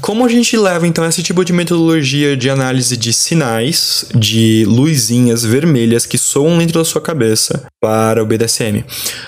Como 0.01 0.25
a 0.25 0.29
gente 0.29 0.55
leva 0.57 0.85
então 0.85 1.05
esse 1.05 1.23
tipo 1.23 1.43
de 1.43 1.53
metodologia 1.53 2.35
de 2.35 2.49
análise 2.49 2.95
de 2.95 3.11
sinais, 3.13 4.05
de 4.13 4.65
luzinhas 4.65 5.43
vermelhas 5.43 6.05
que 6.05 6.17
soam 6.17 6.57
dentro 6.57 6.79
da 6.79 6.85
sua 6.85 7.01
cabeça 7.01 7.65
para 7.81 8.21
o 8.21 8.25
BDSM? 8.25 8.83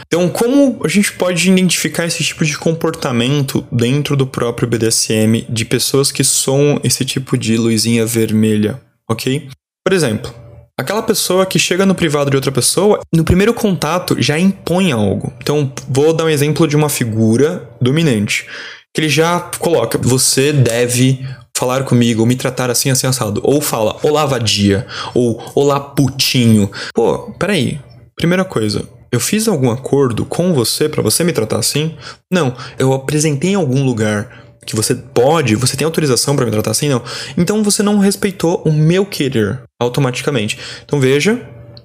Então, 0.06 0.30
como 0.30 0.82
a 0.84 0.88
gente 0.88 1.14
pode 1.14 1.50
identificar 1.50 2.06
esse 2.06 2.24
tipo 2.24 2.46
de 2.46 2.58
comportamento 2.58 3.66
dentro 3.72 4.16
do 4.16 4.28
próprio 4.28 4.68
BDSM 4.68 5.46
de 5.50 5.66
pessoas 5.66 6.12
que 6.12 6.24
soam 6.24 6.80
esse 6.84 7.06
tipo 7.06 7.38
de 7.38 7.58
luzinha 7.58 8.06
vermelha, 8.06 8.80
ok? 9.10 9.50
Por 9.84 9.94
exemplo, 9.94 10.34
Aquela 10.80 11.04
pessoa 11.04 11.46
que 11.46 11.60
chega 11.60 11.86
no 11.86 11.94
privado 11.94 12.30
de 12.30 12.38
outra 12.38 12.54
pessoa, 12.54 13.02
no 13.14 13.26
primeiro 13.26 13.54
contato 13.54 14.16
já 14.18 14.40
impõe 14.40 14.94
algo. 14.94 15.34
Então, 15.42 15.70
vou 15.90 16.14
dar 16.14 16.24
um 16.24 16.30
exemplo 16.30 16.66
de 16.66 16.78
uma 16.78 16.88
figura 16.88 17.70
dominante. 17.82 18.48
Que 18.94 19.02
ele 19.02 19.10
já 19.10 19.42
coloca, 19.60 19.98
você 19.98 20.54
deve 20.54 21.20
falar 21.58 21.84
comigo, 21.84 22.22
ou 22.22 22.26
me 22.26 22.38
tratar 22.38 22.70
assim, 22.70 22.90
assim, 22.90 23.06
assado. 23.06 23.42
Ou 23.44 23.60
fala, 23.60 23.98
olá, 24.02 24.26
vadia. 24.26 24.88
Ou, 25.14 25.44
olá, 25.54 25.82
putinho. 25.82 26.72
Pô, 26.94 27.30
peraí. 27.38 27.78
Primeira 28.16 28.46
coisa, 28.46 28.88
eu 29.12 29.20
fiz 29.20 29.50
algum 29.50 29.70
acordo 29.70 30.24
com 30.24 30.54
você 30.54 30.88
para 30.88 31.04
você 31.04 31.26
me 31.26 31.34
tratar 31.34 31.58
assim? 31.58 31.94
Não, 32.32 32.56
eu 32.78 32.94
apresentei 32.94 33.52
em 33.52 33.56
algum 33.56 33.84
lugar 33.84 34.46
que 34.66 34.76
você 34.76 34.94
pode, 34.94 35.56
você 35.56 35.76
tem 35.76 35.86
autorização 35.86 36.36
para 36.36 36.46
me 36.46 36.52
tratar 36.52 36.72
assim? 36.72 36.90
Não. 36.90 37.02
Então 37.38 37.64
você 37.64 37.82
não 37.82 37.98
respeitou 38.00 38.62
o 38.66 38.72
meu 38.72 39.06
querer 39.06 39.62
automaticamente. 39.80 40.58
Então 40.86 41.00
veja, 41.00 41.42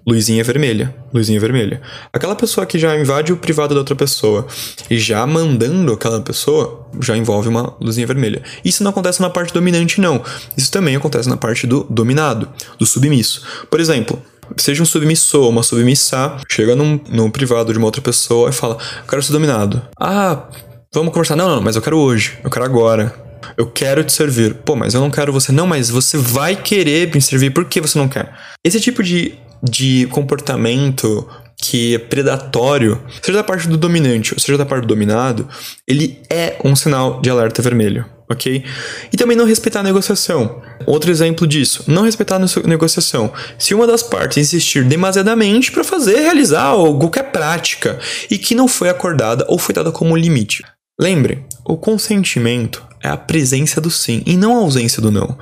luzinha 0.07 0.45
vermelha, 0.45 0.95
luzinha 1.13 1.41
vermelha. 1.41 1.81
Aquela 2.13 2.37
pessoa 2.37 2.67
que 2.67 2.79
já 2.79 2.97
invade 2.99 3.33
o 3.33 3.37
privado 3.37 3.75
da 3.75 3.81
outra 3.81 3.97
pessoa 3.97 4.47
e 4.91 4.99
já 4.99 5.27
mandando 5.27 5.93
aquela 5.93 6.21
pessoa, 6.21 6.87
já 7.01 7.17
envolve 7.17 7.49
uma 7.49 7.75
luzinha 7.81 8.07
vermelha. 8.07 8.43
Isso 8.65 8.83
não 8.83 8.91
acontece 8.91 9.21
na 9.23 9.31
parte 9.31 9.55
dominante, 9.55 10.01
não. 10.01 10.23
Isso 10.57 10.71
também 10.71 10.95
acontece 10.95 11.29
na 11.29 11.37
parte 11.37 11.67
do 11.67 11.87
dominado, 11.89 12.49
do 12.79 12.85
submisso. 12.85 13.43
Por 13.71 13.81
exemplo, 13.81 14.23
seja 14.57 14.83
um 14.83 14.87
submissor, 14.87 15.49
uma 15.49 15.63
submissa, 15.63 16.37
chega 16.51 16.77
num, 16.77 17.01
num 17.09 17.31
privado 17.31 17.73
de 17.73 17.79
uma 17.79 17.87
outra 17.87 18.03
pessoa 18.03 18.51
e 18.51 18.53
fala: 18.53 18.77
quero 19.09 19.23
ser 19.23 19.33
dominado. 19.33 19.81
Ah, 19.99 20.49
Vamos 20.95 21.13
conversar. 21.13 21.35
Não, 21.35 21.49
não, 21.49 21.61
mas 21.61 21.75
eu 21.75 21.83
quero 21.83 21.99
hoje. 21.99 22.39
Eu 22.45 22.49
quero 22.49 22.65
agora. 22.65 23.13
Eu 23.57 23.67
quero 23.67 24.05
te 24.05 24.13
servir. 24.13 24.55
Pô, 24.55 24.77
mas 24.77 24.95
eu 24.95 25.01
não 25.01 25.11
quero 25.11 25.33
você. 25.33 25.51
Não, 25.51 25.67
mas 25.67 25.91
você 25.91 26.17
vai 26.17 26.55
querer 26.55 27.13
me 27.13 27.21
servir. 27.21 27.51
Por 27.51 27.65
que 27.65 27.81
você 27.81 27.99
não 27.99 28.07
quer? 28.07 28.33
Esse 28.63 28.81
tipo 28.81 29.03
de, 29.03 29.35
de 29.61 30.07
comportamento 30.13 31.29
que 31.61 31.97
é 31.97 31.99
predatório, 31.99 33.03
seja 33.21 33.39
da 33.39 33.45
parte 33.45 33.67
do 33.67 33.77
dominante 33.77 34.35
ou 34.35 34.39
seja 34.39 34.57
da 34.57 34.65
parte 34.65 34.83
do 34.83 34.89
dominado, 34.89 35.49
ele 35.89 36.21
é 36.31 36.59
um 36.65 36.77
sinal 36.77 37.21
de 37.21 37.31
alerta 37.31 37.63
vermelho, 37.63 38.05
ok? 38.31 38.65
E 39.13 39.17
também 39.17 39.37
não 39.37 39.47
respeitar 39.47 39.81
a 39.81 39.85
negociação. 39.85 40.63
Outro 40.85 41.11
exemplo 41.11 41.47
disso, 41.47 41.85
não 41.89 42.03
respeitar 42.03 42.37
a 42.37 42.69
negociação. 42.69 43.33
Se 43.59 43.75
uma 43.75 43.87
das 43.87 44.03
partes 44.03 44.37
insistir 44.37 44.85
demasiadamente 44.85 45.73
para 45.73 45.83
fazer, 45.83 46.17
realizar 46.17 46.75
qualquer 46.75 47.33
prática 47.33 47.99
e 48.31 48.37
que 48.37 48.55
não 48.55 48.69
foi 48.69 48.91
acordada 48.91 49.45
ou 49.49 49.59
foi 49.59 49.75
dada 49.75 49.91
como 49.91 50.17
limite. 50.17 50.63
Lembre, 51.01 51.45
o 51.65 51.77
consentimento 51.77 52.87
é 53.03 53.09
a 53.09 53.17
presença 53.17 53.81
do 53.81 53.91
sim 53.91 54.23
e 54.27 54.37
não 54.37 54.57
a 54.57 54.61
ausência 54.61 55.03
do 55.03 55.11
não. 55.11 55.37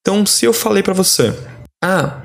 Então, 0.00 0.24
se 0.24 0.44
eu 0.44 0.52
falei 0.52 0.82
para 0.82 0.94
você, 0.94 1.34
ah, 1.82 2.22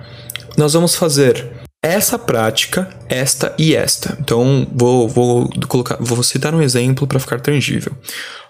nós 0.58 0.74
vamos 0.74 0.96
fazer 0.96 1.50
essa 1.84 2.20
prática, 2.20 2.90
esta 3.08 3.56
e 3.58 3.76
esta. 3.76 4.18
Então, 4.20 4.68
vou, 4.74 5.08
vou 5.08 5.50
colocar, 5.68 5.98
vou 6.00 6.22
citar 6.24 6.54
um 6.54 6.62
exemplo 6.62 7.08
para 7.08 7.20
ficar 7.20 7.40
tangível. 7.40 7.96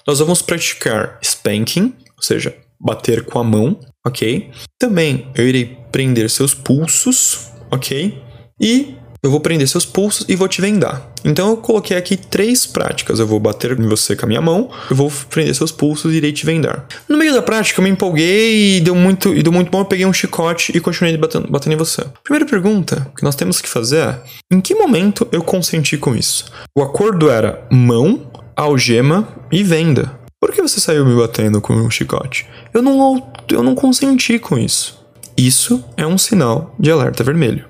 Nós 0.07 0.19
vamos 0.19 0.41
praticar 0.41 1.19
spanking, 1.21 1.93
ou 2.17 2.23
seja, 2.23 2.55
bater 2.79 3.25
com 3.25 3.39
a 3.39 3.43
mão, 3.43 3.79
ok? 4.05 4.49
Também 4.79 5.29
eu 5.35 5.47
irei 5.47 5.77
prender 5.91 6.29
seus 6.29 6.53
pulsos, 6.53 7.51
ok? 7.69 8.21
E 8.59 8.95
eu 9.21 9.29
vou 9.29 9.39
prender 9.39 9.67
seus 9.67 9.85
pulsos 9.85 10.25
e 10.29 10.35
vou 10.35 10.47
te 10.47 10.61
vendar. 10.61 11.11
Então 11.23 11.49
eu 11.49 11.57
coloquei 11.57 11.97
aqui 11.97 12.15
três 12.15 12.65
práticas. 12.65 13.19
Eu 13.19 13.27
vou 13.27 13.39
bater 13.39 13.77
em 13.77 13.87
você 13.87 14.15
com 14.15 14.25
a 14.25 14.27
minha 14.27 14.41
mão, 14.41 14.69
eu 14.89 14.95
vou 14.95 15.11
prender 15.29 15.53
seus 15.53 15.71
pulsos 15.71 16.13
e 16.13 16.17
irei 16.17 16.31
te 16.31 16.45
vendar. 16.45 16.87
No 17.07 17.17
meio 17.17 17.33
da 17.33 17.41
prática 17.41 17.79
eu 17.79 17.83
me 17.83 17.89
empolguei 17.89 18.77
e 18.77 18.81
deu 18.81 18.95
muito, 18.95 19.33
e 19.33 19.43
deu 19.43 19.51
muito 19.51 19.69
bom. 19.69 19.81
Eu 19.81 19.85
peguei 19.85 20.05
um 20.05 20.13
chicote 20.13 20.71
e 20.75 20.79
continuei 20.79 21.17
batendo, 21.17 21.47
batendo 21.49 21.73
em 21.73 21.77
você. 21.77 22.05
Primeira 22.23 22.45
pergunta 22.45 23.11
que 23.15 23.23
nós 23.23 23.35
temos 23.35 23.61
que 23.61 23.69
fazer 23.69 23.97
é: 23.97 24.21
em 24.51 24.61
que 24.61 24.73
momento 24.75 25.27
eu 25.31 25.41
consenti 25.41 25.97
com 25.97 26.15
isso? 26.15 26.45
O 26.77 26.81
acordo 26.81 27.29
era 27.29 27.67
mão, 27.69 28.31
algema 28.55 29.27
e 29.51 29.63
venda. 29.63 30.17
Por 30.39 30.53
que 30.53 30.61
você 30.61 30.79
saiu 30.79 31.05
me 31.05 31.15
batendo 31.17 31.59
com 31.59 31.73
um 31.73 31.91
chicote? 31.91 32.47
Eu 32.73 32.81
não, 32.81 33.31
eu 33.51 33.61
não 33.61 33.75
consenti 33.75 34.39
com 34.39 34.57
isso. 34.57 34.97
Isso 35.37 35.83
é 35.97 36.07
um 36.07 36.17
sinal 36.17 36.73
de 36.79 36.89
alerta 36.89 37.23
vermelho. 37.23 37.68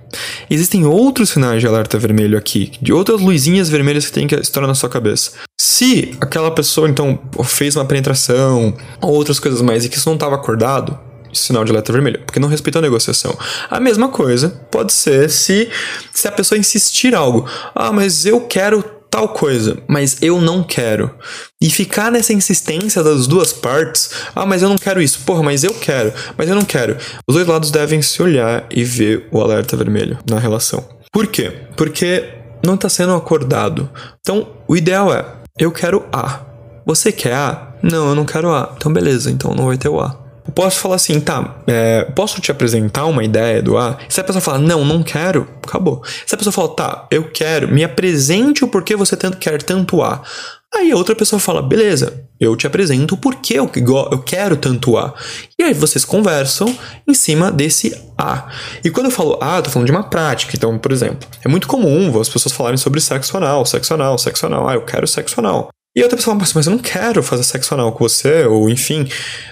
Existem 0.50 0.86
outros 0.86 1.30
sinais 1.30 1.62
de 1.62 1.68
alerta 1.68 1.98
vermelho 1.98 2.38
aqui, 2.38 2.72
de 2.82 2.92
outras 2.92 3.22
luzinhas 3.22 3.70
vermelhas 3.70 4.06
que 4.06 4.12
tem 4.12 4.28
que 4.28 4.36
estourar 4.36 4.68
na 4.68 4.76
sua 4.76 4.90
cabeça. 4.90 5.32
Se 5.60 6.16
aquela 6.20 6.52
pessoa 6.52 6.90
então 6.90 7.20
fez 7.44 7.76
uma 7.76 7.86
penetração 7.86 8.76
ou 9.02 9.14
outras 9.14 9.40
coisas 9.40 9.62
mais 9.62 9.86
e 9.86 9.90
que 9.90 9.98
isso 9.98 10.10
não 10.10 10.16
estava 10.16 10.36
acordado, 10.36 10.98
sinal 11.34 11.64
de 11.64 11.72
alerta 11.72 11.92
vermelho, 11.92 12.22
porque 12.26 12.40
não 12.40 12.50
respeitou 12.50 12.80
a 12.80 12.84
negociação. 12.84 13.38
A 13.70 13.80
mesma 13.80 14.10
coisa 14.10 14.50
pode 14.72 14.94
ser 14.94 15.30
se, 15.30 15.70
se 16.14 16.28
a 16.28 16.32
pessoa 16.32 16.58
insistir 16.58 17.14
algo. 17.14 17.48
Ah, 17.76 17.92
mas 17.92 18.26
eu 18.26 18.42
quero 18.42 18.99
tal 19.10 19.30
coisa, 19.30 19.78
mas 19.88 20.18
eu 20.22 20.40
não 20.40 20.64
quero. 20.64 21.12
E 21.62 21.70
ficar 21.70 22.12
nessa 22.12 22.34
insistência 22.34 23.04
das 23.04 23.28
duas 23.28 23.52
partes, 23.52 24.12
ah, 24.36 24.46
mas 24.46 24.62
eu 24.62 24.70
não 24.70 24.78
quero 24.78 25.02
isso, 25.02 25.20
porra, 25.26 25.44
mas 25.44 25.64
eu 25.64 25.74
quero, 25.74 26.14
mas 26.38 26.48
eu 26.48 26.56
não 26.56 26.64
quero. 26.64 26.98
Os 27.28 27.36
dois 27.36 27.48
lados 27.48 27.72
devem 27.72 28.02
se 28.02 28.22
olhar 28.22 28.66
e 28.70 28.84
ver 28.84 29.28
o 29.32 29.42
alerta 29.42 29.76
vermelho 29.76 30.18
na 30.30 30.40
relação. 30.40 30.84
Por 31.12 31.28
quê? 31.28 31.52
Porque 31.76 32.30
não 32.64 32.76
está 32.76 32.90
sendo 32.90 33.14
acordado. 33.16 33.90
Então, 34.20 34.48
o 34.68 34.76
ideal 34.76 35.14
é: 35.14 35.26
eu 35.58 35.72
quero 35.72 36.06
A. 36.12 36.42
Você 36.86 37.12
quer 37.12 37.34
A? 37.34 37.74
Não, 37.82 38.10
eu 38.10 38.16
não 38.16 38.26
quero 38.26 38.52
A. 38.52 38.74
Então, 38.76 38.92
beleza, 38.92 39.32
então 39.32 39.54
não 39.54 39.68
vai 39.68 39.78
ter 39.78 39.90
o 39.90 40.00
A. 40.00 40.19
Eu 40.50 40.54
posso 40.54 40.80
falar 40.80 40.96
assim, 40.96 41.20
tá, 41.20 41.62
é, 41.68 42.06
posso 42.16 42.42
te 42.42 42.50
apresentar 42.50 43.06
uma 43.06 43.24
ideia 43.24 43.62
do 43.62 43.78
A? 43.78 44.00
Se 44.10 44.20
a 44.20 44.24
pessoa 44.24 44.42
falar, 44.42 44.58
não, 44.58 44.84
não 44.84 45.04
quero, 45.04 45.48
acabou. 45.64 46.02
Se 46.26 46.34
a 46.34 46.38
pessoa 46.40 46.52
falar, 46.52 46.70
tá, 46.70 47.08
eu 47.12 47.30
quero, 47.30 47.72
me 47.72 47.84
apresente 47.84 48.66
o 48.66 48.68
porquê 48.68 48.96
você 48.96 49.16
quer 49.16 49.62
tanto 49.62 50.02
A. 50.02 50.24
Aí 50.74 50.92
a 50.92 50.96
outra 50.96 51.14
pessoa 51.14 51.40
fala, 51.40 51.62
beleza, 51.62 52.26
eu 52.40 52.56
te 52.56 52.66
apresento 52.66 53.14
o 53.14 53.18
porquê 53.18 53.60
eu, 53.60 53.70
eu 54.12 54.20
quero 54.24 54.58
tanto 54.58 54.98
A. 54.98 55.14
E 55.60 55.62
aí 55.62 55.74
vocês 55.76 56.04
conversam 56.04 56.76
em 57.08 57.14
cima 57.14 57.52
desse 57.52 57.96
A. 58.18 58.50
E 58.84 58.90
quando 58.90 59.06
eu 59.06 59.12
falo 59.12 59.38
A, 59.40 59.58
eu 59.58 59.62
tô 59.62 59.70
falando 59.70 59.86
de 59.86 59.92
uma 59.92 60.10
prática. 60.10 60.54
Então, 60.56 60.80
por 60.80 60.92
exemplo, 60.92 61.30
é 61.46 61.48
muito 61.48 61.68
comum 61.68 62.20
as 62.20 62.28
pessoas 62.28 62.56
falarem 62.56 62.78
sobre 62.78 63.00
sexo 63.00 63.38
anal, 63.38 63.68
sexo 63.68 63.94
anal, 63.94 64.18
sexo 64.18 64.48
anal. 64.48 64.68
Ah, 64.68 64.74
eu 64.74 64.82
quero 64.82 65.06
sexo 65.06 65.40
anal. 65.40 65.70
E 65.96 66.04
outra 66.04 66.16
pessoa 66.16 66.36
fala, 66.36 66.52
mas 66.54 66.68
eu 66.68 66.72
não 66.72 66.80
quero 66.80 67.24
fazer 67.24 67.44
sexo 67.44 67.74
anal 67.74 67.92
com 67.92 68.08
você, 68.08 68.46
ou 68.46 68.70
enfim. 68.70 69.08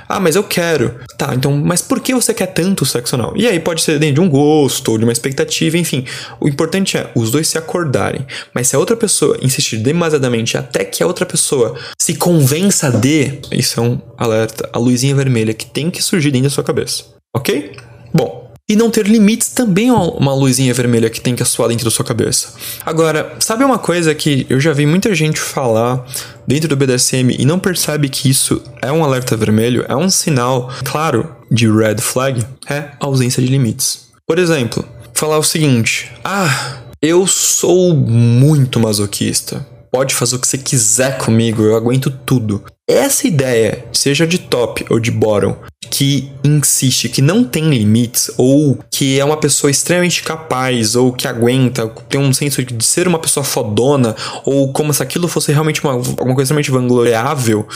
Ah, 0.07 0.19
mas 0.19 0.35
eu 0.35 0.43
quero. 0.43 0.99
Tá, 1.17 1.33
então, 1.33 1.51
mas 1.57 1.81
por 1.81 1.99
que 1.99 2.13
você 2.13 2.31
quer 2.31 2.45
tanto 2.47 2.85
sexo 2.85 3.15
anal? 3.15 3.33
E 3.35 3.47
aí 3.47 3.59
pode 3.59 3.81
ser 3.81 3.97
dentro 3.97 4.15
de 4.15 4.21
um 4.21 4.29
gosto, 4.29 4.91
ou 4.91 4.97
de 4.99 5.03
uma 5.03 5.11
expectativa, 5.11 5.77
enfim. 5.77 6.05
O 6.39 6.47
importante 6.47 6.95
é 6.95 7.11
os 7.15 7.31
dois 7.31 7.47
se 7.47 7.57
acordarem. 7.57 8.25
Mas 8.53 8.67
se 8.67 8.75
a 8.75 8.79
outra 8.79 8.95
pessoa 8.95 9.37
insistir 9.41 9.77
demasiadamente 9.77 10.57
até 10.57 10.85
que 10.85 11.01
a 11.01 11.07
outra 11.07 11.25
pessoa 11.25 11.75
se 11.99 12.13
convença 12.13 12.91
de, 12.91 13.39
isso 13.51 13.79
é 13.79 13.83
um 13.83 13.99
alerta, 14.15 14.69
a 14.71 14.77
luzinha 14.77 15.15
vermelha 15.15 15.55
que 15.55 15.65
tem 15.65 15.89
que 15.89 16.03
surgir 16.03 16.29
dentro 16.29 16.49
da 16.49 16.53
sua 16.53 16.63
cabeça. 16.63 17.03
Ok? 17.35 17.75
Bom, 18.13 18.46
e 18.69 18.75
não 18.75 18.91
ter 18.91 19.07
limites 19.07 19.49
também 19.49 19.87
é 19.87 19.93
uma 19.93 20.33
luzinha 20.33 20.73
vermelha 20.73 21.09
que 21.09 21.21
tem 21.21 21.35
que 21.35 21.41
asuar 21.41 21.69
dentro 21.69 21.85
da 21.85 21.91
sua 21.91 22.03
cabeça. 22.03 22.53
Agora, 22.85 23.35
sabe 23.39 23.63
uma 23.63 23.79
coisa 23.79 24.13
que 24.13 24.45
eu 24.49 24.59
já 24.59 24.73
vi 24.73 24.85
muita 24.85 25.15
gente 25.15 25.39
falar 25.39 26.05
dentro 26.45 26.67
do 26.67 26.75
BDSM 26.75 27.35
e 27.37 27.45
não 27.45 27.59
percebe 27.59 28.09
que 28.09 28.29
isso 28.29 28.61
é 28.81 28.91
um 28.91 29.05
alerta 29.05 29.37
vermelho? 29.37 29.85
É 29.87 29.95
um 29.95 30.09
sinal 30.09 30.69
claro 30.83 31.33
de 31.49 31.69
red 31.71 31.97
flag? 31.99 32.45
É 32.69 32.91
a 32.99 33.05
ausência 33.05 33.41
de 33.41 33.47
limites. 33.47 34.07
Por 34.27 34.37
exemplo, 34.37 34.83
falar 35.13 35.37
o 35.37 35.43
seguinte: 35.43 36.11
Ah, 36.23 36.81
eu 37.01 37.25
sou 37.25 37.93
muito 37.95 38.79
masoquista. 38.79 39.65
Pode 39.89 40.13
fazer 40.13 40.35
o 40.35 40.39
que 40.39 40.47
você 40.47 40.57
quiser 40.57 41.17
comigo, 41.17 41.63
eu 41.63 41.75
aguento 41.75 42.11
tudo. 42.11 42.61
Essa 42.87 43.27
ideia, 43.27 43.85
seja 43.93 44.27
de 44.27 44.37
top 44.37 44.85
ou 44.89 44.99
de 44.99 45.09
bottom, 45.09 45.57
que 45.89 46.31
insiste 46.43 47.09
que 47.09 47.21
não 47.21 47.43
tem 47.43 47.69
limites, 47.69 48.31
ou 48.37 48.77
que 48.91 49.19
é 49.19 49.25
uma 49.25 49.37
pessoa 49.37 49.71
extremamente 49.71 50.23
capaz, 50.23 50.95
ou 50.95 51.13
que 51.13 51.27
aguenta, 51.27 51.87
tem 52.09 52.19
um 52.19 52.33
senso 52.33 52.63
de 52.63 52.83
ser 52.85 53.07
uma 53.07 53.19
pessoa 53.19 53.43
fodona, 53.43 54.15
ou 54.45 54.71
como 54.71 54.93
se 54.93 55.01
aquilo 55.01 55.27
fosse 55.27 55.51
realmente 55.51 55.83
uma, 55.83 55.93
alguma 55.93 56.35
coisa 56.35 56.43
extremamente 56.43 56.71
vangloriável, 56.71 57.67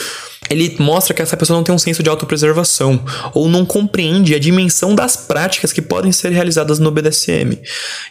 ele 0.50 0.76
mostra 0.80 1.14
que 1.14 1.22
essa 1.22 1.38
pessoa 1.38 1.56
não 1.56 1.64
tem 1.64 1.74
um 1.74 1.80
senso 1.80 2.04
de 2.04 2.10
autopreservação, 2.10 3.04
ou 3.34 3.48
não 3.48 3.66
compreende 3.66 4.36
a 4.36 4.40
dimensão 4.40 4.94
das 4.94 5.16
práticas 5.16 5.72
que 5.72 5.82
podem 5.82 6.12
ser 6.12 6.32
realizadas 6.32 6.78
no 6.80 6.92
BDSM. 6.92 7.58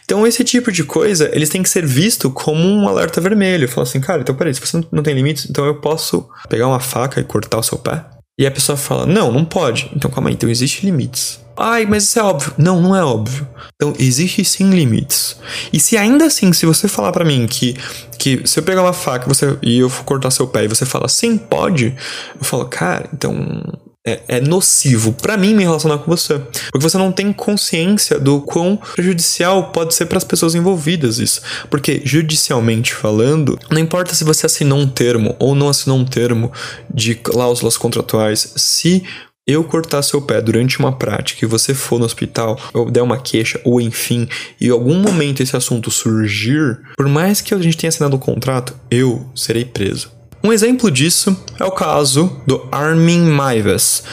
Então, 0.03 0.25
esse 0.25 0.43
tipo 0.43 0.71
de 0.71 0.83
coisa, 0.83 1.29
eles 1.33 1.49
têm 1.49 1.61
que 1.61 1.69
ser 1.69 1.85
visto 1.85 2.31
como 2.31 2.67
um 2.67 2.87
alerta 2.87 3.21
vermelho. 3.21 3.67
Falar 3.67 3.83
assim, 3.83 4.01
cara, 4.01 4.21
então 4.21 4.33
peraí, 4.33 4.53
se 4.53 4.61
você 4.61 4.81
não 4.91 5.03
tem 5.03 5.13
limites, 5.13 5.47
então 5.49 5.65
eu 5.65 5.75
posso 5.75 6.27
pegar 6.49 6.67
uma 6.67 6.79
faca 6.79 7.19
e 7.19 7.23
cortar 7.23 7.59
o 7.59 7.63
seu 7.63 7.77
pé? 7.77 8.03
E 8.39 8.45
a 8.45 8.51
pessoa 8.51 8.77
fala: 8.77 9.05
Não, 9.05 9.31
não 9.31 9.45
pode. 9.45 9.89
Então 9.95 10.09
calma 10.09 10.29
aí, 10.29 10.35
então 10.35 10.49
existe 10.49 10.85
limites. 10.85 11.39
Ai, 11.57 11.85
mas 11.85 12.03
isso 12.03 12.17
é 12.17 12.23
óbvio. 12.23 12.53
Não, 12.57 12.81
não 12.81 12.95
é 12.95 13.03
óbvio. 13.03 13.47
Então 13.75 13.93
existe 13.99 14.43
sim 14.43 14.69
limites. 14.69 15.37
E 15.71 15.79
se 15.79 15.97
ainda 15.97 16.25
assim, 16.25 16.53
se 16.53 16.65
você 16.65 16.87
falar 16.87 17.11
para 17.11 17.25
mim 17.25 17.45
que 17.47 17.75
que 18.17 18.41
se 18.47 18.59
eu 18.59 18.63
pegar 18.63 18.83
uma 18.83 18.93
faca 18.93 19.27
você, 19.27 19.57
e 19.61 19.79
eu 19.79 19.89
for 19.89 20.03
cortar 20.03 20.29
seu 20.31 20.47
pé 20.47 20.63
e 20.63 20.67
você 20.67 20.85
fala 20.85 21.07
sim, 21.07 21.37
pode, 21.37 21.95
eu 22.39 22.43
falo, 22.43 22.65
cara, 22.65 23.09
então 23.11 23.61
é, 24.05 24.21
é 24.27 24.41
nocivo 24.41 25.13
para 25.13 25.37
mim 25.37 25.53
me 25.53 25.63
relacionar 25.63 25.99
com 25.99 26.09
você. 26.09 26.39
Porque 26.71 26.89
você 26.89 26.97
não 26.97 27.11
tem 27.11 27.31
consciência 27.31 28.19
do 28.19 28.41
quão 28.41 28.77
prejudicial 28.77 29.71
pode 29.71 29.93
ser 29.93 30.07
para 30.07 30.17
as 30.17 30.23
pessoas 30.23 30.55
envolvidas 30.55 31.19
isso. 31.19 31.41
Porque, 31.69 32.01
judicialmente 32.03 32.93
falando, 32.93 33.57
não 33.69 33.79
importa 33.79 34.15
se 34.15 34.23
você 34.23 34.45
assinou 34.45 34.79
um 34.79 34.87
termo 34.87 35.35
ou 35.39 35.53
não 35.53 35.69
assinou 35.69 35.97
um 35.97 36.05
termo 36.05 36.51
de 36.91 37.15
cláusulas 37.15 37.77
contratuais, 37.77 38.53
se 38.55 39.03
eu 39.45 39.63
cortar 39.63 40.01
seu 40.01 40.21
pé 40.21 40.39
durante 40.41 40.79
uma 40.79 40.91
prática 40.91 41.43
e 41.43 41.47
você 41.47 41.73
for 41.73 41.99
no 41.99 42.05
hospital, 42.05 42.59
ou 42.73 42.89
der 42.89 43.01
uma 43.01 43.17
queixa, 43.17 43.59
ou 43.63 43.81
enfim, 43.81 44.27
e 44.59 44.67
em 44.67 44.69
algum 44.69 44.95
momento 44.95 45.41
esse 45.41 45.55
assunto 45.55 45.91
surgir, 45.91 46.79
por 46.95 47.07
mais 47.07 47.41
que 47.41 47.53
a 47.53 47.57
gente 47.57 47.77
tenha 47.77 47.89
assinado 47.89 48.15
o 48.15 48.17
um 48.17 48.21
contrato, 48.21 48.75
eu 48.89 49.29
serei 49.35 49.65
preso. 49.65 50.20
Um 50.43 50.51
exemplo 50.51 50.89
disso 50.89 51.37
é 51.59 51.63
o 51.63 51.71
caso 51.71 52.41
do 52.47 52.67
Armin 52.71 53.29
Maives. 53.29 54.03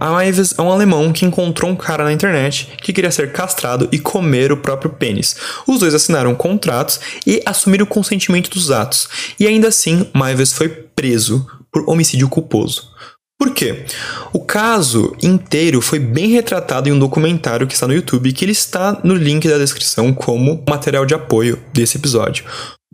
Maives 0.00 0.54
é 0.56 0.62
um 0.62 0.72
alemão 0.72 1.12
que 1.12 1.26
encontrou 1.26 1.70
um 1.70 1.76
cara 1.76 2.02
na 2.02 2.12
internet 2.12 2.72
que 2.80 2.94
queria 2.94 3.10
ser 3.10 3.30
castrado 3.32 3.86
e 3.92 3.98
comer 3.98 4.50
o 4.50 4.56
próprio 4.56 4.90
pênis. 4.90 5.36
Os 5.66 5.80
dois 5.80 5.94
assinaram 5.94 6.34
contratos 6.34 6.98
e 7.26 7.42
assumiram 7.44 7.84
o 7.84 7.88
consentimento 7.88 8.48
dos 8.48 8.70
atos. 8.70 9.06
E 9.38 9.46
ainda 9.46 9.68
assim, 9.68 10.08
Maives 10.14 10.54
foi 10.54 10.68
preso 10.68 11.46
por 11.70 11.88
homicídio 11.90 12.28
culposo. 12.28 12.90
Por 13.38 13.52
quê? 13.52 13.84
O 14.32 14.40
caso 14.40 15.14
inteiro 15.22 15.82
foi 15.82 15.98
bem 15.98 16.28
retratado 16.28 16.88
em 16.88 16.92
um 16.92 16.98
documentário 16.98 17.66
que 17.66 17.74
está 17.74 17.86
no 17.86 17.92
YouTube, 17.92 18.32
que 18.32 18.46
ele 18.46 18.52
está 18.52 18.98
no 19.04 19.14
link 19.14 19.46
da 19.46 19.58
descrição 19.58 20.10
como 20.14 20.64
material 20.66 21.04
de 21.04 21.12
apoio 21.12 21.62
desse 21.70 21.98
episódio. 21.98 22.46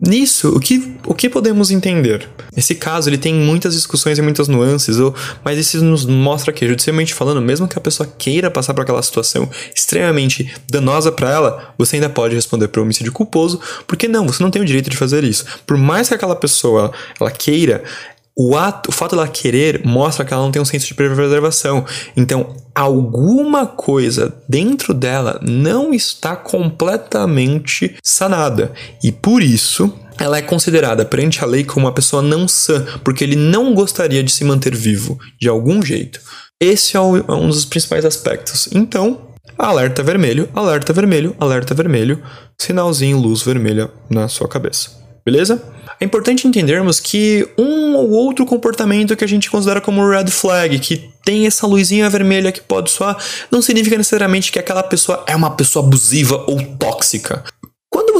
Nisso, 0.05 0.49
o 0.49 0.59
que, 0.59 0.95
o 1.05 1.13
que 1.13 1.29
podemos 1.29 1.71
entender? 1.71 2.27
Esse 2.57 2.75
caso 2.75 3.09
ele 3.09 3.17
tem 3.17 3.33
muitas 3.33 3.73
discussões 3.73 4.19
e 4.19 4.21
muitas 4.21 4.49
nuances, 4.49 4.97
mas 5.45 5.57
isso 5.57 5.81
nos 5.81 6.05
mostra 6.05 6.51
que, 6.51 6.67
judicialmente 6.67 7.13
falando, 7.13 7.41
mesmo 7.41 7.69
que 7.69 7.77
a 7.77 7.81
pessoa 7.81 8.07
queira 8.17 8.51
passar 8.51 8.73
por 8.73 8.81
aquela 8.81 9.01
situação 9.01 9.49
extremamente 9.73 10.53
danosa 10.69 11.09
para 11.09 11.31
ela, 11.31 11.73
você 11.77 11.95
ainda 11.95 12.09
pode 12.09 12.35
responder 12.35 12.67
por 12.67 12.81
homicídio 12.81 13.13
culposo, 13.13 13.61
porque 13.87 14.09
não, 14.09 14.27
você 14.27 14.43
não 14.43 14.51
tem 14.51 14.61
o 14.61 14.65
direito 14.65 14.89
de 14.89 14.97
fazer 14.97 15.23
isso. 15.23 15.45
Por 15.65 15.77
mais 15.77 16.09
que 16.09 16.13
aquela 16.13 16.35
pessoa 16.35 16.91
ela 17.17 17.31
queira, 17.31 17.81
o, 18.35 18.55
ato, 18.57 18.89
o 18.89 18.93
fato 18.93 19.15
dela 19.15 19.27
querer 19.27 19.85
mostra 19.85 20.25
que 20.25 20.33
ela 20.33 20.43
não 20.43 20.51
tem 20.51 20.61
um 20.61 20.65
senso 20.65 20.87
de 20.87 20.93
preservação. 20.93 21.85
Então, 22.17 22.55
alguma 22.73 23.67
coisa 23.67 24.35
dentro 24.49 24.93
dela 24.93 25.39
não 25.43 25.93
está 25.93 26.35
completamente 26.35 27.95
sanada. 28.03 28.71
E 29.03 29.11
por 29.11 29.43
isso, 29.43 29.93
ela 30.17 30.37
é 30.37 30.41
considerada 30.41 31.05
perante 31.05 31.43
a 31.43 31.47
lei 31.47 31.63
como 31.63 31.85
uma 31.85 31.93
pessoa 31.93 32.21
não 32.21 32.47
sã, 32.47 32.85
porque 33.03 33.23
ele 33.23 33.35
não 33.35 33.73
gostaria 33.73 34.23
de 34.23 34.31
se 34.31 34.43
manter 34.43 34.75
vivo 34.75 35.19
de 35.39 35.47
algum 35.47 35.81
jeito. 35.81 36.19
Esse 36.59 36.97
é, 36.97 36.99
é 36.99 37.33
um 37.33 37.47
dos 37.47 37.65
principais 37.65 38.05
aspectos. 38.05 38.67
Então, 38.71 39.21
alerta 39.57 40.01
vermelho, 40.01 40.49
alerta 40.55 40.91
vermelho, 40.91 41.35
alerta 41.39 41.75
vermelho, 41.75 42.21
sinalzinho 42.57 43.19
luz 43.19 43.43
vermelha 43.43 43.91
na 44.09 44.27
sua 44.27 44.47
cabeça. 44.47 45.02
Beleza? 45.25 45.63
É 45.99 46.05
importante 46.05 46.47
entendermos 46.47 46.99
que 46.99 47.47
um 47.57 47.95
ou 47.95 48.11
outro 48.11 48.45
comportamento 48.45 49.15
que 49.15 49.23
a 49.23 49.27
gente 49.27 49.49
considera 49.49 49.79
como 49.79 50.07
red 50.07 50.27
flag, 50.27 50.77
que 50.79 51.09
tem 51.23 51.47
essa 51.47 51.65
luzinha 51.65 52.09
vermelha 52.09 52.51
que 52.51 52.59
pode 52.59 52.91
soar, 52.91 53.17
não 53.49 53.61
significa 53.61 53.97
necessariamente 53.97 54.51
que 54.51 54.59
aquela 54.59 54.83
pessoa 54.83 55.23
é 55.25 55.35
uma 55.35 55.51
pessoa 55.51 55.85
abusiva 55.85 56.43
ou 56.47 56.61
tóxica. 56.77 57.43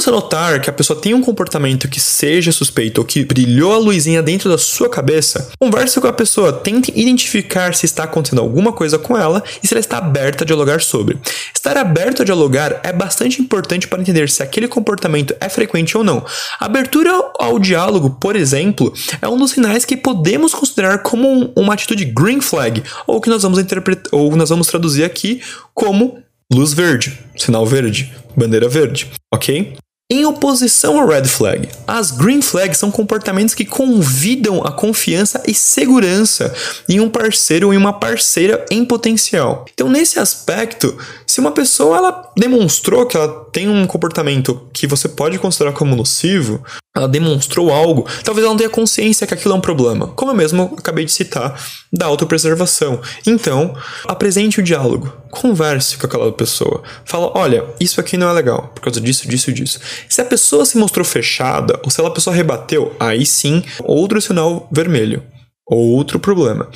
Você 0.03 0.11
notar 0.11 0.59
que 0.59 0.69
a 0.69 0.73
pessoa 0.73 0.99
tem 0.99 1.13
um 1.13 1.21
comportamento 1.21 1.87
que 1.87 1.97
seja 1.97 2.51
suspeito 2.51 2.99
ou 2.99 3.07
que 3.07 3.23
brilhou 3.23 3.71
a 3.71 3.77
luzinha 3.77 4.21
dentro 4.21 4.49
da 4.49 4.57
sua 4.57 4.89
cabeça, 4.89 5.49
converse 5.57 5.97
com 6.01 6.07
a 6.07 6.11
pessoa, 6.11 6.51
tente 6.51 6.91
identificar 6.93 7.73
se 7.73 7.85
está 7.85 8.03
acontecendo 8.03 8.41
alguma 8.41 8.73
coisa 8.73 8.99
com 8.99 9.17
ela 9.17 9.41
e 9.63 9.65
se 9.65 9.73
ela 9.73 9.79
está 9.79 9.99
aberta 9.99 10.43
a 10.43 10.45
dialogar 10.45 10.81
sobre. 10.81 11.17
Estar 11.55 11.77
aberto 11.77 12.21
a 12.21 12.25
dialogar 12.25 12.81
é 12.83 12.91
bastante 12.91 13.41
importante 13.41 13.87
para 13.87 14.01
entender 14.01 14.29
se 14.29 14.43
aquele 14.43 14.67
comportamento 14.67 15.33
é 15.39 15.47
frequente 15.47 15.97
ou 15.97 16.03
não. 16.03 16.25
Abertura 16.59 17.09
ao 17.39 17.57
diálogo, 17.57 18.17
por 18.19 18.35
exemplo, 18.35 18.93
é 19.21 19.29
um 19.29 19.37
dos 19.37 19.51
sinais 19.51 19.85
que 19.85 19.95
podemos 19.95 20.53
considerar 20.53 20.97
como 20.97 21.53
uma 21.55 21.75
atitude 21.75 22.03
green 22.03 22.41
flag, 22.41 22.83
ou 23.07 23.21
que 23.21 23.29
nós 23.29 23.41
vamos 23.41 23.57
interpretar, 23.57 24.09
ou 24.11 24.35
nós 24.35 24.49
vamos 24.49 24.67
traduzir 24.67 25.05
aqui 25.05 25.41
como 25.73 26.21
luz 26.53 26.73
verde, 26.73 27.17
sinal 27.37 27.65
verde, 27.65 28.13
bandeira 28.35 28.67
verde, 28.67 29.09
ok? 29.33 29.77
Em 30.11 30.25
oposição 30.25 30.99
ao 30.99 31.07
red 31.07 31.25
flag, 31.25 31.69
as 31.87 32.11
green 32.11 32.41
flags 32.41 32.77
são 32.77 32.91
comportamentos 32.91 33.55
que 33.55 33.65
convidam 33.65 34.61
a 34.63 34.71
confiança 34.71 35.41
e 35.47 35.55
segurança 35.55 36.53
em 36.87 36.99
um 36.99 37.09
parceiro 37.09 37.67
ou 37.67 37.73
em 37.73 37.77
uma 37.77 37.93
parceira 37.93 38.63
em 38.69 38.85
potencial. 38.85 39.65
Então, 39.73 39.89
nesse 39.89 40.19
aspecto, 40.19 40.95
se 41.25 41.39
uma 41.39 41.51
pessoa 41.51 41.97
ela 41.97 42.31
demonstrou 42.37 43.07
que 43.07 43.17
ela 43.17 43.45
tem 43.51 43.67
um 43.67 43.87
comportamento 43.87 44.67
que 44.71 44.85
você 44.85 45.09
pode 45.09 45.39
considerar 45.39 45.71
como 45.71 45.95
nocivo, 45.95 46.63
ela 46.95 47.07
demonstrou 47.07 47.71
algo, 47.71 48.07
talvez 48.23 48.45
ela 48.45 48.53
não 48.53 48.57
tenha 48.57 48.69
consciência 48.69 49.25
que 49.25 49.33
aquilo 49.33 49.53
é 49.53 49.57
um 49.57 49.61
problema, 49.61 50.07
como 50.09 50.31
eu 50.31 50.35
mesmo 50.35 50.75
acabei 50.77 51.05
de 51.05 51.11
citar 51.11 51.59
da 51.91 52.05
autopreservação. 52.05 53.01
Então, 53.25 53.75
apresente 54.07 54.59
o 54.59 54.63
diálogo, 54.63 55.11
converse 55.31 55.97
com 55.97 56.05
aquela 56.05 56.31
pessoa, 56.31 56.83
fala: 57.03 57.31
olha, 57.35 57.65
isso 57.79 57.99
aqui 57.99 58.15
não 58.15 58.29
é 58.29 58.33
legal, 58.33 58.71
por 58.75 58.81
causa 58.81 59.01
disso, 59.01 59.27
disso 59.27 59.51
disso. 59.51 59.79
Se 60.07 60.21
a 60.21 60.25
pessoa 60.25 60.65
se 60.65 60.77
mostrou 60.77 61.03
fechada, 61.03 61.79
ou 61.83 61.89
se 61.89 61.99
a 61.99 62.09
pessoa 62.11 62.35
rebateu, 62.35 62.95
aí 62.99 63.25
sim, 63.25 63.63
outro 63.83 64.21
sinal 64.21 64.67
vermelho. 64.71 65.23
Outro 65.65 66.19
problema. 66.19 66.67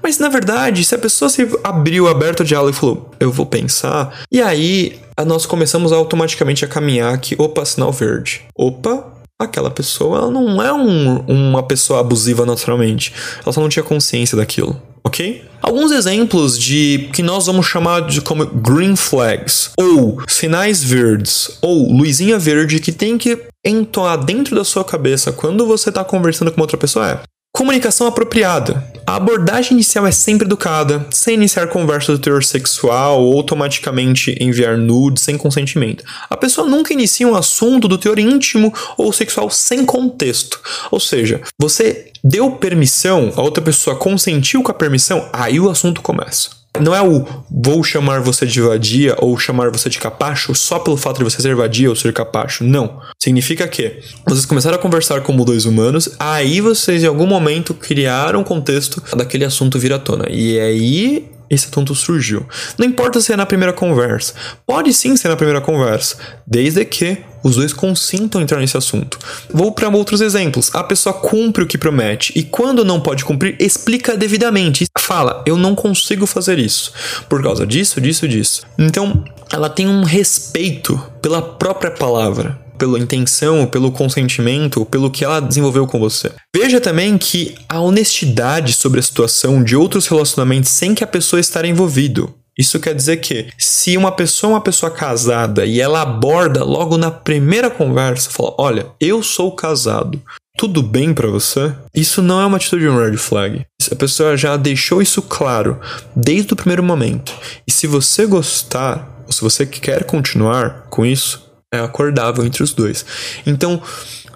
Mas 0.00 0.18
na 0.18 0.28
verdade, 0.28 0.84
se 0.84 0.94
a 0.94 0.98
pessoa 0.98 1.28
se 1.28 1.48
abriu 1.64 2.06
aberto 2.06 2.40
o 2.40 2.44
diálogo 2.44 2.70
e 2.70 2.78
falou, 2.78 3.10
eu 3.18 3.32
vou 3.32 3.44
pensar, 3.44 4.20
e 4.30 4.40
aí 4.40 5.00
nós 5.26 5.44
começamos 5.44 5.92
automaticamente 5.92 6.64
a 6.64 6.68
caminhar 6.68 7.12
aqui, 7.12 7.34
opa, 7.38 7.64
sinal 7.64 7.90
verde. 7.90 8.42
Opa, 8.56 9.15
aquela 9.38 9.70
pessoa 9.70 10.30
não 10.30 10.62
é 10.62 10.72
um, 10.72 11.18
uma 11.26 11.62
pessoa 11.62 12.00
abusiva 12.00 12.46
naturalmente. 12.46 13.12
Ela 13.42 13.52
só 13.52 13.60
não 13.60 13.68
tinha 13.68 13.82
consciência 13.82 14.36
daquilo, 14.36 14.80
ok? 15.04 15.44
Alguns 15.60 15.90
exemplos 15.90 16.58
de 16.58 17.10
que 17.12 17.22
nós 17.22 17.46
vamos 17.46 17.66
chamar 17.66 18.06
de 18.06 18.20
como 18.20 18.46
green 18.46 18.96
flags, 18.96 19.70
ou 19.76 20.22
sinais 20.26 20.82
verdes, 20.82 21.58
ou 21.60 21.92
luzinha 21.92 22.38
verde 22.38 22.80
que 22.80 22.92
tem 22.92 23.18
que 23.18 23.38
entoar 23.64 24.24
dentro 24.24 24.54
da 24.54 24.64
sua 24.64 24.84
cabeça 24.84 25.32
quando 25.32 25.66
você 25.66 25.88
está 25.88 26.04
conversando 26.04 26.52
com 26.52 26.60
outra 26.60 26.76
pessoa 26.76 27.10
é 27.10 27.20
Comunicação 27.56 28.06
apropriada. 28.06 28.84
A 29.06 29.16
abordagem 29.16 29.72
inicial 29.72 30.06
é 30.06 30.10
sempre 30.10 30.46
educada, 30.46 31.06
sem 31.10 31.32
iniciar 31.32 31.68
conversa 31.68 32.12
do 32.12 32.18
teor 32.18 32.44
sexual 32.44 33.22
ou 33.22 33.34
automaticamente 33.34 34.36
enviar 34.38 34.76
nudes 34.76 35.22
sem 35.22 35.38
consentimento. 35.38 36.04
A 36.28 36.36
pessoa 36.36 36.68
nunca 36.68 36.92
inicia 36.92 37.26
um 37.26 37.34
assunto 37.34 37.88
do 37.88 37.96
teor 37.96 38.18
íntimo 38.18 38.74
ou 38.98 39.10
sexual 39.10 39.48
sem 39.48 39.86
contexto. 39.86 40.60
Ou 40.90 41.00
seja, 41.00 41.40
você 41.58 42.12
deu 42.22 42.50
permissão, 42.50 43.32
a 43.34 43.40
outra 43.40 43.64
pessoa 43.64 43.96
consentiu 43.96 44.62
com 44.62 44.70
a 44.70 44.74
permissão, 44.74 45.26
aí 45.32 45.58
o 45.58 45.70
assunto 45.70 46.02
começa. 46.02 46.50
Não 46.80 46.94
é 46.94 47.02
o 47.02 47.24
vou 47.50 47.82
chamar 47.82 48.20
você 48.20 48.46
de 48.46 48.60
vadia 48.60 49.16
ou 49.18 49.38
chamar 49.38 49.70
você 49.70 49.88
de 49.88 49.98
capacho 49.98 50.54
só 50.54 50.78
pelo 50.78 50.96
fato 50.96 51.18
de 51.18 51.24
você 51.24 51.40
ser 51.40 51.54
vadia 51.54 51.88
ou 51.88 51.96
ser 51.96 52.12
capacho. 52.12 52.64
Não. 52.64 53.00
Significa 53.18 53.66
que 53.66 54.00
vocês 54.26 54.44
começaram 54.44 54.76
a 54.76 54.80
conversar 54.80 55.20
como 55.22 55.44
dois 55.44 55.64
humanos, 55.64 56.10
aí 56.18 56.60
vocês 56.60 57.02
em 57.02 57.06
algum 57.06 57.26
momento 57.26 57.74
criaram 57.74 58.40
um 58.40 58.44
contexto 58.44 59.02
daquele 59.16 59.44
assunto 59.44 59.78
vir 59.78 59.92
à 59.92 59.98
tona. 59.98 60.26
E 60.30 60.58
aí 60.58 61.35
esse 61.48 61.68
assunto 61.70 61.94
surgiu. 61.94 62.46
Não 62.78 62.86
importa 62.86 63.20
se 63.20 63.32
é 63.32 63.36
na 63.36 63.46
primeira 63.46 63.72
conversa. 63.72 64.34
Pode 64.66 64.92
sim 64.92 65.16
ser 65.16 65.28
na 65.28 65.36
primeira 65.36 65.60
conversa, 65.60 66.16
desde 66.46 66.84
que 66.84 67.18
os 67.42 67.56
dois 67.56 67.72
consintam 67.72 68.40
entrar 68.40 68.58
nesse 68.58 68.76
assunto. 68.76 69.18
Vou 69.50 69.70
para 69.72 69.88
outros 69.88 70.20
exemplos. 70.20 70.70
A 70.74 70.82
pessoa 70.82 71.12
cumpre 71.12 71.62
o 71.62 71.66
que 71.66 71.78
promete 71.78 72.32
e 72.34 72.42
quando 72.42 72.84
não 72.84 73.00
pode 73.00 73.24
cumprir, 73.24 73.56
explica 73.60 74.16
devidamente. 74.16 74.86
Fala, 74.98 75.44
eu 75.46 75.56
não 75.56 75.74
consigo 75.74 76.26
fazer 76.26 76.58
isso 76.58 76.92
por 77.28 77.42
causa 77.42 77.64
disso, 77.66 78.00
disso, 78.00 78.26
disso. 78.26 78.62
Então, 78.76 79.24
ela 79.52 79.68
tem 79.68 79.86
um 79.86 80.02
respeito 80.02 81.00
pela 81.22 81.40
própria 81.40 81.90
palavra 81.90 82.65
pela 82.76 82.98
intenção, 82.98 83.66
pelo 83.66 83.92
consentimento, 83.92 84.84
pelo 84.86 85.10
que 85.10 85.24
ela 85.24 85.40
desenvolveu 85.40 85.86
com 85.86 85.98
você. 85.98 86.32
Veja 86.54 86.80
também 86.80 87.18
que 87.18 87.54
a 87.68 87.80
honestidade 87.80 88.72
sobre 88.72 89.00
a 89.00 89.02
situação 89.02 89.62
de 89.62 89.76
outros 89.76 90.06
relacionamentos 90.06 90.70
sem 90.70 90.94
que 90.94 91.04
a 91.04 91.06
pessoa 91.06 91.40
estar 91.40 91.64
envolvido. 91.64 92.34
Isso 92.58 92.80
quer 92.80 92.94
dizer 92.94 93.18
que 93.18 93.48
se 93.58 93.96
uma 93.96 94.10
pessoa 94.10 94.52
é 94.52 94.54
uma 94.54 94.60
pessoa 94.62 94.90
casada 94.90 95.66
e 95.66 95.78
ela 95.78 96.00
aborda 96.00 96.64
logo 96.64 96.96
na 96.96 97.10
primeira 97.10 97.68
conversa, 97.68 98.30
fala: 98.30 98.54
"Olha, 98.58 98.86
eu 98.98 99.22
sou 99.22 99.52
casado. 99.52 100.22
Tudo 100.56 100.82
bem 100.82 101.12
para 101.12 101.28
você?" 101.28 101.74
Isso 101.94 102.22
não 102.22 102.40
é 102.40 102.46
uma 102.46 102.56
atitude 102.56 102.84
de 102.84 102.88
um 102.88 102.98
red 102.98 103.16
flag. 103.18 103.66
A 103.90 103.94
pessoa 103.94 104.36
já 104.38 104.56
deixou 104.56 105.02
isso 105.02 105.20
claro 105.20 105.78
desde 106.14 106.54
o 106.54 106.56
primeiro 106.56 106.82
momento. 106.82 107.34
E 107.66 107.72
se 107.72 107.86
você 107.86 108.24
gostar, 108.24 109.22
ou 109.26 109.32
se 109.32 109.42
você 109.42 109.66
quer 109.66 110.04
continuar 110.04 110.86
com 110.88 111.04
isso, 111.04 111.45
é 111.72 111.78
acordável 111.78 112.44
entre 112.44 112.62
os 112.62 112.72
dois. 112.72 113.04
Então, 113.44 113.82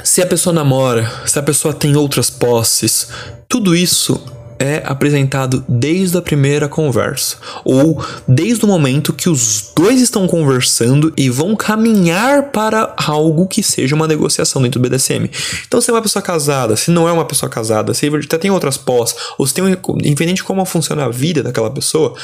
se 0.03 0.21
a 0.23 0.27
pessoa 0.27 0.53
namora, 0.53 1.11
se 1.27 1.39
a 1.39 1.43
pessoa 1.43 1.73
tem 1.73 1.97
outras 1.97 2.29
posses, 2.31 3.09
tudo 3.49 3.75
isso 3.75 4.21
é 4.61 4.83
apresentado 4.85 5.65
desde 5.67 6.19
a 6.19 6.23
primeira 6.23 6.69
conversa, 6.69 7.39
ou 7.65 8.05
desde 8.29 8.63
o 8.67 8.69
momento 8.69 9.15
que 9.15 9.31
os 9.31 9.73
dois 9.75 10.03
estão 10.03 10.29
conversando 10.29 11.11
e 11.17 11.31
vão 11.31 11.57
caminhar 11.57 12.51
para 12.51 12.95
algo 12.99 13.49
que 13.49 13.63
seja 13.63 13.97
uma 13.97 14.07
negociação 14.07 14.61
dentro 14.61 14.79
do 14.79 14.87
BDSM. 14.87 15.31
Então, 15.67 15.81
se 15.81 15.91
é 15.91 15.95
uma 15.95 16.03
pessoa 16.03 16.23
casada, 16.23 16.77
se 16.77 16.91
não 16.91 17.09
é 17.09 17.13
uma 17.13 17.25
pessoa 17.25 17.49
casada, 17.49 17.95
se 17.95 18.07
até 18.07 18.37
tem 18.37 18.51
outras 18.51 18.77
pós, 18.77 19.17
ou 19.39 19.47
se 19.47 19.55
tem, 19.55 19.65
um, 19.65 19.77
independente 20.05 20.37
de 20.37 20.45
como 20.45 20.63
funciona 20.67 21.07
a 21.07 21.09
vida 21.09 21.43
daquela 21.43 21.71
pessoa, 21.71 22.15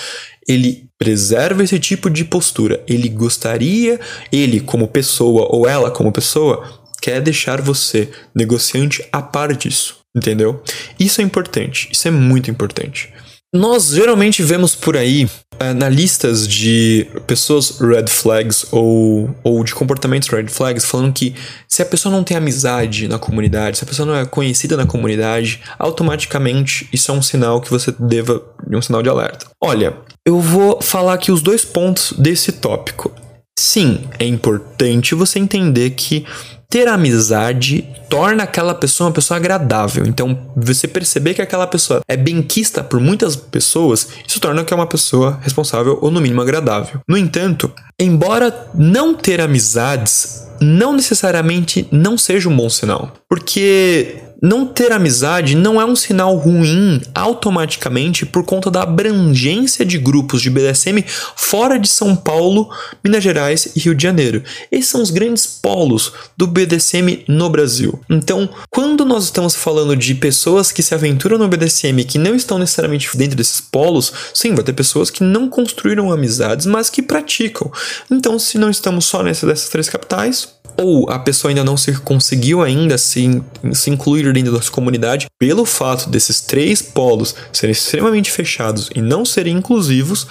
ele 0.47 0.91
preserva 0.99 1.65
esse 1.65 1.79
tipo 1.79 2.11
de 2.11 2.25
postura. 2.25 2.83
Ele 2.87 3.09
gostaria, 3.09 3.99
ele 4.31 4.61
como 4.61 4.87
pessoa 4.87 5.49
ou 5.51 5.67
ela 5.67 5.91
como 5.91 6.13
pessoa, 6.13 6.63
quer 7.01 7.21
deixar 7.23 7.63
você, 7.63 8.11
negociante, 8.35 9.07
a 9.11 9.23
par 9.23 9.55
disso. 9.55 10.06
Entendeu? 10.17 10.63
Isso 10.99 11.21
é 11.21 11.25
importante. 11.25 11.89
Isso 11.93 12.09
é 12.09 12.11
muito 12.11 12.51
importante. 12.51 13.13
Nós 13.55 13.91
geralmente 13.91 14.43
vemos 14.43 14.75
por 14.75 14.97
aí, 14.97 15.29
é, 15.59 15.73
na 15.73 15.89
listas 15.89 16.47
de 16.47 17.07
pessoas 17.27 17.79
red 17.81 18.07
flags 18.09 18.67
ou, 18.71 19.31
ou 19.43 19.63
de 19.63 19.75
comportamentos 19.75 20.29
red 20.29 20.49
flags, 20.49 20.85
falando 20.85 21.13
que 21.13 21.35
se 21.69 21.81
a 21.81 21.87
pessoa 21.87 22.15
não 22.15 22.25
tem 22.25 22.37
amizade 22.37 23.09
na 23.09 23.19
comunidade, 23.19 23.79
se 23.79 23.85
a 23.85 23.87
pessoa 23.87 24.05
não 24.05 24.17
é 24.17 24.27
conhecida 24.27 24.77
na 24.77 24.85
comunidade, 24.85 25.61
automaticamente 25.79 26.89
isso 26.93 27.11
é 27.11 27.15
um 27.15 27.23
sinal 27.23 27.61
que 27.61 27.71
você 27.71 27.95
deva, 27.99 28.43
um 28.71 28.83
sinal 28.83 29.03
de 29.03 29.09
alerta. 29.09 29.47
Olha, 29.63 29.97
eu 30.27 30.41
vou 30.41 30.83
falar 30.83 31.15
aqui 31.15 31.31
os 31.31 31.41
dois 31.41 31.65
pontos 31.65 32.13
desse 32.19 32.53
tópico. 32.53 33.13
Sim, 33.59 34.05
é 34.19 34.27
importante 34.27 35.15
você 35.15 35.39
entender 35.39 35.91
que 35.91 36.27
ter 36.69 36.89
amizade 36.89 37.89
torna 38.09 38.43
aquela 38.43 38.75
pessoa 38.75 39.09
uma 39.09 39.15
pessoa 39.15 39.37
agradável. 39.39 40.05
Então, 40.07 40.53
você 40.57 40.87
perceber 40.87 41.35
que 41.35 41.43
aquela 41.43 41.67
pessoa 41.67 42.01
é 42.07 42.17
benquista 42.17 42.85
por 42.85 43.01
muitas 43.01 43.35
pessoas, 43.35 44.09
isso 44.27 44.41
torna 44.41 44.65
que 44.65 44.75
é 44.75 44.77
uma 44.77 44.87
pessoa 44.87 45.39
responsável 45.43 45.99
ou 46.03 46.11
no 46.11 46.21
mínimo 46.21 46.43
agradável. 46.43 47.01
No 47.09 47.17
entanto, 47.17 47.73
embora 47.99 48.69
não 48.75 49.15
ter 49.15 49.41
amizades 49.41 50.47
não 50.61 50.93
necessariamente 50.95 51.87
não 51.91 52.17
seja 52.17 52.49
um 52.49 52.57
bom 52.57 52.69
sinal, 52.69 53.13
porque 53.29 54.23
não 54.43 54.67
ter 54.67 54.93
amizade 54.93 55.57
não 55.57 55.81
é 55.81 55.85
um 55.85 55.97
sinal 55.97 56.37
ruim 56.37 57.01
automaticamente 57.15 58.27
por 58.27 58.45
conta 58.45 58.71
da 58.71 58.83
abrangência 58.83 59.85
de 59.85 59.99
grupos 59.99 60.43
de 60.43 60.51
BDSM 60.51 61.05
fora 61.35 61.79
de 61.79 61.89
São 61.89 62.15
Paulo, 62.15 62.69
Minas 63.03 63.23
Gerais 63.23 63.69
e 63.75 63.81
Rio 63.81 63.95
de 63.95 64.03
Janeiro. 64.03 64.43
Esses 64.71 64.91
são 64.91 65.03
os 65.03 65.11
grandes 65.11 65.47
polos 65.47 66.13
do 66.37 66.47
BDSM 66.47 67.25
no 67.29 67.49
Brasil. 67.49 67.99
Então, 68.09 68.49
quando 68.71 69.05
nós 69.05 69.25
estamos 69.25 69.55
falando 69.55 69.97
de 69.97 70.15
pessoas 70.15 70.71
que 70.71 70.83
se 70.83 70.95
aventuram 70.95 71.39
no 71.39 71.49
BDSM 71.49 72.05
que 72.05 72.19
não 72.19 72.35
estão 72.35 72.59
necessariamente 72.59 73.17
dentro 73.17 73.37
desses 73.37 73.61
polos, 73.61 74.13
sim, 74.35 74.55
vai 74.55 74.65
ter 74.65 74.73
pessoas 74.73 75.11
que 75.11 75.23
não 75.23 75.49
construíram 75.49 76.13
amizades, 76.13 76.67
mas 76.67 76.91
que 76.91 77.03
praticam. 77.03 77.71
Então, 78.11 78.39
se 78.39 78.59
não 78.59 78.71
estamos 78.71 79.07
só 79.07 79.23
nessas 79.23 79.49
dessas 79.49 79.69
três 79.69 79.89
capitais, 79.89 80.49
ou 80.79 81.11
a 81.11 81.19
pessoa 81.19 81.51
ainda 81.51 81.65
não 81.65 81.77
se 81.77 81.93
conseguiu 82.01 82.63
ainda 82.63 82.99
se, 82.99 83.43
se 83.73 83.91
incluir 83.91 84.33
dentro 84.33 84.53
da 84.53 84.61
sua 84.61 84.73
comunidade, 84.73 85.27
pelo 85.39 85.65
fato 85.65 86.09
desses 86.09 86.41
três 86.41 86.83
polos 86.83 87.35
serem 87.53 87.73
extremamente 87.73 88.31
fechados 88.31 88.91
e 88.95 89.01
não 89.01 89.25
serem 89.25 89.57
inclusivos, 89.57 90.27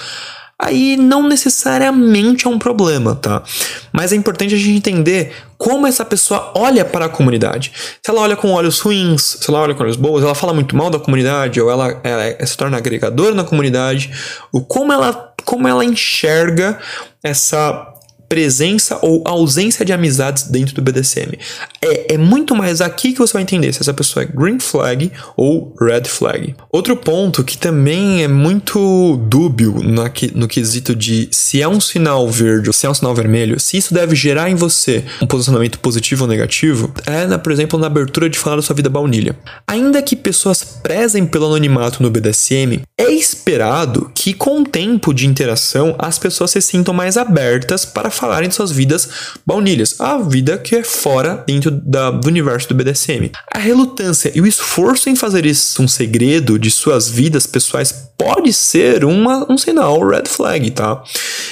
aí 0.59 0.95
não 0.95 1.27
necessariamente 1.27 2.47
é 2.47 2.49
um 2.49 2.57
problema, 2.57 3.15
tá? 3.15 3.43
Mas 3.91 4.13
é 4.13 4.15
importante 4.15 4.55
a 4.55 4.57
gente 4.57 4.77
entender 4.77 5.33
como 5.57 5.85
essa 5.85 6.05
pessoa 6.05 6.53
olha 6.55 6.85
para 6.85 7.05
a 7.05 7.09
comunidade. 7.09 7.71
Se 8.03 8.09
ela 8.09 8.21
olha 8.21 8.35
com 8.35 8.51
olhos 8.51 8.79
ruins, 8.79 9.37
se 9.41 9.49
ela 9.49 9.59
olha 9.59 9.75
com 9.75 9.83
olhos 9.83 9.97
boas, 9.97 10.23
ela 10.23 10.35
fala 10.35 10.53
muito 10.53 10.75
mal 10.75 10.89
da 10.89 10.99
comunidade, 10.99 11.59
ou 11.59 11.69
ela, 11.69 11.99
ela 12.03 12.45
se 12.45 12.55
torna 12.55 12.77
agregadora 12.77 13.35
na 13.35 13.43
comunidade, 13.43 14.11
o 14.51 14.61
como 14.61 14.93
ela, 14.93 15.33
como 15.43 15.67
ela 15.67 15.83
enxerga 15.83 16.79
essa 17.21 17.94
presença 18.27 18.99
ou 19.01 19.23
ausência 19.25 19.85
de 19.85 19.93
amizades 19.93 20.43
dentro 20.43 20.75
do 20.75 20.81
BDSM. 20.81 21.37
É, 21.81 22.15
é 22.15 22.17
muito 22.17 22.55
mais 22.55 22.81
aqui 22.81 23.13
que 23.13 23.19
você 23.19 23.33
vai 23.33 23.41
entender 23.41 23.71
se 23.73 23.81
essa 23.81 23.93
pessoa 23.93 24.23
é 24.23 24.25
green 24.25 24.59
flag 24.59 25.11
ou 25.35 25.73
red 25.79 26.03
flag. 26.05 26.55
Outro 26.71 26.95
ponto 26.95 27.43
que 27.43 27.57
também 27.57 28.23
é 28.23 28.27
muito 28.27 29.17
dúbio 29.27 29.75
no, 29.83 30.03
no 30.35 30.47
quesito 30.47 30.95
de 30.95 31.29
se 31.31 31.61
é 31.61 31.67
um 31.67 31.79
sinal 31.79 32.29
verde 32.29 32.69
ou 32.69 32.73
se 32.73 32.85
é 32.85 32.89
um 32.89 32.93
sinal 32.93 33.13
vermelho, 33.13 33.59
se 33.59 33.77
isso 33.77 33.93
deve 33.93 34.15
gerar 34.15 34.49
em 34.49 34.55
você 34.55 35.03
um 35.21 35.27
posicionamento 35.27 35.79
positivo 35.79 36.23
ou 36.23 36.29
negativo, 36.29 36.93
é, 37.05 37.25
na, 37.25 37.37
por 37.37 37.51
exemplo, 37.51 37.79
na 37.79 37.87
abertura 37.87 38.29
de 38.29 38.37
falar 38.37 38.57
da 38.57 38.61
sua 38.61 38.75
vida 38.75 38.89
baunilha. 38.89 39.35
Ainda 39.67 40.01
que 40.01 40.15
pessoas 40.15 40.63
prezem 40.63 41.25
pelo 41.25 41.47
anonimato 41.47 42.01
no 42.01 42.09
BDSM, 42.09 42.81
é 42.97 43.11
esperado 43.11 44.11
que 44.13 44.33
com 44.33 44.61
o 44.61 44.65
tempo 44.65 45.13
de 45.13 45.27
interação 45.27 45.95
as 45.99 46.17
pessoas 46.17 46.51
se 46.51 46.61
sintam 46.61 46.93
mais 46.93 47.17
abertas 47.17 47.85
para 47.85 48.09
falarem 48.17 48.49
de 48.49 48.55
suas 48.55 48.71
vidas 48.71 49.09
baunilhas, 49.45 49.99
a 49.99 50.17
vida 50.17 50.57
que 50.57 50.75
é 50.75 50.83
fora 50.83 51.43
dentro 51.47 51.71
da, 51.71 52.11
do 52.11 52.27
universo 52.27 52.69
do 52.69 52.75
BDSM. 52.75 53.31
A 53.53 53.59
relutância 53.59 54.31
e 54.35 54.41
o 54.41 54.47
esforço 54.47 55.09
em 55.09 55.15
fazer 55.15 55.45
isso 55.45 55.81
um 55.81 55.87
segredo 55.87 56.57
de 56.57 56.71
suas 56.71 57.09
vidas 57.09 57.45
pessoais 57.45 58.11
pode 58.17 58.51
ser 58.53 59.03
uma, 59.03 59.51
um 59.51 59.57
sinal 59.57 60.05
red 60.07 60.23
flag, 60.27 60.71
tá? 60.71 61.03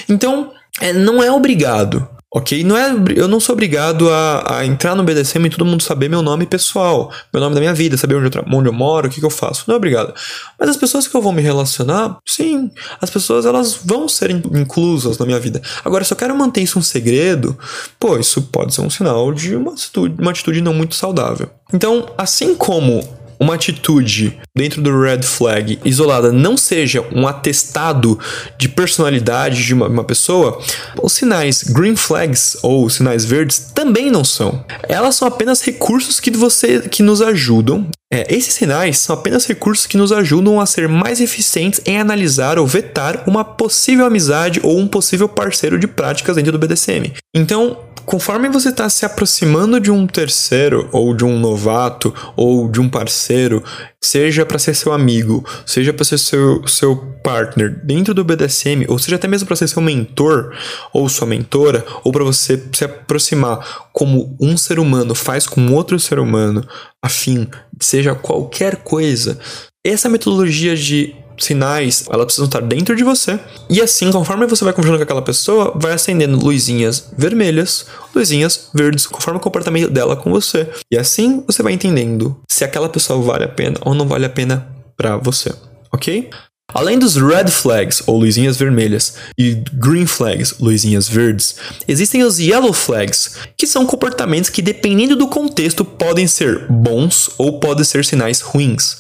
Então, 0.07 0.51
é, 0.79 0.93
não 0.93 1.21
é 1.21 1.31
obrigado 1.31 2.07
Ok? 2.35 2.63
Não 2.63 2.75
é, 2.75 2.91
eu 3.15 3.27
não 3.27 3.39
sou 3.39 3.53
obrigado 3.53 4.09
a, 4.09 4.57
a, 4.57 4.65
entrar 4.65 4.95
no 4.95 5.03
BDSM 5.03 5.45
e 5.45 5.49
todo 5.51 5.63
mundo 5.63 5.83
saber 5.83 6.09
meu 6.09 6.23
nome 6.23 6.47
pessoal, 6.47 7.11
meu 7.31 7.39
nome 7.39 7.53
da 7.53 7.61
minha 7.61 7.75
vida, 7.75 7.95
saber 7.95 8.15
onde 8.15 8.35
eu, 8.35 8.43
onde 8.51 8.67
eu 8.67 8.73
moro, 8.73 9.07
o 9.07 9.11
que, 9.11 9.19
que 9.19 9.25
eu 9.25 9.29
faço. 9.29 9.65
Não 9.67 9.75
é 9.75 9.77
obrigado. 9.77 10.15
Mas 10.59 10.69
as 10.69 10.75
pessoas 10.75 11.07
que 11.07 11.15
eu 11.15 11.21
vou 11.21 11.31
me 11.31 11.43
relacionar, 11.43 12.17
sim, 12.25 12.71
as 12.99 13.11
pessoas 13.11 13.45
elas 13.45 13.75
vão 13.75 14.09
ser 14.09 14.31
inclusas 14.31 15.19
na 15.19 15.27
minha 15.27 15.39
vida. 15.39 15.61
Agora, 15.85 16.03
se 16.03 16.11
eu 16.11 16.17
quero 16.17 16.35
manter 16.35 16.61
isso 16.61 16.79
um 16.79 16.81
segredo, 16.81 17.55
pô, 17.99 18.17
isso 18.17 18.41
pode 18.41 18.73
ser 18.73 18.81
um 18.81 18.89
sinal 18.89 19.31
de 19.31 19.55
uma 19.55 19.73
atitude, 19.73 20.19
uma 20.19 20.31
atitude 20.31 20.59
não 20.59 20.73
muito 20.73 20.95
saudável. 20.95 21.51
Então, 21.71 22.07
assim 22.17 22.55
como 22.55 23.07
uma 23.39 23.55
atitude 23.55 24.37
dentro 24.55 24.81
do 24.81 25.01
red 25.01 25.23
flag 25.23 25.79
isolada 25.83 26.31
não 26.31 26.55
seja 26.55 27.05
um 27.11 27.27
atestado 27.27 28.19
de 28.57 28.69
personalidade 28.69 29.63
de 29.63 29.73
uma, 29.73 29.87
uma, 29.87 30.03
pessoa, 30.03 30.61
os 31.01 31.13
sinais 31.13 31.63
green 31.63 31.95
flags 31.95 32.57
ou 32.61 32.89
sinais 32.89 33.25
verdes 33.25 33.71
também 33.73 34.11
não 34.11 34.23
são. 34.23 34.63
Elas 34.87 35.15
são 35.15 35.27
apenas 35.27 35.61
recursos 35.61 36.19
que 36.19 36.31
você 36.31 36.81
que 36.81 37.03
nos 37.03 37.21
ajudam. 37.21 37.87
É, 38.11 38.31
esses 38.31 38.53
sinais 38.53 38.99
são 38.99 39.15
apenas 39.15 39.47
recursos 39.47 39.87
que 39.87 39.97
nos 39.97 40.11
ajudam 40.11 40.59
a 40.59 40.67
ser 40.67 40.87
mais 40.87 41.19
eficientes 41.19 41.81
em 41.85 41.99
analisar 41.99 42.59
ou 42.59 42.67
vetar 42.67 43.23
uma 43.25 43.43
possível 43.43 44.05
amizade 44.05 44.59
ou 44.61 44.77
um 44.77 44.87
possível 44.87 45.27
parceiro 45.27 45.79
de 45.79 45.87
práticas 45.87 46.35
dentro 46.35 46.51
do 46.51 46.59
BDSM. 46.59 47.11
Então, 47.33 47.77
conforme 48.05 48.49
você 48.49 48.69
está 48.69 48.89
se 48.89 49.05
aproximando 49.05 49.79
de 49.79 49.91
um 49.91 50.05
terceiro, 50.05 50.89
ou 50.91 51.15
de 51.15 51.23
um 51.23 51.39
novato, 51.39 52.13
ou 52.35 52.69
de 52.69 52.79
um 52.79 52.89
parceiro, 52.89 53.63
seja 54.01 54.45
para 54.45 54.59
ser 54.59 54.75
seu 54.75 54.91
amigo, 54.91 55.45
seja 55.65 55.93
para 55.93 56.03
ser 56.03 56.17
seu, 56.17 56.67
seu 56.67 56.95
partner 57.23 57.79
dentro 57.83 58.13
do 58.13 58.23
BDSM, 58.23 58.85
ou 58.87 58.99
seja 58.99 59.15
até 59.15 59.27
mesmo 59.27 59.47
para 59.47 59.55
ser 59.55 59.67
seu 59.67 59.81
mentor 59.81 60.53
ou 60.93 61.07
sua 61.07 61.27
mentora, 61.27 61.85
ou 62.03 62.11
para 62.11 62.23
você 62.23 62.61
se 62.73 62.83
aproximar 62.83 63.89
como 63.93 64.35
um 64.39 64.57
ser 64.57 64.79
humano 64.79 65.15
faz 65.15 65.47
com 65.47 65.71
outro 65.73 65.99
ser 65.99 66.19
humano, 66.19 66.67
afim, 67.01 67.47
seja 67.79 68.13
qualquer 68.15 68.77
coisa, 68.77 69.39
essa 69.83 70.09
metodologia 70.09 70.75
de 70.75 71.15
sinais, 71.37 72.05
elas 72.09 72.25
precisam 72.25 72.45
estar 72.45 72.61
dentro 72.61 72.95
de 72.95 73.03
você. 73.03 73.39
E 73.69 73.81
assim, 73.81 74.11
conforme 74.11 74.45
você 74.47 74.63
vai 74.63 74.73
conversando 74.73 74.97
com 74.97 75.03
aquela 75.03 75.21
pessoa, 75.21 75.73
vai 75.75 75.93
acendendo 75.93 76.37
luzinhas 76.37 77.11
vermelhas, 77.17 77.85
luzinhas 78.15 78.69
verdes, 78.73 79.07
conforme 79.07 79.37
o 79.37 79.41
comportamento 79.41 79.89
dela 79.89 80.15
com 80.15 80.29
você. 80.31 80.69
E 80.91 80.97
assim 80.97 81.43
você 81.45 81.63
vai 81.63 81.73
entendendo 81.73 82.37
se 82.49 82.63
aquela 82.63 82.89
pessoa 82.89 83.21
vale 83.21 83.45
a 83.45 83.49
pena 83.49 83.77
ou 83.81 83.93
não 83.93 84.07
vale 84.07 84.25
a 84.25 84.29
pena 84.29 84.67
para 84.95 85.17
você, 85.17 85.53
ok? 85.91 86.29
Além 86.73 86.97
dos 86.97 87.15
red 87.15 87.49
flags, 87.49 88.01
ou 88.07 88.17
luzinhas 88.17 88.57
vermelhas, 88.57 89.15
e 89.37 89.63
green 89.73 90.07
flags, 90.07 90.55
luzinhas 90.59 91.07
verdes, 91.07 91.55
existem 91.87 92.23
os 92.23 92.39
yellow 92.39 92.73
flags, 92.73 93.35
que 93.55 93.67
são 93.67 93.85
comportamentos 93.85 94.49
que, 94.49 94.61
dependendo 94.61 95.15
do 95.15 95.27
contexto, 95.27 95.85
podem 95.85 96.25
ser 96.25 96.65
bons 96.67 97.29
ou 97.37 97.59
podem 97.59 97.83
ser 97.83 98.03
sinais 98.03 98.41
ruins. 98.41 98.97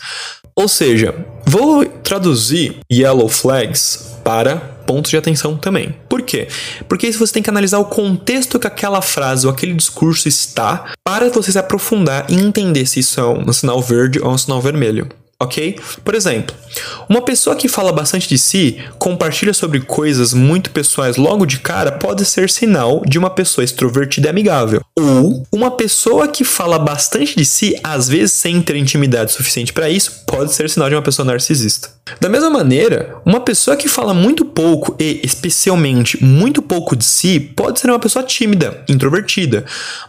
Ou 0.55 0.67
seja, 0.67 1.15
vou 1.45 1.85
traduzir 1.85 2.77
yellow 2.91 3.27
flags 3.27 4.13
para 4.23 4.57
pontos 4.85 5.11
de 5.11 5.17
atenção 5.17 5.57
também. 5.57 5.95
Por 6.07 6.21
quê? 6.21 6.47
Porque 6.87 7.11
você 7.11 7.33
tem 7.33 7.43
que 7.43 7.49
analisar 7.49 7.79
o 7.79 7.85
contexto 7.85 8.59
que 8.59 8.67
aquela 8.67 9.01
frase 9.01 9.47
ou 9.47 9.51
aquele 9.51 9.73
discurso 9.73 10.27
está 10.27 10.93
para 11.03 11.29
você 11.29 11.51
se 11.51 11.59
aprofundar 11.59 12.25
e 12.29 12.35
entender 12.35 12.85
se 12.85 12.99
isso 12.99 13.19
é 13.19 13.25
um 13.25 13.51
sinal 13.51 13.81
verde 13.81 14.19
ou 14.19 14.31
um 14.31 14.37
sinal 14.37 14.61
vermelho. 14.61 15.09
Ok? 15.39 15.79
Por 16.03 16.15
exemplo, 16.15 16.55
uma 17.09 17.21
pessoa 17.21 17.55
que 17.55 17.67
fala 17.67 17.91
bastante 17.91 18.27
de 18.27 18.37
si, 18.37 18.77
compartilha 18.97 19.53
sobre 19.53 19.81
coisas 19.81 20.33
muito 20.33 20.71
pessoais 20.71 21.17
logo 21.17 21.45
de 21.45 21.59
cara, 21.59 21.91
pode 21.91 22.25
ser 22.25 22.49
sinal 22.49 23.01
de 23.05 23.17
uma 23.17 23.29
pessoa 23.29 23.63
extrovertida 23.63 24.27
e 24.27 24.29
amigável. 24.29 24.81
Ou 24.97 25.45
uma 25.51 25.71
pessoa 25.71 26.27
que 26.27 26.43
fala 26.43 26.79
bastante 26.79 27.35
de 27.35 27.45
si, 27.45 27.79
às 27.83 28.07
vezes 28.07 28.33
sem 28.33 28.61
ter 28.61 28.75
intimidade 28.75 29.31
suficiente 29.31 29.73
para 29.73 29.89
isso, 29.89 30.23
pode 30.27 30.53
ser 30.53 30.69
sinal 30.69 30.89
de 30.89 30.95
uma 30.95 31.01
pessoa 31.01 31.25
narcisista. 31.25 31.89
Da 32.19 32.29
mesma 32.29 32.49
maneira, 32.49 33.15
uma 33.25 33.39
pessoa 33.39 33.77
que 33.77 33.87
fala 33.87 34.13
muito 34.13 34.45
pouco 34.45 34.95
e, 34.99 35.21
especialmente, 35.23 36.23
muito 36.23 36.61
pouco 36.61 36.95
de 36.95 37.05
si, 37.05 37.39
pode 37.39 37.79
ser 37.79 37.89
uma 37.89 37.99
pessoa 37.99 38.23
tímida, 38.23 38.83
introvertida, 38.89 39.65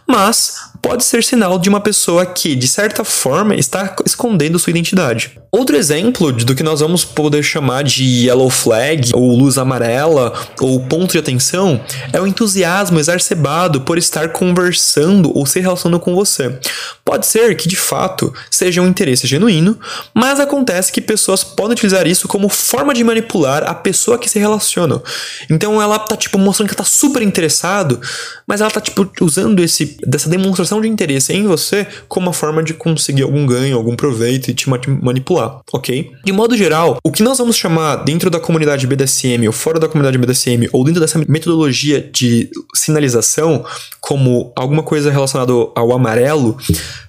mas 0.07 0.55
pode 0.85 1.03
ser 1.03 1.23
sinal 1.23 1.57
de 1.57 1.67
uma 1.67 1.79
pessoa 1.79 2.27
que, 2.27 2.55
de 2.55 2.67
certa 2.67 3.03
forma, 3.03 3.55
está 3.55 3.95
escondendo 4.05 4.59
sua 4.59 4.69
identidade. 4.69 5.31
Outro 5.51 5.75
exemplo 5.75 6.31
do 6.31 6.53
que 6.53 6.61
nós 6.61 6.79
vamos 6.81 7.03
poder 7.03 7.41
chamar 7.41 7.83
de 7.83 8.03
yellow 8.03 8.51
flag, 8.51 9.09
ou 9.15 9.35
luz 9.35 9.57
amarela, 9.57 10.31
ou 10.59 10.79
ponto 10.81 11.13
de 11.13 11.17
atenção, 11.17 11.81
é 12.13 12.21
o 12.21 12.27
entusiasmo 12.27 12.99
exacerbado 12.99 13.81
por 13.81 13.97
estar 13.97 14.29
conversando 14.29 15.35
ou 15.35 15.45
se 15.47 15.59
relacionando 15.59 15.99
com 15.99 16.13
você. 16.13 16.55
Pode 17.03 17.25
ser 17.25 17.55
que, 17.55 17.67
de 17.67 17.75
fato, 17.75 18.31
seja 18.51 18.81
um 18.81 18.87
interesse 18.87 19.25
genuíno, 19.25 19.79
mas 20.13 20.39
acontece 20.39 20.91
que 20.91 21.01
pessoas 21.01 21.43
podem 21.43 21.71
utilizar 21.71 22.05
isso 22.05 22.27
como 22.27 22.47
forma 22.47 22.93
de 22.93 23.03
manipular 23.03 23.63
a 23.63 23.73
pessoa 23.73 24.19
que 24.19 24.29
se 24.29 24.37
relaciona. 24.37 25.01
Então 25.49 25.81
ela 25.81 25.97
tá, 25.97 26.15
tipo, 26.15 26.37
mostrando 26.37 26.69
que 26.69 26.75
tá 26.75 26.83
super 26.83 27.23
interessado, 27.23 27.99
mas 28.45 28.61
ela 28.61 28.69
tá, 28.69 28.81
tipo, 28.81 29.09
usando 29.21 29.63
esse, 29.63 29.97
dessa 30.05 30.29
demonstração 30.29 30.74
de 30.81 30.87
interesse 30.87 31.33
em 31.33 31.45
você 31.47 31.85
como 32.07 32.27
uma 32.27 32.33
forma 32.33 32.63
de 32.63 32.73
conseguir 32.73 33.23
algum 33.23 33.45
ganho, 33.45 33.75
algum 33.77 33.95
proveito 33.95 34.49
e 34.49 34.53
te 34.53 34.69
manipular, 34.69 35.61
ok? 35.71 36.11
De 36.23 36.31
modo 36.31 36.57
geral, 36.57 36.97
o 37.03 37.11
que 37.11 37.23
nós 37.23 37.37
vamos 37.37 37.55
chamar 37.55 37.97
dentro 37.97 38.29
da 38.29 38.39
comunidade 38.39 38.87
BDSM 38.87 39.45
ou 39.47 39.53
fora 39.53 39.79
da 39.79 39.87
comunidade 39.87 40.17
BDSM 40.17 40.69
ou 40.71 40.83
dentro 40.83 41.01
dessa 41.01 41.19
metodologia 41.27 42.01
de 42.01 42.49
sinalização 42.73 43.65
como 43.99 44.51
alguma 44.55 44.83
coisa 44.83 45.11
relacionada 45.11 45.51
ao 45.51 45.91
amarelo 45.93 46.57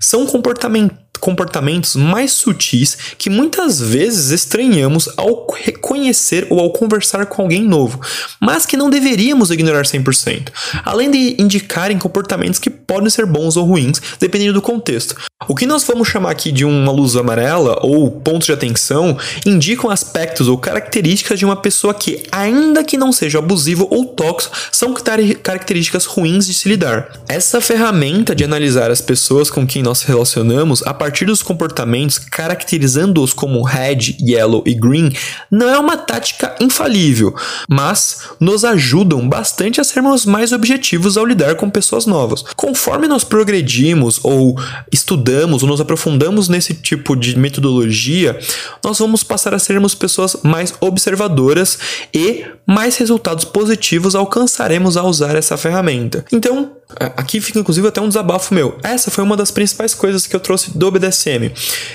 são 0.01 0.27
comportamentos 0.27 1.06
comportamentos 1.17 1.97
mais 1.97 2.33
sutis 2.33 2.97
que 3.19 3.31
muitas 3.31 3.81
vezes 3.81 4.31
estranhamos 4.31 5.09
ao 5.17 5.47
reconhecer 5.53 6.47
ou 6.51 6.61
ao 6.61 6.71
conversar 6.71 7.27
com 7.27 7.43
alguém 7.43 7.63
novo, 7.63 8.01
mas 8.41 8.67
que 8.67 8.77
não 8.77 8.91
deveríamos 8.91 9.51
ignorar 9.51 9.83
100%, 9.83 10.49
além 10.85 11.11
de 11.11 11.37
indicarem 11.41 11.99
comportamentos 11.99 12.59
que 12.59 12.71
podem 12.71 13.11
ser 13.11 13.27
bons 13.27 13.57
ou 13.57 13.65
ruins, 13.65 14.01
dependendo 14.19 14.55
do 14.55 14.63
contexto. 14.63 15.17
O 15.49 15.55
que 15.55 15.67
nós 15.67 15.85
vamos 15.85 16.09
chamar 16.09 16.31
aqui 16.31 16.51
de 16.51 16.65
uma 16.65 16.91
luz 16.91 17.15
amarela 17.15 17.79
ou 17.83 18.11
pontos 18.11 18.47
de 18.47 18.53
atenção 18.53 19.19
indicam 19.45 19.91
aspectos 19.91 20.49
ou 20.49 20.57
características 20.57 21.39
de 21.39 21.45
uma 21.45 21.57
pessoa 21.57 21.93
que, 21.93 22.23
ainda 22.33 22.83
que 22.83 22.97
não 22.97 23.13
seja 23.13 23.39
abusivo 23.39 23.87
ou 23.91 24.07
tóxico, 24.07 24.57
são 24.73 24.95
características 24.95 26.07
ruins 26.07 26.47
de 26.47 26.55
se 26.55 26.69
lidar. 26.69 27.13
Essa 27.29 27.61
ferramenta 27.61 28.35
de 28.35 28.45
analisar 28.45 28.91
as 28.91 29.01
pessoas 29.01 29.51
com 29.51 29.67
quem 29.67 29.83
nós 29.83 30.03
relacionamos 30.03 30.83
a 30.85 30.95
partir 31.07 31.25
dos 31.25 31.41
comportamentos, 31.41 32.19
caracterizando-os 32.19 33.33
como 33.33 33.63
red, 33.63 34.17
yellow 34.21 34.65
e 34.67 34.75
green, 34.75 35.13
não 35.49 35.69
é 35.69 35.79
uma 35.79 35.97
tática 35.97 36.57
infalível, 36.59 37.33
mas 37.71 38.23
nos 38.41 38.65
ajudam 38.65 39.29
bastante 39.29 39.81
a 39.81 39.85
sermos 39.85 40.27
mais 40.27 40.51
objetivos 40.51 41.17
ao 41.17 41.25
lidar 41.25 41.55
com 41.55 41.71
pessoas 41.71 42.07
novas. 42.07 42.43
Conforme 42.57 43.07
nós 43.07 43.23
progredimos 43.23 44.19
ou 44.25 44.59
estudamos 44.93 45.63
ou 45.63 45.69
nos 45.69 45.81
aprofundamos 45.81 46.49
nesse 46.49 46.75
tipo 46.75 47.15
de 47.15 47.39
metodologia, 47.39 48.37
nós 48.83 48.99
vamos 48.99 49.23
passar 49.23 49.55
a 49.55 49.61
sermos 49.61 49.95
pessoas 49.95 50.37
mais 50.43 50.75
observadoras 50.81 51.79
e 52.13 52.45
mais 52.67 52.97
resultados 52.97 53.45
positivos 53.45 54.17
alcançaremos 54.17 54.97
ao 54.97 55.07
usar 55.07 55.37
essa 55.37 55.57
ferramenta. 55.57 56.25
Então, 56.33 56.73
aqui 56.99 57.41
fica 57.41 57.59
inclusive 57.59 57.87
até 57.87 58.01
um 58.01 58.09
desabafo 58.09 58.55
meu. 58.55 58.79
Essa 58.83 59.11
foi 59.11 59.23
uma 59.23 59.37
das 59.37 59.51
principais 59.51 59.95
coisas 59.95 60.27
que 60.27 60.35
eu 60.35 60.41
trouxe 60.41 60.77
do 60.77 60.87
BDSM. 60.99 61.53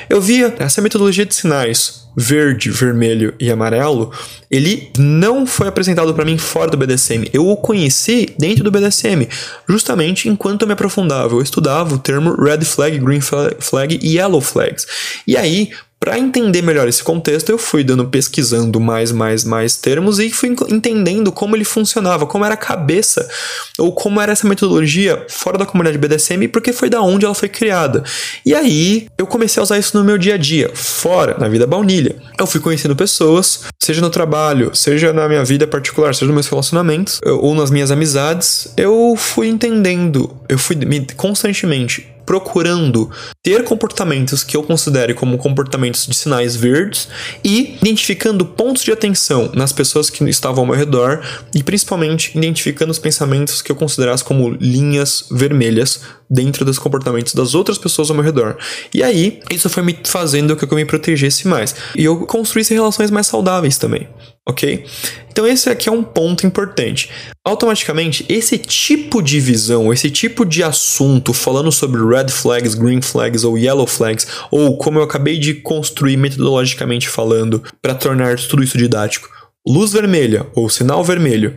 Eu 0.10 0.22
via 0.22 0.54
essa 0.60 0.82
metodologia 0.82 1.26
de 1.26 1.36
sinais 1.36 2.02
verde, 2.16 2.70
vermelho 2.70 3.34
e 3.40 3.50
amarelo, 3.50 4.12
ele 4.50 4.92
não 4.98 5.46
foi 5.46 5.68
apresentado 5.68 6.14
para 6.14 6.26
mim 6.26 6.38
fora 6.38 6.70
do 6.70 6.78
BDSM. 6.78 7.30
Eu 7.34 7.48
o 7.48 7.56
conheci 7.56 8.34
dentro 8.38 8.64
do 8.64 8.72
BDSM, 8.72 9.28
justamente 9.68 10.28
enquanto 10.28 10.64
eu 10.64 10.68
me 10.68 10.74
aprofundava. 10.74 11.34
Eu 11.34 11.42
estudava 11.42 11.96
o 11.96 12.00
termo 12.00 12.36
red 12.36 12.62
flag, 12.62 13.00
green 13.00 13.22
flag 13.22 14.00
e 14.02 14.18
yellow 14.18 14.42
flags. 14.42 14.86
E 15.26 15.38
aí, 15.38 15.72
para 16.02 16.18
entender 16.18 16.64
melhor 16.64 16.88
esse 16.88 17.04
contexto, 17.04 17.52
eu 17.52 17.60
fui 17.60 17.84
dando 17.84 18.08
pesquisando 18.08 18.80
mais, 18.80 19.12
mais, 19.12 19.44
mais 19.44 19.78
termos 19.78 20.18
e 20.18 20.32
fui 20.32 20.56
entendendo 20.68 21.32
como 21.32 21.56
ele 21.56 21.64
funcionava, 21.64 22.26
como 22.26 22.44
era 22.44 22.56
a 22.56 22.58
cabeça 22.58 23.30
ou 23.78 23.94
como 23.94 24.20
era 24.20 24.32
essa 24.32 24.48
metodologia 24.48 25.24
fora 25.30 25.60
da 25.60 25.66
comunidade 25.66 26.00
BDSM, 26.00 26.48
porque 26.48 26.74
foi 26.74 26.90
da 26.90 27.04
onde 27.04 27.24
ela 27.24 27.36
foi 27.36 27.48
criada. 27.48 28.04
E 28.44 28.56
aí 28.56 29.06
eu 29.16 29.28
comecei 29.28 29.62
a 29.62 29.64
usar 29.64 29.78
isso 29.78 29.96
no 29.96 30.04
meu 30.04 30.18
dia 30.18 30.34
a 30.34 30.38
dia, 30.38 30.72
fora, 30.74 31.38
na 31.38 31.48
vida 31.48 31.68
baunilha. 31.68 32.16
Eu 32.36 32.48
fui 32.48 32.60
conhecendo 32.60 32.96
pessoas, 32.96 33.66
seja 33.80 34.02
no 34.02 34.10
trabalho, 34.10 34.72
seja 34.74 35.14
na 35.14 35.30
minha 35.30 35.46
vida 35.46 35.68
particular, 35.68 36.16
seja 36.16 36.26
nos 36.26 36.34
meus 36.34 36.48
relacionamentos 36.48 37.20
ou 37.24 37.54
nas 37.54 37.70
minhas 37.70 37.92
amizades, 37.92 38.74
eu 38.76 39.14
fui 39.16 39.48
entendendo, 39.48 40.36
eu 40.50 40.58
fui 40.58 40.76
me 40.76 41.06
constantemente 41.16 42.11
procurando 42.26 43.10
ter 43.44 43.64
comportamentos 43.64 44.44
que 44.44 44.56
eu 44.56 44.64
considere 44.64 45.14
como 45.14 45.38
comportamentos 45.38 46.06
de 46.06 46.16
sinais 46.16 46.56
verdes 46.56 47.08
e 47.44 47.76
identificando 47.82 48.46
pontos 48.46 48.84
de 48.84 48.92
atenção 48.92 49.52
nas 49.54 49.72
pessoas 49.72 50.10
que 50.10 50.24
estavam 50.30 50.62
ao 50.62 50.68
meu 50.68 50.76
redor 50.76 51.22
e 51.54 51.64
principalmente 51.64 52.38
identificando 52.38 52.92
os 52.92 53.00
pensamentos 53.00 53.62
que 53.62 53.72
eu 53.72 53.76
considerasse 53.76 54.24
como 54.24 54.50
linhas 54.50 55.26
vermelhas 55.32 56.02
dentro 56.30 56.64
dos 56.64 56.80
comportamentos 56.80 57.34
das 57.34 57.54
outras 57.54 57.78
pessoas 57.78 58.10
ao 58.10 58.16
meu 58.16 58.24
redor. 58.24 58.58
E 58.94 59.04
aí, 59.04 59.42
isso 59.52 59.70
foi 59.70 59.84
me 59.84 59.98
fazendo 60.06 60.56
que 60.56 60.64
eu 60.64 60.76
me 60.76 60.86
protegesse 60.86 61.48
mais. 61.48 61.76
E 61.96 62.06
eu 62.06 62.26
construísse 62.26 62.74
relações 62.74 63.12
mais 63.12 63.28
saudáveis 63.28 63.78
também 63.78 64.08
ok? 64.48 64.86
Então 65.32 65.48
esse 65.48 65.70
aqui 65.70 65.88
é 65.88 65.92
um 65.92 66.04
ponto 66.04 66.46
importante. 66.46 67.10
Automaticamente, 67.44 68.26
esse 68.28 68.58
tipo 68.58 69.22
de 69.22 69.40
visão, 69.40 69.92
esse 69.92 70.10
tipo 70.10 70.46
de 70.46 70.64
assunto 70.64 71.34
falando 71.34 71.72
sobre 71.72 72.04
red 72.04 72.30
flags, 72.30 72.74
green 72.74 73.02
flags 73.02 73.44
ou 73.44 73.58
yellow 73.58 73.88
flags, 73.88 74.28
ou 74.52 74.78
como 74.78 75.00
eu 75.00 75.04
acabei 75.04 75.40
de 75.40 75.56
construir 75.56 76.18
metodologicamente 76.18 77.08
falando 77.08 77.64
para 77.82 77.96
tornar 77.96 78.38
tudo 78.38 78.64
isso 78.64 78.78
didático, 78.78 79.30
luz 79.66 79.94
vermelha 79.94 80.48
ou 80.56 80.70
sinal 80.70 81.04
vermelho, 81.04 81.56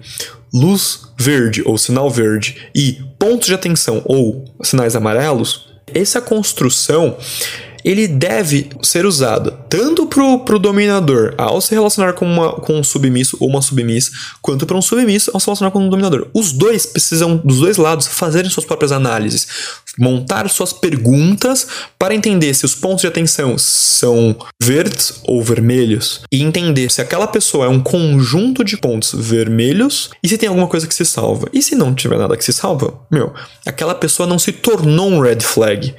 luz 0.52 1.00
verde 1.18 1.62
ou 1.64 1.76
sinal 1.76 2.10
verde 2.10 2.68
e 2.74 2.98
pontos 3.18 3.48
de 3.48 3.54
atenção 3.54 4.02
ou 4.04 4.44
sinais 4.62 4.94
amarelos, 4.94 5.74
essa 5.92 6.20
construção 6.20 7.16
ele 7.84 8.08
deve 8.08 8.70
ser 8.82 9.04
usado 9.04 9.58
tanto 9.68 10.06
pro, 10.06 10.40
pro 10.40 10.58
dominador 10.58 11.34
ao 11.36 11.60
se 11.60 11.74
relacionar 11.74 12.14
com, 12.14 12.24
uma, 12.24 12.52
com 12.52 12.78
um 12.78 12.84
submisso 12.84 13.36
ou 13.40 13.48
uma 13.48 13.60
submissa, 13.60 14.10
quanto 14.40 14.66
para 14.66 14.76
um 14.76 14.82
submisso 14.82 15.30
ao 15.34 15.40
se 15.40 15.46
relacionar 15.46 15.70
com 15.70 15.80
um 15.80 15.88
dominador. 15.88 16.28
Os 16.32 16.52
dois 16.52 16.86
precisam, 16.86 17.36
dos 17.36 17.60
dois 17.60 17.76
lados, 17.76 18.06
fazerem 18.06 18.50
suas 18.50 18.64
próprias 18.64 18.92
análises, 18.92 19.46
montar 19.98 20.48
suas 20.48 20.72
perguntas 20.72 21.66
para 21.98 22.14
entender 22.14 22.54
se 22.54 22.64
os 22.64 22.74
pontos 22.74 23.02
de 23.02 23.06
atenção 23.06 23.56
são 23.58 24.36
verdes 24.60 25.20
ou 25.24 25.42
vermelhos 25.42 26.22
e 26.32 26.42
entender 26.42 26.90
se 26.90 27.00
aquela 27.00 27.26
pessoa 27.26 27.66
é 27.66 27.68
um 27.68 27.80
conjunto 27.80 28.64
de 28.64 28.76
pontos 28.76 29.14
vermelhos 29.14 30.10
e 30.22 30.28
se 30.28 30.38
tem 30.38 30.48
alguma 30.48 30.66
coisa 30.66 30.86
que 30.86 30.94
se 30.94 31.04
salva. 31.04 31.48
E 31.52 31.62
se 31.62 31.74
não 31.74 31.94
tiver 31.94 32.18
nada 32.18 32.36
que 32.36 32.44
se 32.44 32.52
salva, 32.52 32.94
meu, 33.10 33.32
aquela 33.66 33.94
pessoa 33.94 34.26
não 34.26 34.38
se 34.38 34.52
tornou 34.52 35.08
um 35.08 35.20
red 35.20 35.40
flag. 35.40 35.94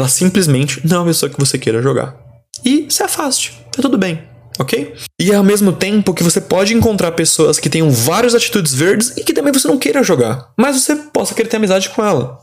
Ela 0.00 0.08
simplesmente 0.08 0.80
não 0.82 0.96
é 0.96 1.00
uma 1.00 1.06
pessoa 1.08 1.28
que 1.28 1.38
você 1.38 1.58
queira 1.58 1.82
jogar. 1.82 2.16
E 2.64 2.86
se 2.88 3.02
afaste, 3.02 3.52
tá 3.70 3.82
tudo 3.82 3.98
bem, 3.98 4.22
ok? 4.58 4.94
E 5.20 5.34
ao 5.34 5.44
mesmo 5.44 5.74
tempo 5.74 6.14
que 6.14 6.22
você 6.22 6.40
pode 6.40 6.72
encontrar 6.72 7.12
pessoas 7.12 7.58
que 7.58 7.68
tenham 7.68 7.90
várias 7.90 8.34
atitudes 8.34 8.72
verdes 8.72 9.12
e 9.18 9.22
que 9.22 9.34
também 9.34 9.52
você 9.52 9.68
não 9.68 9.78
queira 9.78 10.02
jogar, 10.02 10.48
mas 10.56 10.80
você 10.80 10.96
possa 10.96 11.34
querer 11.34 11.50
ter 11.50 11.58
amizade 11.58 11.90
com 11.90 12.02
ela. 12.02 12.38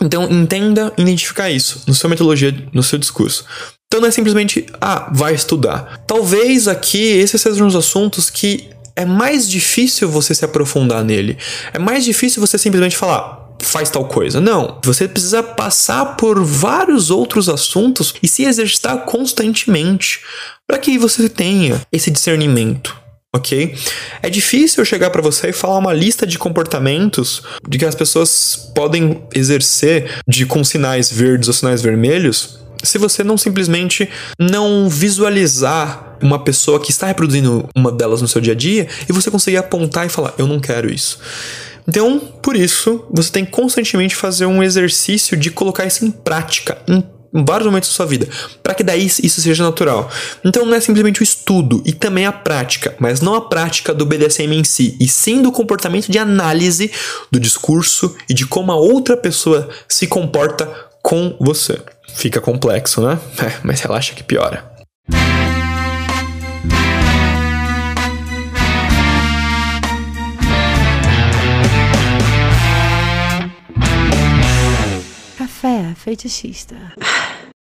Então 0.00 0.30
entenda 0.30 0.92
identificar 0.96 1.50
isso 1.50 1.82
no 1.88 1.94
sua 1.94 2.08
metodologia, 2.08 2.54
no 2.72 2.84
seu 2.84 3.00
discurso. 3.00 3.44
Então 3.88 4.00
não 4.00 4.08
é 4.08 4.12
simplesmente, 4.12 4.66
ah, 4.80 5.10
vai 5.12 5.34
estudar. 5.34 6.04
Talvez 6.06 6.68
aqui 6.68 7.02
esses 7.02 7.40
sejam 7.40 7.66
os 7.66 7.74
assuntos 7.74 8.30
que 8.30 8.70
é 8.94 9.04
mais 9.04 9.50
difícil 9.50 10.08
você 10.08 10.36
se 10.36 10.44
aprofundar 10.44 11.02
nele. 11.02 11.36
É 11.72 11.80
mais 11.80 12.04
difícil 12.04 12.40
você 12.40 12.56
simplesmente 12.56 12.96
falar, 12.96 13.41
faz 13.62 13.88
tal 13.90 14.04
coisa. 14.04 14.40
Não. 14.40 14.78
Você 14.84 15.08
precisa 15.08 15.42
passar 15.42 16.16
por 16.16 16.42
vários 16.42 17.10
outros 17.10 17.48
assuntos 17.48 18.14
e 18.22 18.28
se 18.28 18.44
exercitar 18.44 19.04
constantemente 19.04 20.20
para 20.66 20.78
que 20.78 20.98
você 20.98 21.28
tenha 21.28 21.80
esse 21.90 22.10
discernimento. 22.10 23.00
Ok? 23.34 23.74
É 24.20 24.28
difícil 24.28 24.82
eu 24.82 24.84
chegar 24.84 25.08
para 25.08 25.22
você 25.22 25.48
e 25.48 25.52
falar 25.54 25.78
uma 25.78 25.94
lista 25.94 26.26
de 26.26 26.38
comportamentos 26.38 27.42
de 27.66 27.78
que 27.78 27.86
as 27.86 27.94
pessoas 27.94 28.70
podem 28.74 29.22
exercer 29.34 30.20
de 30.28 30.44
com 30.44 30.62
sinais 30.62 31.10
verdes 31.10 31.48
ou 31.48 31.54
sinais 31.54 31.80
vermelhos 31.80 32.62
se 32.82 32.98
você 32.98 33.22
não 33.22 33.38
simplesmente 33.38 34.08
não 34.38 34.88
visualizar 34.88 36.16
uma 36.20 36.38
pessoa 36.38 36.80
que 36.80 36.90
está 36.90 37.06
reproduzindo 37.06 37.68
uma 37.74 37.90
delas 37.90 38.20
no 38.20 38.28
seu 38.28 38.40
dia 38.40 38.52
a 38.52 38.56
dia 38.56 38.88
e 39.08 39.12
você 39.12 39.30
conseguir 39.30 39.56
apontar 39.56 40.06
e 40.06 40.08
falar, 40.08 40.34
eu 40.38 40.46
não 40.46 40.60
quero 40.60 40.92
isso. 40.92 41.18
Então, 41.86 42.18
por 42.42 42.56
isso, 42.56 43.04
você 43.10 43.30
tem 43.30 43.44
que 43.44 43.50
constantemente 43.50 44.14
fazer 44.14 44.46
um 44.46 44.62
exercício 44.62 45.36
de 45.36 45.50
colocar 45.50 45.84
isso 45.84 46.04
em 46.04 46.10
prática, 46.10 46.78
em 46.88 47.02
vários 47.32 47.66
momentos 47.66 47.88
da 47.88 47.94
sua 47.94 48.06
vida, 48.06 48.28
para 48.62 48.74
que 48.74 48.84
daí 48.84 49.06
isso 49.06 49.40
seja 49.40 49.64
natural. 49.64 50.10
Então 50.44 50.66
não 50.66 50.74
é 50.74 50.80
simplesmente 50.80 51.20
o 51.20 51.24
estudo 51.24 51.82
e 51.84 51.92
também 51.92 52.26
a 52.26 52.32
prática, 52.32 52.94
mas 52.98 53.20
não 53.20 53.34
a 53.34 53.40
prática 53.40 53.94
do 53.94 54.04
BDSM 54.04 54.52
em 54.52 54.64
si, 54.64 54.96
e 55.00 55.08
sim 55.08 55.40
do 55.40 55.50
comportamento 55.50 56.10
de 56.10 56.18
análise 56.18 56.90
do 57.30 57.40
discurso 57.40 58.14
e 58.28 58.34
de 58.34 58.46
como 58.46 58.70
a 58.70 58.76
outra 58.76 59.16
pessoa 59.16 59.68
se 59.88 60.06
comporta 60.06 60.70
com 61.02 61.34
você. 61.40 61.80
Fica 62.14 62.40
complexo, 62.40 63.00
né? 63.00 63.18
É, 63.42 63.52
mas 63.62 63.80
relaxa 63.80 64.14
que 64.14 64.22
piora. 64.22 64.71
Café 75.62 75.94
feitiçista. 75.94 76.74